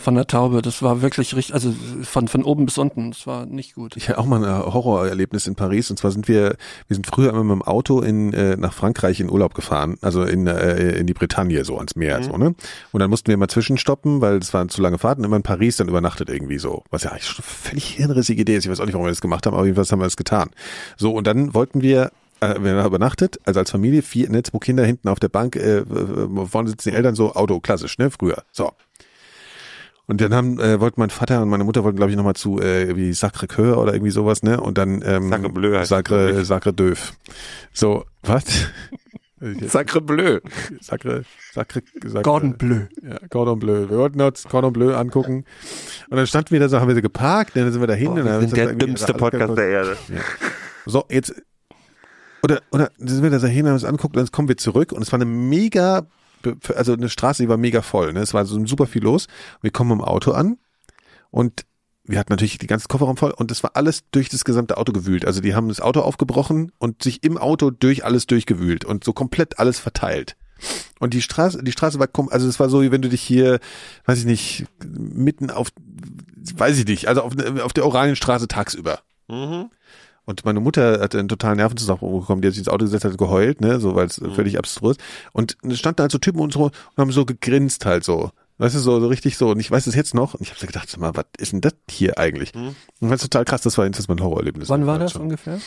[0.00, 0.62] Von der Taube.
[0.62, 3.10] Das war wirklich richtig, also von, von oben bis unten.
[3.10, 3.96] Das war nicht gut.
[3.96, 6.56] Ich hatte auch mal ein Horrorerlebnis in Paris und zwar sind wir,
[6.88, 10.22] wir sind früher immer mit dem Auto in, äh, nach Frankreich in Urlaub gefahren, also
[10.22, 12.54] in, äh, in die Bretagne, so ans Meer, so, ne?
[12.92, 15.76] Und dann mussten wir immer zwischenstoppen, weil es waren zu lange Fahrten, immer in Paris
[15.76, 16.82] dann übernachtet irgendwie so.
[16.90, 18.64] Was ja eigentlich schon eine völlig hirnrissige Idee ist.
[18.64, 20.48] Ich weiß auch nicht, warum wir das gemacht haben, aber jedenfalls haben wir das getan.
[20.96, 24.58] So, und dann wollten wir äh, wir haben übernachtet, also als Familie, vier, ne, zwei
[24.58, 25.84] Kinder hinten auf der Bank, äh,
[26.46, 28.42] vorne sitzen die Eltern so, Auto, klassisch, ne, früher.
[28.50, 28.72] So.
[30.10, 32.60] Und dann haben, äh, wollten mein Vater und meine Mutter wollten, glaube ich, nochmal zu
[32.60, 34.60] äh, wie Sacré-Cœur oder irgendwie sowas, ne?
[34.60, 36.44] Und dann ähm, Sacre Bleu heißt das, Sacre.
[36.44, 37.14] Sacre Döf.
[37.72, 38.44] So, was?
[39.68, 40.40] Sacre Bleu.
[40.80, 42.80] Sacre, Sacre, Sacre, Gordon Bleu.
[43.02, 43.88] Ja, Cordon Bleu.
[43.88, 45.44] Wir wollten uns Cordon Bleu angucken.
[46.10, 48.08] Und dann standen wir da so, haben wir so geparkt, dann sind wir dahin.
[48.08, 49.96] und dann haben wir uns das irgendwie alles der Erde.
[50.86, 51.34] so, jetzt,
[52.42, 54.92] oder, oder sind wir da so hin, haben uns anguckt und dann kommen wir zurück
[54.92, 56.06] und es war eine mega,
[56.74, 58.20] also eine Straße, die war mega voll, ne?
[58.20, 59.26] Es war so super viel los.
[59.62, 60.58] Wir kommen im Auto an
[61.30, 61.64] und
[62.04, 64.92] wir hatten natürlich die ganze Kofferraum voll und es war alles durch das gesamte Auto
[64.92, 65.24] gewühlt.
[65.24, 69.12] Also die haben das Auto aufgebrochen und sich im Auto durch alles durchgewühlt und so
[69.12, 70.36] komplett alles verteilt.
[70.98, 73.60] Und die Straße, die Straße war, also es war so, wie wenn du dich hier,
[74.04, 75.68] weiß ich nicht, mitten auf,
[76.54, 77.32] weiß ich nicht, also auf,
[77.62, 79.00] auf der Oranienstraße tagsüber.
[79.28, 79.70] Mhm.
[80.30, 83.18] Und meine Mutter hatte einen totalen Nervenzusammenbruch bekommen, die hat sich ins Auto gesetzt, hat
[83.18, 85.02] geheult, ne, so, weil es völlig abstrus ist.
[85.32, 88.30] Und es standen halt so Typen und so und haben so gegrinst halt so.
[88.58, 89.50] Weißt du, so, so richtig so.
[89.50, 90.34] Und ich weiß es jetzt noch.
[90.34, 92.54] Und ich habe so gedacht, sag mal, was ist denn das hier eigentlich?
[92.54, 94.68] Und das ist total krass, das war jetzt mein Horrorerlebnis.
[94.68, 95.22] Wann war das Schon.
[95.22, 95.58] ungefähr?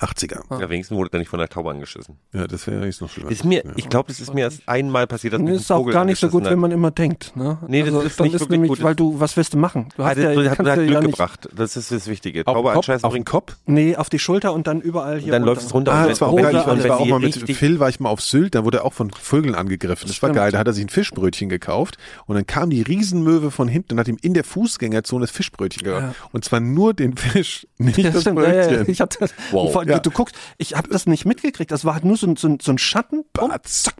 [0.00, 0.60] 80er.
[0.60, 2.16] Ja, wenigstens wurde er nicht von der Taube angeschissen.
[2.32, 3.30] Ja, das wäre jetzt noch schlimmer.
[3.30, 3.72] Ist mir, ja.
[3.76, 6.28] ich glaube, das ist mir erst einmal passiert, dass ein ist auch gar nicht so
[6.28, 6.60] gut, angeschissen wenn hat.
[6.60, 7.36] man immer denkt.
[7.36, 7.58] Ne?
[7.68, 8.82] Nee, das ist dann nicht ist wirklich nämlich, gut.
[8.82, 9.88] weil du, was willst du machen?
[9.96, 11.48] Du Ah, hast das, ja, hat, hat ja Glück nicht, gebracht.
[11.54, 12.40] Das ist das Wichtige.
[12.46, 13.56] auf, Taube den Kopf, anscheißen auf den Kopf?
[13.66, 15.54] Nee, auf die Schulter und dann überall hier Und dann runter.
[15.54, 15.92] läuft es runter.
[15.92, 16.52] Ah, und das war auch geil.
[16.52, 18.64] die- Ich war, ich war auch mal mit Phil, war ich mal auf Sylt, da
[18.64, 20.08] wurde er auch von Vögeln angegriffen.
[20.08, 20.50] Das war geil.
[20.52, 24.00] Da hat er sich ein Fischbrötchen gekauft und dann kam die Riesenmöwe von hinten und
[24.00, 25.86] hat ihm in der Fußgängerzone das Fischbrötchen.
[25.88, 26.14] Ja.
[26.32, 28.84] Und zwar nur den Fisch, nicht Ja, das ja, ja, Brötchen.
[28.90, 29.72] ich hab das, Wow.
[29.84, 29.98] Vor- Ja.
[30.00, 32.48] du, du guckst, ich habe das nicht mitgekriegt, das war halt nur so, ein- so,
[32.48, 33.94] ein- so ein Schatten, bumm, zack,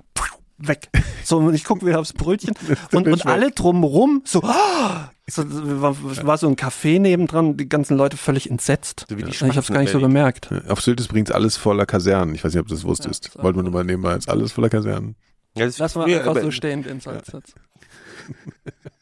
[0.58, 0.88] weg.
[1.24, 2.54] So, und ich gucke wieder aufs Brötchen
[2.92, 5.10] und, und alle drumrum so, ah!
[5.26, 5.42] so
[5.80, 9.06] war, war so ein Café nebendran, die ganzen Leute völlig entsetzt.
[9.08, 10.50] So wie die ich hab's gar nicht so gemerkt.
[10.68, 12.34] Auf Sylt ist übrigens alles voller Kasernen.
[12.34, 13.30] Ich weiß nicht, ob du das wusstest.
[13.34, 15.16] Ja, Wollten wir nur mal nehmen, als alles voller Kasernen.
[15.56, 17.54] Ja, das Lass mal einfach so stehen, den Salzsatz.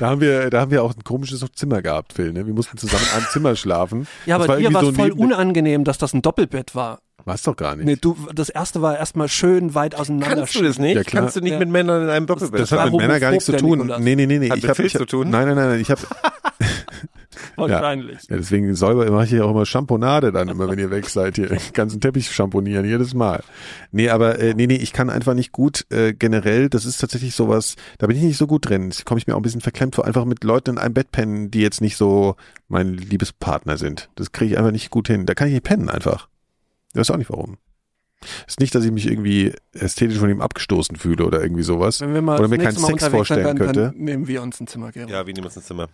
[0.00, 2.32] Da haben wir, da haben wir auch ein komisches Zimmer gehabt, Phil.
[2.32, 2.46] Ne?
[2.46, 4.06] Wir mussten zusammen in einem Zimmer schlafen.
[4.26, 7.00] Ja, Das aber dir war es so voll unangenehm, dass das ein Doppelbett war.
[7.26, 7.86] War's doch gar nicht.
[7.86, 10.36] Nee, du, das erste war erstmal schön weit auseinander.
[10.36, 10.94] Kannst du das nicht?
[10.96, 11.22] Ja, klar.
[11.22, 11.58] Kannst du nicht Ja.
[11.58, 13.78] mit Männern in einem Doppelbett das hat war mit Männern gar nichts zu tun.
[13.78, 14.00] Nikolas.
[14.00, 14.50] Nee, nee, nee, nee.
[14.50, 15.30] Hat ich mit hab, Phil ich zu tun?
[15.30, 15.80] Nein, nein, nein, nein.
[15.80, 16.02] Ich habe
[17.56, 18.22] Wahrscheinlich.
[18.28, 21.36] Ja, deswegen säuber mache ich hier auch immer Champonade dann immer, wenn ihr weg seid
[21.36, 21.48] hier.
[21.48, 23.42] Den ganzen Teppich champonieren, jedes Mal.
[23.92, 27.34] Nee, aber äh, nee, nee, ich kann einfach nicht gut äh, generell, das ist tatsächlich
[27.34, 28.90] sowas, da bin ich nicht so gut drin.
[28.90, 31.10] Da komme ich mir auch ein bisschen verklemmt vor, einfach mit Leuten in einem Bett
[31.10, 32.36] pennen, die jetzt nicht so
[32.68, 34.10] mein Liebespartner sind.
[34.14, 35.26] Das kriege ich einfach nicht gut hin.
[35.26, 36.28] Da kann ich nicht pennen einfach.
[36.92, 37.58] Ich weiß auch nicht warum.
[38.46, 42.00] Ist nicht, dass ich mich irgendwie ästhetisch von ihm abgestoßen fühle oder irgendwie sowas.
[42.00, 43.92] Wenn wir mal Oder mir keinen Sex vorstellen dann, könnte.
[43.94, 45.10] Dann nehmen wir uns ein Zimmer, Gero.
[45.10, 45.88] Ja, wir nehmen uns ins Zimmer.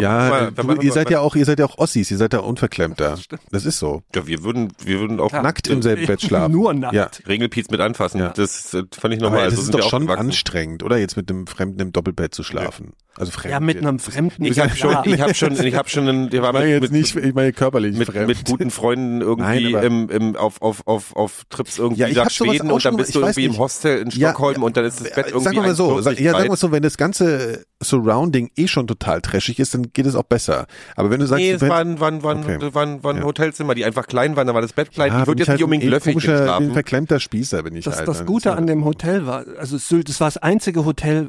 [0.00, 2.16] Ja, Wenn äh, du, man- ihr seid ja auch, ihr seid ja auch Ossis, ihr
[2.16, 3.18] seid ja unverklemmter.
[3.50, 4.02] Das ist so.
[4.14, 6.52] Ja, wir würden, wir würden auch Nackt im selben Bett schlafen.
[6.52, 6.94] Nur nackt.
[6.94, 7.10] Ja.
[7.26, 8.18] Regelpiez mit anfassen.
[8.20, 8.30] Ja.
[8.30, 9.40] Das fand ich normal.
[9.40, 10.96] Aber das ist doch schon anstrengend, oder?
[10.96, 12.92] Jetzt mit einem Fremden im Doppelbett zu schlafen.
[13.18, 13.52] Also fremd.
[13.52, 14.44] Ja, mit einem Fremden.
[14.46, 16.82] Ich habe schon, ich habe schon, ich habe schon, einen, war Ich meine mit, jetzt
[16.82, 18.26] mit, nicht, ich meine körperlich mit, fremd.
[18.28, 22.30] mit guten Freunden irgendwie Nein, im, im, auf, auf, auf, auf Trips irgendwie Ja, nach
[22.30, 23.60] Schweden und dann bist du irgendwie im nicht.
[23.60, 24.62] Hostel in Stockholm ja.
[24.62, 26.56] und dann ist das Bett irgendwie Sagen wir mal so, 1,40 sag, ja, sagen wir
[26.56, 30.66] so, wenn das ganze Surrounding eh schon total trashig ist, dann geht es auch besser.
[30.96, 32.74] Aber wenn du sagst, Nee, es waren, waren, waren, Okay.
[32.74, 33.24] waren, waren Ja.
[33.24, 35.12] Hotelzimmer, die einfach klein waren, da war das Bett klein.
[35.12, 36.72] ja, ich würde bin jetzt halt nicht unbedingt ein löffig komischer, ein schlafen.
[36.72, 38.08] verklemmter Spießer bin ich Das, halt.
[38.08, 38.24] das?
[38.24, 41.28] Gute an dem Hotel war, also Sylt, das war das einzige Hotel,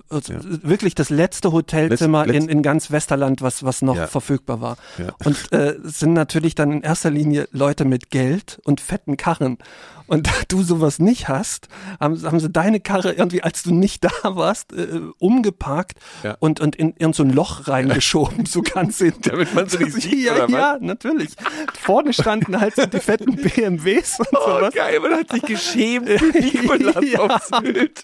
[0.61, 4.07] wirklich das letzte Hotel Hotelzimmer Letz- in, in ganz Westerland, was, was noch Ja.
[4.07, 4.78] verfügbar war.
[4.97, 5.13] Ja.
[5.26, 9.57] Und äh, es sind natürlich dann in erster Linie Leute mit Geld und fetten Karren.
[10.07, 11.67] Und da du sowas nicht hast,
[11.99, 16.36] haben, haben sie deine Karre irgendwie, als du nicht da warst, äh, umgeparkt Ja.
[16.39, 19.21] und, und in irgend so ein Loch reingeschoben, so ganz hinten.
[19.30, 21.32] Damit man sie nicht sieht, ja, ja, natürlich.
[21.82, 24.74] Vorne standen halt so die fetten BMWs und Oh, sowas.
[24.74, 27.19] geil, man hat sich geschämt Nikolas Ja.
[27.21, 28.03] auf Sylt.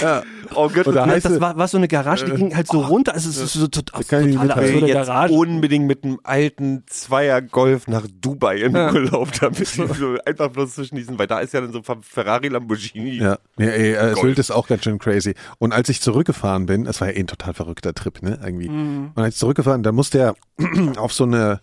[0.00, 0.22] Ja.
[0.54, 2.80] Oh Gott, Oder Ja, heißt das war, war so eine Garage, die ging halt so
[2.80, 3.14] runter.
[3.14, 4.50] Also es ist so ich total mithalten.
[4.50, 5.32] absurde Garage.
[5.34, 8.92] unbedingt mit einem alten Zweier Golf nach Dubai in Ja.
[8.92, 12.48] Urlaub, damit die so einfach bloß zwischen diesen, weil da ist ja dann so Ferrari
[12.48, 13.18] Lamborghini.
[13.18, 14.14] Ja, ja ey, äh.
[14.14, 15.34] Sylt ist auch ganz schön crazy.
[15.58, 18.68] Und als ich zurückgefahren bin, das war ja eh ein total verrückter Trip, ne, irgendwie.
[18.68, 20.34] Und als ich zurückgefahren, da musste er
[20.96, 21.60] auf so eine,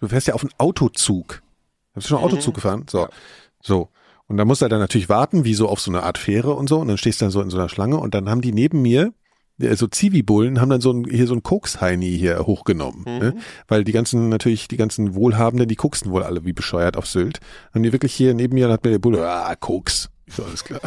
[0.00, 1.42] du fährst ja auf einen Autozug.
[1.94, 2.86] Hast du schon einen Autozug gefahren?
[2.90, 3.08] So.
[3.62, 3.88] So.
[4.26, 6.68] Und da musst du dann natürlich warten, wie so auf so eine Art Fähre und
[6.68, 6.78] so.
[6.78, 8.80] Und dann stehst du dann so in so einer Schlange und dann haben die neben
[8.82, 9.12] mir,
[9.58, 13.04] so Zivi-Bullen, haben dann so ein, hier so ein Koks-Heini hier hochgenommen.
[13.04, 13.34] Ne?
[13.68, 17.38] Weil die ganzen, natürlich, die ganzen Wohlhabenden, die koksten wohl alle wie bescheuert auf Sylt.
[17.72, 20.10] Und die wirklich hier neben mir, dann hat mir der Bulle, ah, Koks.
[20.26, 20.80] Ich so, alles klar.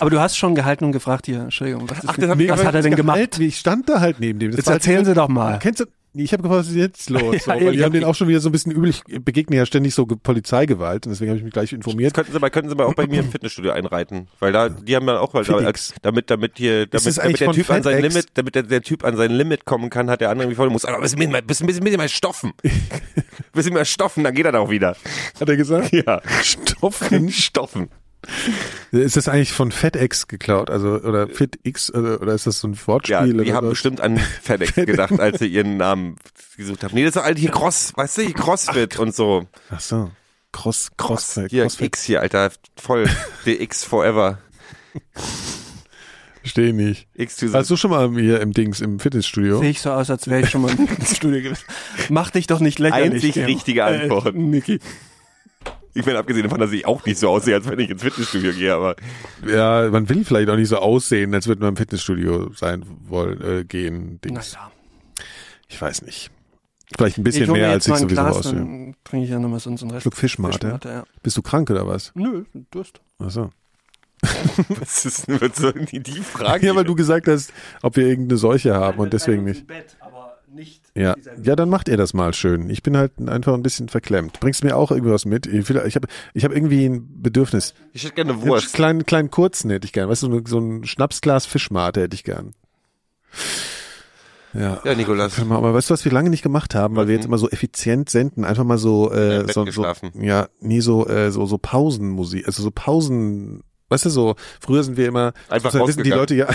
[0.00, 2.64] Aber du hast schon gehalten und gefragt hier, Entschuldigung, was, ist Ach, das ich was
[2.64, 3.38] hat er denn gemacht?
[3.38, 4.52] Ich stand da halt neben dem.
[4.52, 5.58] Das Jetzt erzählen halt, Sie doch mal.
[5.58, 5.86] Kennst du?
[6.14, 7.44] Ich habe gefragt, was ist jetzt los?
[7.44, 8.90] So, Ja, weil die haben den auch schon wieder so ein bisschen übel.
[8.90, 12.12] Ich begegne ja ständig so Ge- Polizeigewalt und deswegen habe ich mich gleich Das informiert.
[12.12, 14.94] könnten sie mal, könnten sie mal auch bei mir im Fitnessstudio einreiten, weil da, die
[14.94, 15.94] haben ja auch, weil, Fitix.
[16.02, 18.02] damit, damit hier, damit, damit der Typ an sein?
[18.02, 20.68] Limit, damit der, der Typ an sein Limit kommen kann, hat der andere irgendwie voll,
[20.70, 22.52] muss, aber ein bisschen, bisschen, bisschen, bisschen mehr stoffen.
[23.52, 24.96] bisschen mehr stoffen, dann geht er doch wieder.
[25.40, 25.92] Hat er gesagt?
[25.92, 26.20] Ja.
[26.42, 27.30] Stoffen.
[27.30, 27.88] Stoffen.
[28.92, 30.70] Ist das eigentlich von FedEx geklaut?
[30.70, 33.36] Also, oder FitX, oder, oder ist das so ein Wortspiel?
[33.36, 33.72] Ja, die haben was?
[33.72, 36.16] bestimmt an FedEx gedacht, als sie ihren Namen
[36.56, 36.94] gesucht haben.
[36.94, 39.46] Nee, das ist halt hier Cross, weißt du, hier Crossfit und so.
[39.70, 40.10] Ach so.
[40.52, 41.86] Cross, Cross, Hier, Crossfit.
[41.86, 43.08] X hier, Alter, voll.
[43.44, 44.38] The X forever.
[46.42, 47.06] Verstehe nicht.
[47.52, 49.60] Warst du schon mal hier im Dings, im Fitnessstudio?
[49.60, 51.64] Sehe ich so aus, als wäre ich schon mal ins Studio gewesen.
[52.10, 53.24] Mach dich doch nicht lächerlich.
[53.24, 54.26] Einzig richtige Antwort.
[54.26, 54.80] Äh, Niki.
[55.94, 58.52] Ich bin abgesehen davon, dass ich auch nicht so aussehe, als wenn ich ins Fitnessstudio
[58.52, 58.96] gehe, aber
[59.46, 63.40] Ja, man will vielleicht auch nicht so aussehen, als würde man im Fitnessstudio sein wollen,
[63.42, 64.20] äh, gehen.
[64.22, 64.54] Dings.
[64.54, 64.70] Naja.
[65.68, 66.30] Ich weiß nicht.
[66.96, 68.54] Vielleicht ein bisschen mehr, als ich sowieso Glas, aussehe.
[68.54, 70.02] Dann trinke ich ja nochmal so einen Rest.
[70.02, 70.78] Schluck Fischmate.
[70.84, 71.04] ja.
[71.22, 72.12] Bist du krank oder was?
[72.14, 73.00] Nö, Durst.
[73.18, 73.50] Ach so.
[74.68, 76.66] was ist denn so die, die Frage?
[76.66, 79.66] Ja, weil du gesagt hast, ob wir irgendeine Seuche haben und deswegen nicht.
[79.66, 79.96] Bett,
[80.54, 82.70] nicht Ja, ja, dann macht ihr das mal schön.
[82.70, 84.40] Ich bin halt einfach ein bisschen verklemmt.
[84.40, 85.46] Bringst mir auch irgendwas mit?
[85.46, 87.74] Ich habe ich hab, ich hab irgendwie ein Bedürfnis.
[87.92, 88.74] ich hätte gerne Wurst.
[88.74, 90.08] Kleinen, kleinen kurzen hätte ich gern.
[90.08, 92.52] Weißt du, so, ein Schnapsglas Fischmate hätte ich gern.
[94.54, 94.80] Ja.
[94.84, 95.38] Ja, Nikolas.
[95.40, 98.10] Aber weißt du, was wir lange nicht gemacht haben, weil wir jetzt immer so effizient
[98.10, 100.10] senden, einfach mal so, Ja, äh, Bett so, so geschlafen.
[100.20, 103.62] ja, nie so, äh, so, so Pausenmusik, also so Pausen,
[103.92, 106.48] weißt du, so, früher sind wir immer, Einfach wissen die Leute ja,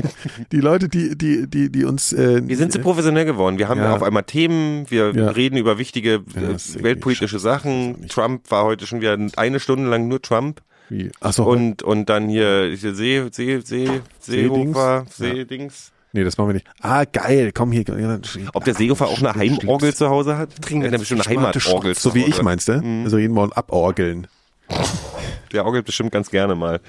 [0.52, 3.58] die Leute, die, die, die, die uns, äh, Wir sind so professionell geworden.
[3.58, 3.94] Wir haben Ja.
[3.94, 5.30] auf einmal Themen, wir Ja.
[5.30, 8.06] reden über wichtige äh, weltpolitische Sachen.
[8.08, 10.60] Trump war heute schon wieder eine Stunde lang nur Trump.
[10.88, 13.30] wie, ach so, Und, und dann hier, See, See,
[13.64, 15.16] See, Seehofer, Seedings?
[15.16, 15.92] Seedings.
[16.12, 16.66] nee, das machen wir nicht.
[16.80, 17.84] Ah, geil, komm hier,
[18.54, 20.60] Ob der Seehofer auch eine Heimorgel zu Hause hat?
[20.60, 21.94] Trinken hat bestimmt eine Heimatorgel.
[21.94, 22.82] so wie ich meinst du?
[23.04, 24.26] Also jeden Morgen aborgeln.
[25.52, 26.80] Der orgelt bestimmt ganz gerne mal.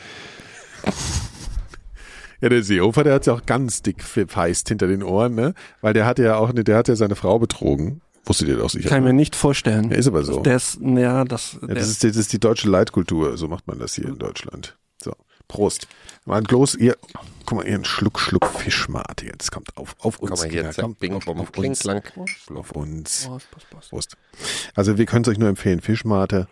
[2.42, 5.54] Ja, der Seehofer, der hat ja auch ganz dick feist hinter den Ohren, ne?
[5.82, 8.02] Weil der hat ja auch, der hat ja seine Frau betrogen.
[8.26, 8.90] Wusstet ihr doch sicher.
[8.90, 9.90] Kann ich mir nicht vorstellen.
[9.92, 10.42] Ja, ist aber so.
[10.42, 13.38] Der ist, ja, das, Ja, der das, ist, das ist die deutsche Leitkultur.
[13.38, 14.78] So macht man das hier in Deutschland.
[15.04, 15.14] So,
[15.48, 15.88] Prost.
[16.26, 16.48] Mal ein
[16.78, 16.98] ihr,
[17.46, 19.52] guck mal, ihr einen Schluck, Schluck Fischmate jetzt.
[19.52, 20.32] Kommt auf, auf uns.
[20.32, 21.80] Komm mal hier, zack, kommt bing, auf, auf kling, uns.
[21.80, 22.04] klang.
[22.54, 23.26] Auf uns.
[23.26, 23.90] Prost, Prost, Prost.
[23.90, 24.18] Prost.
[24.76, 25.82] Also wir können es euch nur empfehlen.
[25.82, 26.48] Fischmate.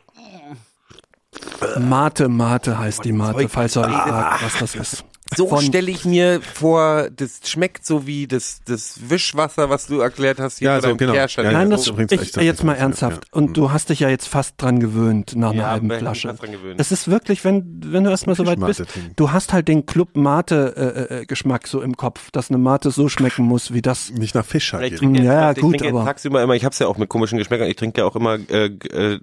[1.80, 5.06] Mate, Mate heißt die Mate, falls ihr euch fragt, was das ist.
[5.38, 10.40] So stelle ich mir vor, das schmeckt so wie das, das Wischwasser, was du erklärt
[10.40, 11.14] hast hier Ja, so, genau.
[11.14, 11.46] Kehrstein.
[11.46, 12.42] Ja, ja, Nein, das übrigens ich, echt so.
[12.42, 13.26] jetzt mal Ja, ernsthaft.
[13.26, 13.38] ja.
[13.38, 16.30] Und du hast dich ja jetzt fast dran gewöhnt nach einer Ja, halben Flasche.
[16.30, 16.80] fast dran gewöhnt.
[16.80, 19.12] Es ist wirklich, wenn, wenn du erstmal so weit bist, trinken.
[19.16, 22.90] du hast halt den Club Mate äh, äh, Geschmack so im Kopf, dass eine Mate
[22.90, 24.10] so schmecken muss, wie das.
[24.10, 24.92] Nicht nach Fisch halt.
[24.92, 27.08] Ich trinke jetzt, Ja, ich gut, trinke aber- tagsüber immer, ich hab's ja auch mit
[27.10, 29.20] komischen Geschmäckern, ich trinke ja auch immer, äh, äh,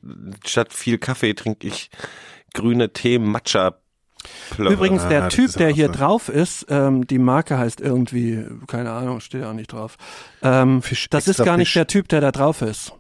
[0.47, 1.91] statt viel Kaffee trinke ich
[2.55, 3.75] grüne Tee Matcha.
[4.51, 4.73] Plörre.
[4.75, 8.91] Übrigens, Ah, der das Typ, der hier drauf ist, ähm, die Marke heißt irgendwie, keine
[8.93, 9.97] Ahnung, steht auch nicht drauf.
[10.43, 11.75] Ähm, Fisch, das ist gar nicht Fisch.
[11.75, 12.93] der Typ, der da drauf ist.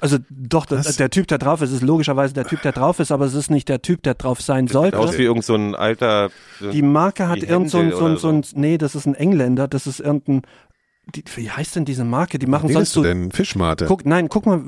[0.00, 3.12] Also doch, das, der Typ, der drauf ist, ist logischerweise der Typ, der drauf ist,
[3.12, 5.18] aber es ist nicht der Typ, der drauf sein Sieht aus sollte.
[5.18, 6.30] wie irgend so ein alter.
[6.58, 9.14] so- Die Marke hat irgend so ein, so ein, so ein, nee, das ist ein
[9.14, 10.42] Engländer, das ist irgendein,
[11.14, 12.38] die, wie heißt denn diese Marke?
[12.38, 13.30] Die machen Redest sonst du so, denn?
[13.30, 13.86] Fischmate.
[13.86, 14.62] guck, nein, guck mal,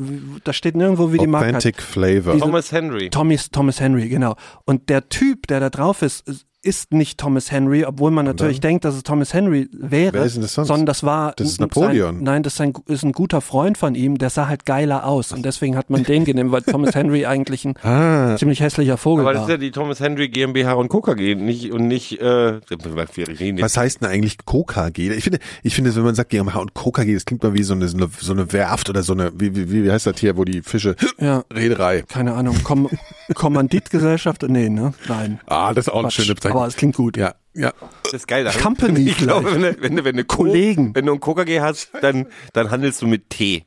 [0.45, 1.57] da steht nirgendwo, wie die Marke heißt.
[1.67, 2.35] Authentic Flavor.
[2.35, 3.11] Diese- Thomas Henry.
[3.11, 4.37] Thomas, Thomas Henry, genau.
[4.65, 6.29] Und der Typ, der da drauf ist,
[6.65, 10.35] ist- nicht Thomas Henry, obwohl man natürlich denkt, dass es Thomas Henry wäre, Wer ist
[10.37, 10.69] denn das sonst?
[10.69, 12.17] sondern das war Das ist Napoleon.
[12.17, 15.07] Sein, nein, das ist ein, ist ein guter Freund von ihm, der sah halt geiler
[15.07, 18.97] aus und deswegen hat man den genommen, weil Thomas Henry eigentlich ein Ah, ziemlich hässlicher
[18.97, 19.49] Vogel Aber das war.
[19.49, 23.59] ist ja die Thomas Henry GmbH und Coca G, nicht und nicht äh, wir reden
[23.59, 25.11] jetzt was heißt denn eigentlich KKG?
[25.13, 27.75] Ich finde, ich finde, wenn man sagt GmbH und KKG, das klingt mal wie so
[27.75, 30.37] eine, so eine, so eine Werft oder so eine, wie, wie, wie heißt das hier,
[30.37, 32.03] wo die Fische, ja, Reederei.
[32.09, 32.89] keine Ahnung, Kom
[33.35, 34.43] Kommanditgesellschaft?
[34.49, 34.95] Nee, ne?
[35.09, 35.41] Nein.
[35.47, 36.15] Ah, das ist auch eine Quatsch.
[36.23, 36.54] schöne Bezeichnung.
[36.55, 37.17] Aber es klingt gut.
[37.17, 37.73] Ja, ja.
[38.05, 38.49] Das ist geil.
[38.63, 40.95] Company Ich glaube, wenn du, wenn du, wenn du Co- Kollegen.
[40.95, 43.65] wenn du ein Coca G hast, dann, dann handelst du mit T.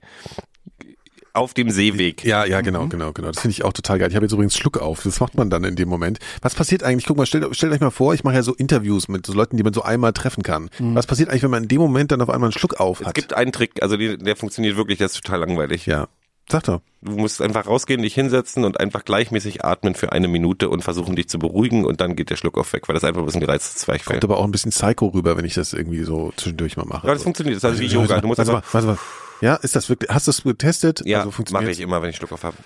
[1.34, 2.24] Auf dem Seeweg.
[2.26, 3.28] Ja, ja, genau, genau, genau.
[3.28, 4.10] Das finde ich auch total geil.
[4.10, 5.04] Ich habe jetzt übrigens Schluck auf.
[5.04, 6.18] Das macht man dann in dem Moment.
[6.42, 7.06] Was passiert eigentlich?
[7.06, 9.56] Guck mal, stellt, stellt euch mal vor, ich mache ja so Interviews mit so Leuten,
[9.56, 10.72] die man so einmal treffen kann.
[10.80, 13.08] Was passiert eigentlich, wenn man in dem Moment dann auf einmal einen Schluck auf Es
[13.08, 13.14] hat?
[13.14, 15.86] gibt einen Trick, also die, der funktioniert wirklich, der ist total langweilig.
[15.86, 16.08] ja.
[16.50, 16.82] Sag doch.
[17.02, 21.16] Du musst einfach rausgehen, dich hinsetzen und einfach gleichmäßig atmen für eine Minute und versuchen,
[21.16, 23.42] dich zu beruhigen und dann geht der Schluck auf weg, weil das einfach ein bisschen
[23.42, 24.14] gereiztes Zwerchfell.
[24.14, 27.06] Kommt aber auch ein bisschen Psycho rüber, wenn ich das irgendwie so zwischendurch mal mache.
[27.06, 27.58] Ja, das funktioniert.
[27.58, 28.22] Das ist also wie Yoga.
[28.22, 28.98] Du musst warte mal, einfach, warte mal.
[29.42, 31.04] Ja, ist das wirklich, hast du es getestet?
[31.06, 32.58] ja, also mache ich immer, wenn ich Schluck auf habe.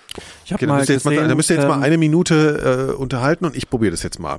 [0.44, 1.82] Ich habe Okay, mal müsst ihr jetzt, mal, gesehen, dann müsst ihr jetzt mal ähm,
[1.82, 4.38] eine Minute äh, unterhalten und ich probiere das jetzt mal.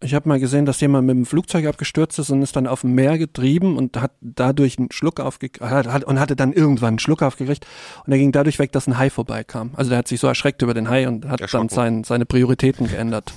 [0.00, 2.82] Ich habe mal gesehen, dass jemand mit dem Flugzeug abgestürzt ist und ist dann auf
[2.82, 6.88] dem Meer getrieben und hat dadurch einen Schluck aufgekriegt hat, hat, und hatte dann irgendwann
[6.88, 7.66] einen Schluck aufgekriegt
[8.06, 9.72] und er ging dadurch weg, dass ein Hai vorbeikam.
[9.74, 12.86] Also der hat sich so erschreckt über den Hai und hat dann sein, seine Prioritäten
[12.86, 13.32] geändert.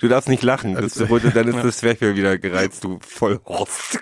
[0.00, 4.00] Du darfst nicht lachen, das, wurde, dann ist das Zwerchfell wieder gereizt, du Vollhorst.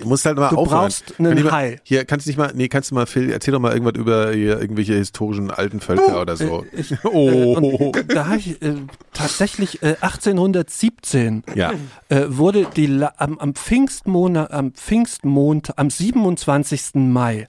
[0.00, 0.82] Du musst halt mal Du aufhören.
[0.82, 1.80] brauchst einen Kann ich mal, Hai.
[1.84, 4.32] Hier, kannst du nicht mal, nee, kannst du mal, Phil, erzähl doch mal irgendwas über
[4.32, 6.64] hier, irgendwelche historischen alten Völker oder so.
[6.72, 7.92] Äh, ich, Oh.
[7.94, 8.74] äh, da habe ich äh,
[9.12, 11.72] tatsächlich äh, 1817 Ja.
[12.08, 16.94] äh, wurde die am, am Pfingstmonat, am Pfingstmond, am 27.
[16.94, 17.46] Mai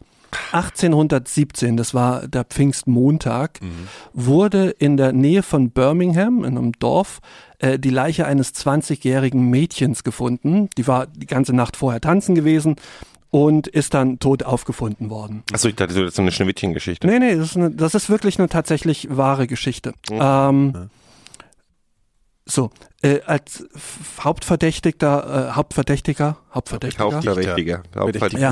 [0.51, 3.59] 1817, das war der Pfingstmontag,
[4.13, 7.19] wurde in der Nähe von Birmingham, in einem Dorf,
[7.59, 10.69] äh, die Leiche eines 20-jährigen Mädchens gefunden.
[10.77, 12.75] Die war die ganze Nacht vorher tanzen gewesen
[13.31, 15.43] und ist dann tot aufgefunden worden.
[15.51, 17.05] Achso, ich dachte, das ist so eine Schneewittchen-Geschichte.
[17.07, 19.93] Nee, nee, das ist, eine, das ist wirklich eine tatsächlich wahre Geschichte.
[20.09, 20.89] Ähm,
[22.47, 22.69] so,
[23.01, 27.81] äh, als F- Hauptverdächtigter, äh, Hauptverdächtiger, Hauptverdächtiger, Hauptverdächtiger.
[28.41, 28.51] Ja.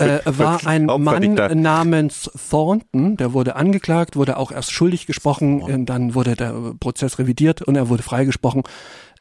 [0.00, 1.54] äh, war ein Mann Hauptverdächtiger.
[1.54, 7.18] namens Thornton, der wurde angeklagt, wurde auch erst schuldig gesprochen, äh, dann wurde der Prozess
[7.20, 8.64] revidiert und er wurde freigesprochen,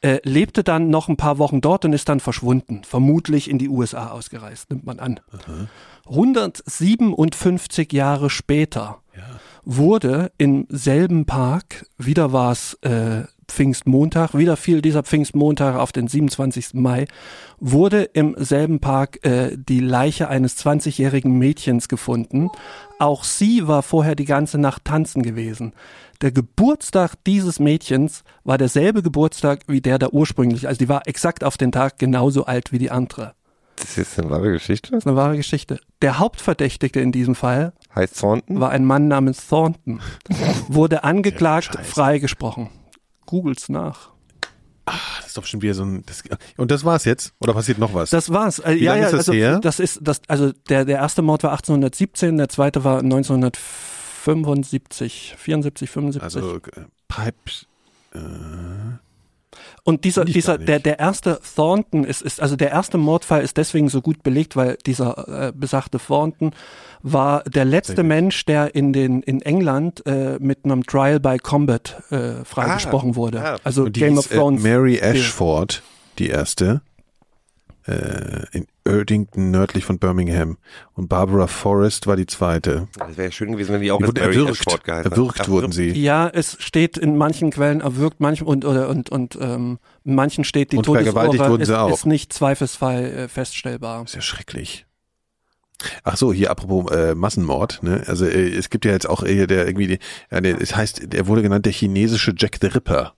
[0.01, 3.69] äh, lebte dann noch ein paar Wochen dort und ist dann verschwunden, vermutlich in die
[3.69, 5.19] USA ausgereist, nimmt man an.
[6.07, 8.97] 157 Jahre später
[9.63, 16.07] wurde im selben Park, wieder war es äh, Pfingstmontag, wieder fiel dieser Pfingstmontag auf den
[16.07, 16.73] 27.
[16.73, 17.05] Mai,
[17.59, 22.49] wurde im selben Park äh, die Leiche eines 20-jährigen Mädchens gefunden.
[22.97, 25.73] Auch sie war vorher die ganze Nacht tanzen gewesen.
[26.21, 31.43] Der Geburtstag dieses Mädchens war derselbe Geburtstag wie der der ursprünglich, also die war exakt
[31.43, 33.33] auf den Tag genauso alt wie die andere.
[33.75, 34.91] Das ist eine wahre Geschichte.
[34.91, 35.79] Das ist eine wahre Geschichte.
[36.01, 38.59] Der Hauptverdächtige in diesem Fall Heißt Thornton?
[38.59, 40.01] war ein Mann namens Thornton.
[40.67, 42.69] Wurde angeklagt, freigesprochen.
[43.31, 44.11] Googles nach.
[44.85, 46.21] Das ist doch schon wieder so ein, das,
[46.57, 47.33] und das war's jetzt?
[47.39, 48.09] Oder passiert noch was?
[48.09, 48.59] Das war's.
[48.59, 49.61] Äh, Wie ja, lange ja, ist das also her?
[49.61, 55.89] das ist das also der der erste Mord war 1817, der zweite war 1975, 74,
[55.89, 56.21] 75.
[56.21, 56.61] also, äh,
[57.07, 57.67] Pipes,
[58.13, 58.19] äh,
[59.83, 63.89] Und dieser, dieser, der, der erste Thornton ist, ist, also der erste Mordfall ist deswegen
[63.89, 66.51] so gut belegt, weil dieser äh, besagte Thornton
[67.01, 68.03] war der letzte.
[68.03, 73.41] Mensch, der in den in England äh, mit einem Trial by Combat äh, freigesprochen wurde.
[73.43, 73.57] ah.
[73.63, 74.63] Also und die Game hieß, of Thrones.
[74.63, 75.81] Äh, Mary Ashford,
[76.19, 76.81] die erste,
[77.87, 80.57] äh, in Erdington, nördlich von Birmingham.
[80.93, 82.87] Und Barbara Forrest war die zweite.
[82.97, 84.87] Das wäre schön gewesen, wenn die auch Die als wurden erwürgt.
[84.87, 85.91] Erwürgt wurden sie.
[85.91, 90.43] ja, es steht in manchen Quellen erwürgt, manchen und oder und und ähm, in manchen
[90.43, 91.93] steht die Und vergewaltigt Todesursache wurden ist, sie auch.
[91.93, 94.03] ist nicht zweifelsfrei äh, feststellbar.
[94.03, 94.85] Ist ja schrecklich.
[96.03, 98.03] Ach so, hier apropos äh, Massenmord, ne?
[98.05, 101.13] Also äh, es gibt ja jetzt auch äh, der irgendwie, die, ja, der, es heißt,
[101.13, 103.13] er wurde genannt der chinesische Jack the Ripper.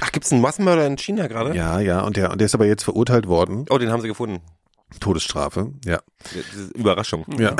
[0.00, 1.54] Ach, gibt's einen Massenmörder in China gerade?
[1.56, 4.08] Ja, ja, und der und der ist aber jetzt verurteilt worden, Oh, den haben sie
[4.08, 4.40] gefunden.
[5.00, 6.00] Todesstrafe, ja,
[6.74, 7.24] Überraschung.
[7.38, 7.54] ja.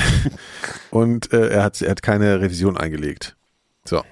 [0.90, 3.36] und äh, er hat er hat keine Revision eingelegt.
[3.84, 4.02] So,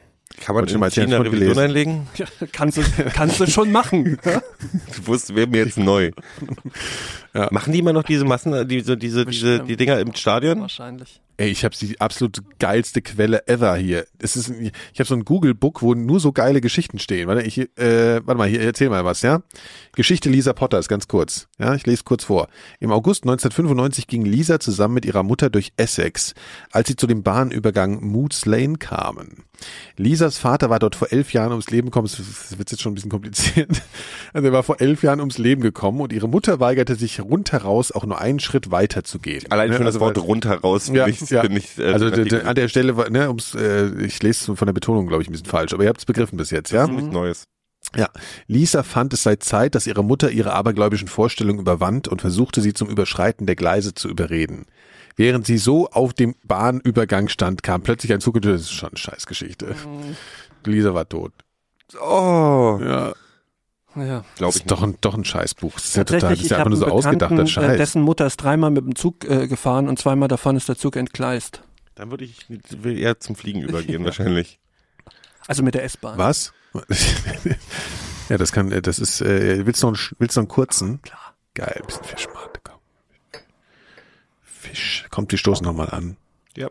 [0.41, 1.59] Kann man in mal China Revision gelesen.
[1.61, 2.07] einlegen?
[2.17, 2.83] Ja, kannst du
[3.15, 4.19] kannst du schon machen.
[4.97, 6.11] Du wusstest, wäre mir jetzt neu.
[7.35, 7.49] Ja.
[7.51, 10.61] Machen die immer noch diese Massen, diese, diese, diese, die Dinger im Stadion?
[10.61, 11.21] Wahrscheinlich.
[11.37, 14.07] Ey, ich habe die absolut geilste Quelle ever hier.
[14.18, 17.26] Es ist, ich habe so ein Google Book, wo nur so geile Geschichten stehen.
[17.26, 19.43] Warte, ich, äh, warte mal, hier erzähl mal was, ja?
[19.97, 21.49] Geschichte Lisa Potter ist ganz kurz.
[21.59, 22.49] Ja, ich lese kurz vor.
[22.78, 26.34] Im August 1995 ging Lisa zusammen mit ihrer Mutter durch Essex,
[26.71, 29.45] als sie zu dem Bahnübergang Moods Lane kamen.
[29.96, 32.09] Lisas Vater war dort vor elf Jahren ums Leben gekommen.
[32.09, 33.71] Das wird jetzt schon ein bisschen kompliziert.
[34.33, 37.92] Also er war vor elf Jahren ums Leben gekommen und ihre Mutter weigerte sich rundheraus
[37.92, 39.45] auch nur einen Schritt weiter zu gehen.
[39.50, 41.42] Allein Ne, schon das also Wort weil- runter raus finde ja, ich, ja.
[41.42, 44.72] finde ich äh, also an der Stelle, ne, ums, äh, ich lese es von der
[44.72, 46.87] Betonung, glaube ich, ein bisschen falsch, aber ihr habt es begriffen bis jetzt, ja?
[46.87, 47.45] nichts Neues.
[47.96, 48.09] Ja.
[48.46, 52.72] Lisa fand es sei Zeit, dass ihre Mutter ihre abergläubischen Vorstellungen überwand und versuchte sie
[52.72, 54.67] zum Überschreiten der Gleise zu überreden.
[55.17, 58.88] Während sie so auf dem Bahnübergang stand, kam plötzlich ein Zug und das ist schon
[58.88, 59.76] eine Scheißgeschichte.
[60.64, 61.33] Lisa war tot.
[62.01, 63.13] Oh, Ja,
[63.96, 64.03] Ja.
[64.03, 65.75] glaube das ich ist doch ein, doch ein Scheißbuch.
[65.75, 67.42] Das ist ja total, das Tatsächlich, ist ja ich einfach habe nur so Bekannten, ausgedachter
[67.42, 67.76] äh, Scheiß.
[67.79, 70.96] dessen Mutter ist dreimal mit dem Zug äh, gefahren und zweimal davon ist der Zug
[70.96, 71.62] entgleist.
[71.95, 74.58] Dann würde ich will eher zum Fliegen übergehen wahrscheinlich.
[75.46, 76.18] Also mit der S-Bahn.
[76.18, 76.53] Was?
[78.29, 81.03] ja, das kann, das ist, äh, willst du noch einen, willst du noch einen kurzen?
[81.03, 81.34] Klar.
[81.54, 82.79] Geil, bisschen Fischmate, komm.
[84.42, 86.16] Fisch, kommt, die stoßen nochmal an.
[86.57, 86.68] Ja.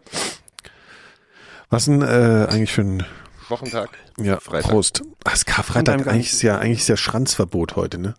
[1.69, 3.05] Was denn äh, eigentlich für ein
[3.53, 3.89] Wochentag.
[4.17, 4.71] ja, Freitag.
[4.71, 5.01] Prost.
[5.23, 8.15] Ach, ist Und Karfreitag, eigentlich ist ja, eigentlich ist ja Schranzverbot heute, ne?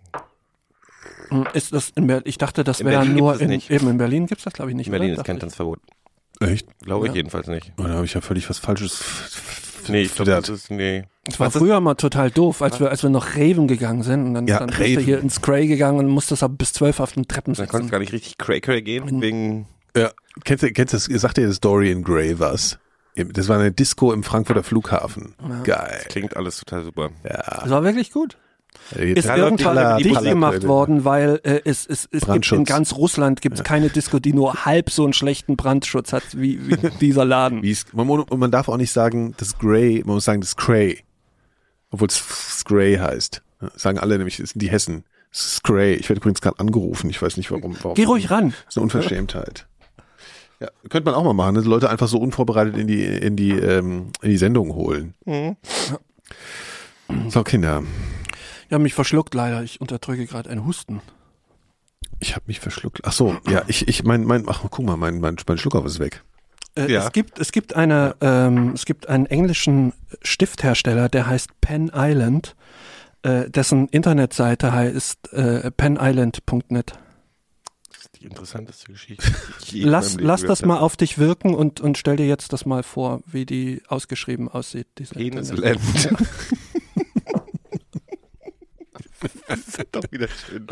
[1.29, 2.25] Hm, Ist das in Berlin?
[2.27, 4.87] Ich dachte, das wäre nur es in, eben in Berlin gibt's das glaube ich nicht.
[4.87, 5.21] In Berlin oder?
[5.23, 5.41] ist kein ich.
[5.41, 5.81] Tanzverbot.
[6.41, 6.67] Echt?
[6.81, 7.17] Glaube ich Ja.
[7.17, 7.73] jedenfalls nicht.
[7.79, 9.03] Oh, da habe ich ja völlig was Falsches.
[9.89, 11.05] Nee, ich glaube, das ist, nee.
[11.27, 14.03] Es war Was ist- früher mal total doof, als wir, als wir noch Raven gegangen
[14.03, 15.05] sind und dann, Ja, dann bist du Raven.
[15.05, 17.79] hier ins Cray gegangen und musstest aber bis zwölf auf den Treppen Dann konntest du
[17.85, 17.91] sitzen.
[17.91, 19.67] gar nicht richtig cray-cray gehen, wegen
[19.97, 20.11] Ja,
[20.45, 22.79] kennst du, kennst du, das- sagt dir das Story in Grey was?
[23.15, 25.35] Das war eine Disco im Frankfurter Flughafen.
[25.63, 26.05] Geil.
[26.09, 27.11] klingt alles total super.
[27.23, 27.61] Ja.
[27.61, 28.37] Das war wirklich gut.
[28.91, 33.41] Ist Ja, irgendwann dicht gemacht worden, weil äh, es, es, es gibt in ganz Russland
[33.41, 37.63] gibt's keine Disco, die nur halb so einen schlechten Brandschutz hat wie, wie dieser Laden.
[37.63, 40.57] Wie es, man, und man darf auch nicht sagen, das Grey, man muss sagen, das
[40.57, 41.01] Cray.
[41.91, 42.17] Obwohl es
[42.59, 43.43] Scray heißt.
[43.77, 45.05] Sagen alle nämlich, das sind die Hessen.
[45.33, 45.95] Scray.
[45.95, 47.09] Ich werde übrigens gerade angerufen.
[47.11, 47.77] Ich weiß nicht warum.
[47.83, 47.95] warum.
[47.95, 48.51] Geh ruhig ran.
[48.51, 49.67] Das ist eine Unverschämtheit.
[50.61, 51.61] Ja, könnte man auch mal machen, ne?
[51.63, 55.15] Leute einfach so unvorbereitet in die, in die, ähm, in die Sendung holen.
[57.29, 57.83] So, Kinder.
[58.71, 59.63] Ja, mich verschluckt leider.
[59.63, 61.01] Ich unterdrücke gerade einen Husten.
[62.21, 63.01] Ich habe mich verschluckt.
[63.05, 65.99] Ach so, ja, ich, ich, mein, mein, ach, guck mal, mein, mein, mein Schluckauf ist
[65.99, 66.23] weg.
[66.77, 67.05] Äh, Ja.
[67.07, 72.57] Es gibt, es gibt eine, ähm, es gibt einen englischen Stifthersteller, der heißt Pen Island,
[73.23, 76.95] äh, dessen Internetseite heißt äh, penisland.net.
[78.25, 79.23] Die interessanteste Geschichte.
[79.71, 82.83] die Lass, lass das mal auf dich wirken und, und stell dir jetzt das mal
[82.83, 84.87] vor, wie die ausgeschrieben aussieht.
[84.97, 85.25] Diese habe.
[85.29, 86.19] Penis Internet- Land.
[89.49, 90.67] das ist doch wieder schön.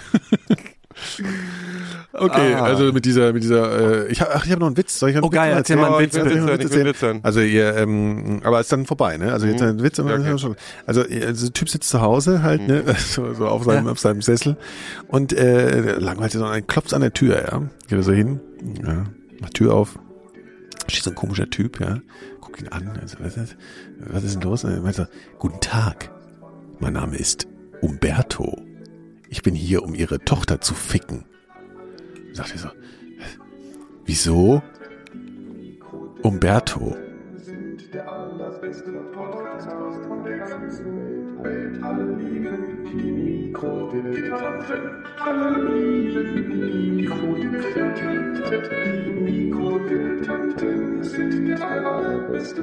[2.12, 2.64] Okay, Ah.
[2.64, 4.98] also mit dieser, mit dieser, äh, ich habe, ach, ich habe noch einen Witz.
[4.98, 6.24] Soll ich einen Oh, Witz geil, erzähl mal einen Oh, Witz, bitte.
[6.26, 6.86] Witz hören, ich will erzählen?
[6.86, 7.20] Witz hören.
[7.22, 9.32] Also ihr, ähm, aber ist dann vorbei, ne?
[9.32, 9.66] Also jetzt Mhm.
[9.68, 10.38] ein Witz, und Ja, okay.
[10.38, 10.56] schon.
[10.86, 13.92] Also, also der Typ sitzt zu Hause halt, ne, so, so auf seinem, Ja.
[13.92, 14.56] auf seinem Sessel
[15.08, 17.58] und äh, langweilt sich so, dann klopft an der Tür, ja.
[17.88, 18.40] Geht er so hin,
[18.84, 19.04] ja,
[19.40, 19.98] macht Tür auf,
[20.88, 21.98] steht so ein komischer Typ, ja,
[22.40, 23.56] guckt ihn an, also, was ist,
[24.00, 24.64] was ist denn los?
[24.64, 25.06] Und er meint so,
[25.38, 26.10] guten Tag,
[26.78, 27.46] mein Name ist
[27.80, 28.62] Umberto.
[29.32, 31.24] Ich bin hier, um ihre Tochter zu ficken.
[32.34, 32.68] Sagt er so,
[34.04, 34.62] wieso?
[36.20, 36.94] Umberto.
[37.92, 38.92] der allerbeste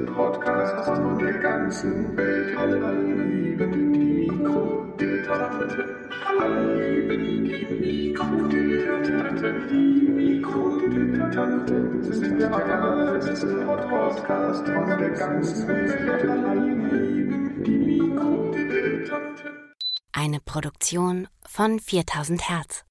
[0.02, 2.56] Podcast von der ganzen Welt.
[2.56, 2.84] Alle.
[2.84, 2.84] Alle
[3.24, 3.89] lieben
[4.44, 5.28] Welt.
[6.26, 7.60] Alle lieben die.
[9.70, 17.66] Die Mikrodilettanten sind der allerbeste Podcast von der ganzen Welt.
[17.66, 19.50] Die Mikrodilettanten.
[20.12, 22.84] Eine Produktion von 4000 Hertz.